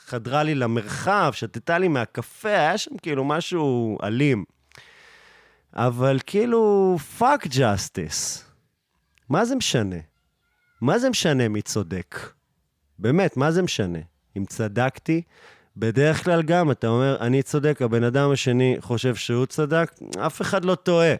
חדרה 0.07 0.43
לי 0.43 0.55
למרחב, 0.55 1.31
שתתה 1.33 1.77
לי 1.77 1.87
מהקפה, 1.87 2.49
היה 2.49 2.77
שם 2.77 2.97
כאילו 2.97 3.25
משהו 3.25 3.97
אלים. 4.03 4.45
אבל 5.73 6.19
כאילו, 6.25 6.95
fuck 7.17 7.47
justice. 7.47 8.45
מה 9.29 9.45
זה 9.45 9.55
משנה? 9.55 9.95
מה 10.81 10.99
זה 10.99 11.09
משנה 11.09 11.47
מי 11.47 11.61
צודק? 11.61 12.29
באמת, 12.99 13.37
מה 13.37 13.51
זה 13.51 13.61
משנה? 13.61 13.99
אם 14.37 14.45
צדקתי, 14.45 15.21
בדרך 15.77 16.23
כלל 16.23 16.41
גם 16.41 16.71
אתה 16.71 16.87
אומר, 16.87 17.17
אני 17.19 17.43
צודק, 17.43 17.81
הבן 17.81 18.03
אדם 18.03 18.31
השני 18.31 18.77
חושב 18.79 19.15
שהוא 19.15 19.45
צדק, 19.45 19.91
אף 20.19 20.41
אחד 20.41 20.65
לא 20.65 20.75
טועה. 20.75 21.15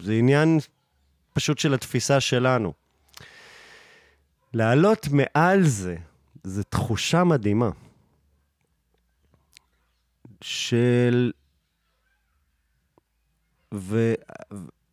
זה 0.00 0.12
עניין 0.12 0.58
פשוט 1.32 1.58
של 1.58 1.74
התפיסה 1.74 2.20
שלנו. 2.20 2.72
לעלות 4.54 5.08
מעל 5.08 5.62
זה, 5.62 5.96
זו 6.44 6.62
תחושה 6.62 7.24
מדהימה. 7.24 7.70
של 10.40 11.32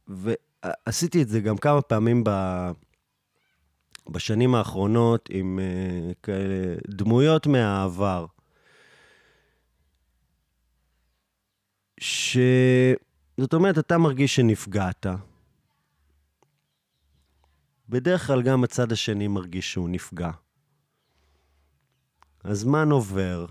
ועשיתי 0.07 1.21
את 1.21 1.27
זה 1.29 1.39
גם 1.39 1.57
כמה 1.57 1.81
פעמים 1.81 2.23
ב... 2.23 2.29
בשנים 4.09 4.55
האחרונות 4.55 5.29
עם 5.31 5.59
uh, 5.59 6.15
כאלה 6.23 6.75
דמויות 6.87 7.47
מהעבר. 7.47 8.25
ש... 11.99 12.37
זאת 13.37 13.53
אומרת, 13.53 13.77
אתה 13.77 13.97
מרגיש 13.97 14.35
שנפגעת. 14.35 15.05
בדרך 17.89 18.27
כלל 18.27 18.41
גם 18.41 18.63
הצד 18.63 18.91
השני 18.91 19.27
מרגיש 19.27 19.71
שהוא 19.71 19.89
נפגע. 19.89 20.31
הזמן 22.45 22.91
עובר, 22.91 23.45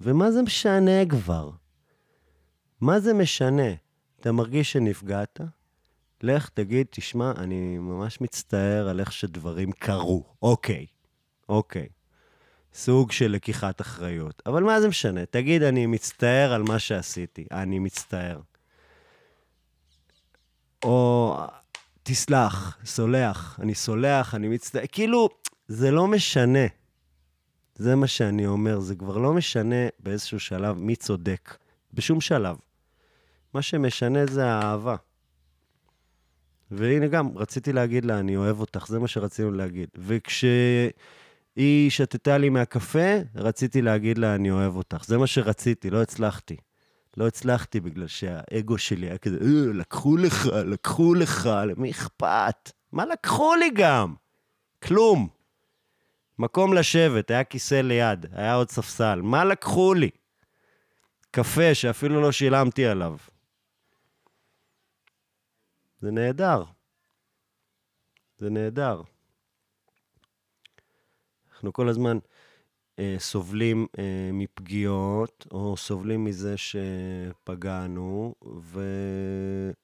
ומה 0.00 0.30
זה 0.30 0.42
משנה 0.42 1.06
כבר? 1.08 1.50
מה 2.80 3.00
זה 3.00 3.14
משנה? 3.14 3.72
אתה 4.20 4.32
מרגיש 4.32 4.72
שנפגעת? 4.72 5.40
לך 6.22 6.48
תגיד, 6.48 6.86
תשמע, 6.90 7.32
אני 7.36 7.78
ממש 7.78 8.20
מצטער 8.20 8.88
על 8.88 9.00
איך 9.00 9.12
שדברים 9.12 9.72
קרו. 9.72 10.24
אוקיי, 10.42 10.86
אוקיי. 11.48 11.88
סוג 12.74 13.12
של 13.12 13.30
לקיחת 13.30 13.80
אחריות. 13.80 14.42
אבל 14.46 14.62
מה 14.62 14.80
זה 14.80 14.88
משנה? 14.88 15.26
תגיד, 15.26 15.62
אני 15.62 15.86
מצטער 15.86 16.52
על 16.52 16.62
מה 16.62 16.78
שעשיתי. 16.78 17.46
אני 17.50 17.78
מצטער. 17.78 18.40
או 20.82 21.36
תסלח, 22.02 22.78
סולח, 22.84 23.58
אני 23.62 23.74
סולח, 23.74 24.34
אני 24.34 24.48
מצטער. 24.48 24.82
כאילו, 24.92 25.28
זה 25.68 25.90
לא 25.90 26.06
משנה. 26.06 26.66
זה 27.80 27.96
מה 27.96 28.06
שאני 28.06 28.46
אומר, 28.46 28.80
זה 28.80 28.94
כבר 28.94 29.18
לא 29.18 29.32
משנה 29.32 29.88
באיזשהו 29.98 30.40
שלב 30.40 30.78
מי 30.78 30.96
צודק. 30.96 31.56
בשום 31.94 32.20
שלב. 32.20 32.56
מה 33.54 33.62
שמשנה 33.62 34.26
זה 34.26 34.46
האהבה. 34.46 34.96
והנה 36.70 37.06
גם, 37.06 37.38
רציתי 37.38 37.72
להגיד 37.72 38.04
לה, 38.04 38.18
אני 38.18 38.36
אוהב 38.36 38.60
אותך, 38.60 38.86
זה 38.88 38.98
מה 38.98 39.08
שרצינו 39.08 39.50
להגיד. 39.50 39.88
וכשהיא 39.96 40.90
היא 41.56 41.90
שתתה 41.90 42.38
לי 42.38 42.48
מהקפה, 42.48 43.18
רציתי 43.34 43.82
להגיד 43.82 44.18
לה, 44.18 44.34
אני 44.34 44.50
אוהב 44.50 44.76
אותך. 44.76 45.04
זה 45.06 45.18
מה 45.18 45.26
שרציתי, 45.26 45.90
לא 45.90 46.02
הצלחתי. 46.02 46.56
לא 47.16 47.26
הצלחתי 47.26 47.80
בגלל 47.80 48.06
שהאגו 48.06 48.78
שלי 48.78 49.06
היה 49.06 49.18
כזה, 49.18 49.38
אה, 49.40 49.72
לקחו 49.74 50.16
לך, 50.16 50.46
לקחו 50.46 51.14
לך, 51.14 51.50
למי 51.66 51.90
אכפת? 51.90 52.72
מה 52.92 53.06
לקחו 53.06 53.54
לי 53.54 53.70
גם? 53.74 54.14
כלום. 54.82 55.39
מקום 56.40 56.74
לשבת, 56.74 57.30
היה 57.30 57.44
כיסא 57.44 57.74
ליד, 57.74 58.26
היה 58.32 58.54
עוד 58.54 58.70
ספסל. 58.70 59.20
מה 59.22 59.44
לקחו 59.44 59.94
לי? 59.94 60.10
קפה 61.30 61.74
שאפילו 61.74 62.20
לא 62.20 62.32
שילמתי 62.32 62.86
עליו. 62.86 63.16
זה 66.00 66.10
נהדר. 66.10 66.64
זה 68.38 68.50
נהדר. 68.50 69.02
אנחנו 71.52 71.72
כל 71.72 71.88
הזמן 71.88 72.18
סובלים 73.18 73.86
אה, 73.98 74.30
מפגיעות, 74.32 75.46
או 75.52 75.76
סובלים 75.76 76.24
מזה 76.24 76.54
שפגענו, 76.56 78.34
ו... 78.62 78.80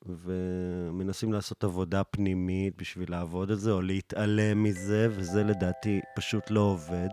ומנסים 0.06 1.32
לעשות 1.32 1.64
עבודה 1.64 2.04
פנימית 2.04 2.76
בשביל 2.76 3.10
לעבוד 3.10 3.50
על 3.50 3.56
זה, 3.56 3.70
או 3.70 3.82
להתעלם 3.82 4.62
מזה, 4.62 5.08
וזה 5.10 5.44
לדעתי 5.44 6.00
פשוט 6.16 6.50
לא 6.50 6.60
עובד. 6.60 7.08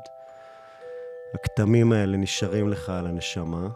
הכתמים 1.34 1.92
האלה 1.92 2.18
נשארים 2.18 2.70
לך 2.70 2.90
על 2.90 3.08
הנשמה. 3.08 3.68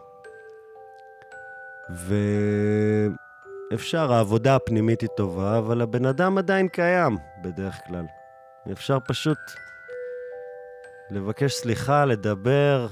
ואפשר, 3.70 4.12
העבודה 4.12 4.56
הפנימית 4.56 5.00
היא 5.00 5.10
טובה, 5.16 5.58
אבל 5.58 5.80
הבן 5.82 6.04
אדם 6.06 6.38
עדיין 6.38 6.68
קיים, 6.68 7.16
בדרך 7.42 7.78
כלל. 7.86 8.06
אפשר 8.72 8.98
פשוט 9.08 9.38
לבקש 11.10 11.52
סליחה, 11.52 12.04
לדבר, 12.04 12.86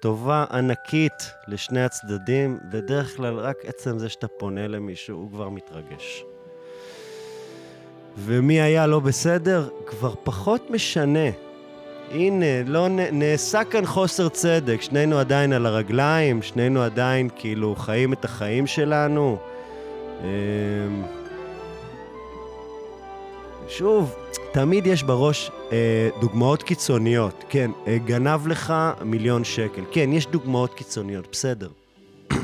טובה 0.00 0.44
ענקית 0.50 1.30
לשני 1.48 1.84
הצדדים, 1.84 2.58
בדרך 2.72 3.16
כלל 3.16 3.34
רק 3.34 3.56
עצם 3.64 3.98
זה 3.98 4.08
שאתה 4.08 4.28
פונה 4.28 4.68
למישהו, 4.68 5.16
הוא 5.16 5.30
כבר 5.30 5.48
מתרגש. 5.48 6.24
ומי 8.16 8.60
היה 8.60 8.86
לא 8.86 9.00
בסדר, 9.00 9.68
כבר 9.86 10.14
פחות 10.24 10.70
משנה. 10.70 11.28
הנה, 12.10 12.62
לא 12.66 12.88
נעשה 12.90 13.64
כאן 13.64 13.86
חוסר 13.86 14.28
צדק, 14.28 14.80
שנינו 14.80 15.18
עדיין 15.18 15.52
על 15.52 15.66
הרגליים, 15.66 16.42
שנינו 16.42 16.82
עדיין 16.82 17.28
כאילו 17.36 17.74
חיים 17.76 18.12
את 18.12 18.24
החיים 18.24 18.66
שלנו. 18.66 19.38
שוב, 23.68 24.14
תמיד 24.52 24.86
יש 24.86 25.02
בראש 25.02 25.50
אה, 25.72 26.08
דוגמאות 26.20 26.62
קיצוניות. 26.62 27.44
כן, 27.48 27.70
אה, 27.86 27.98
גנב 27.98 28.46
לך 28.46 28.74
מיליון 29.04 29.44
שקל. 29.44 29.82
כן, 29.92 30.12
יש 30.12 30.26
דוגמאות 30.26 30.74
קיצוניות, 30.74 31.30
בסדר. 31.32 31.68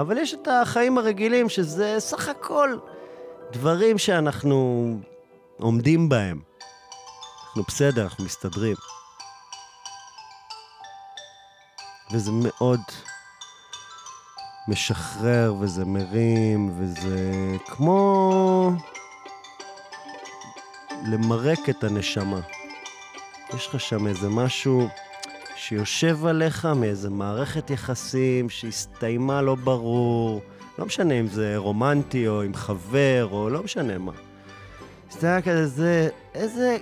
אבל 0.00 0.18
יש 0.18 0.34
את 0.34 0.48
החיים 0.48 0.98
הרגילים, 0.98 1.48
שזה 1.48 1.96
סך 1.98 2.28
הכל 2.28 2.76
דברים 3.52 3.98
שאנחנו 3.98 4.96
עומדים 5.58 6.08
בהם. 6.08 6.40
אנחנו 7.46 7.62
בסדר, 7.62 8.02
אנחנו 8.02 8.24
מסתדרים. 8.24 8.76
וזה 12.12 12.30
מאוד 12.32 12.80
משחרר, 14.68 15.54
וזה 15.60 15.84
מרים, 15.84 16.72
וזה 16.78 17.56
כמו 17.66 18.72
למרק 21.10 21.68
את 21.68 21.84
הנשמה. 21.84 22.40
יש 23.54 23.66
לך 23.66 23.80
שם 23.80 24.06
איזה 24.06 24.28
משהו 24.28 24.88
שיושב 25.56 26.26
עליך 26.26 26.64
מאיזה 26.76 27.10
מערכת 27.10 27.70
יחסים 27.70 28.50
שהסתיימה 28.50 29.42
לא 29.42 29.54
ברור, 29.54 30.42
לא 30.78 30.86
משנה 30.86 31.14
אם 31.14 31.26
זה 31.26 31.56
רומנטי 31.56 32.28
או 32.28 32.42
עם 32.42 32.54
חבר 32.54 33.28
או 33.30 33.50
לא 33.50 33.62
משנה 33.62 33.98
מה. 33.98 34.12
היה 35.22 35.42
כזה, 35.42 35.66
זה, 35.66 36.08
איזה 36.34 36.76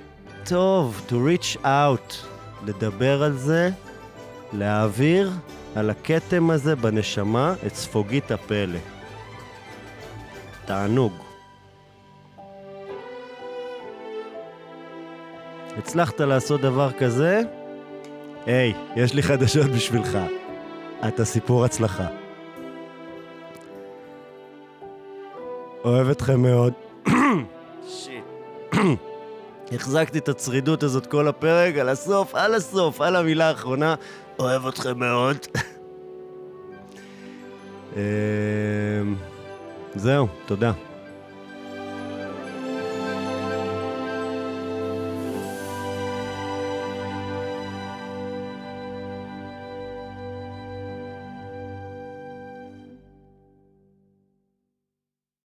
טוב 0.44 1.02
to 1.08 1.12
reach 1.12 1.64
out, 1.64 2.14
לדבר 2.66 3.22
על 3.22 3.32
זה, 3.32 3.70
להעביר 4.52 5.30
על 5.74 5.90
הכתם 5.90 6.50
הזה 6.50 6.76
בנשמה 6.76 7.54
את 7.66 7.74
ספוגית 7.74 8.30
הפלא. 8.30 8.78
תענוג. 10.64 11.25
הצלחת 15.78 16.20
לעשות 16.20 16.60
דבר 16.60 16.92
כזה? 16.92 17.42
היי, 18.46 18.74
יש 18.96 19.14
לי 19.14 19.22
חדשות 19.22 19.66
בשבילך. 19.66 20.18
אתה 21.08 21.24
סיפור 21.24 21.64
הצלחה. 21.64 22.06
אוהב 25.84 26.08
אתכם 26.10 26.42
מאוד. 26.42 26.72
שיט. 27.88 28.24
החזקתי 29.72 30.18
את 30.18 30.28
הצרידות 30.28 30.82
הזאת 30.82 31.06
כל 31.06 31.28
הפרק, 31.28 31.76
על 31.76 31.88
הסוף, 31.88 32.34
על 32.34 32.54
הסוף, 32.54 33.00
על 33.00 33.16
המילה 33.16 33.48
האחרונה. 33.48 33.94
אוהב 34.38 34.66
אתכם 34.66 34.98
מאוד. 34.98 35.36
אמ, 37.96 38.00
זהו, 39.94 40.26
תודה. 40.46 40.72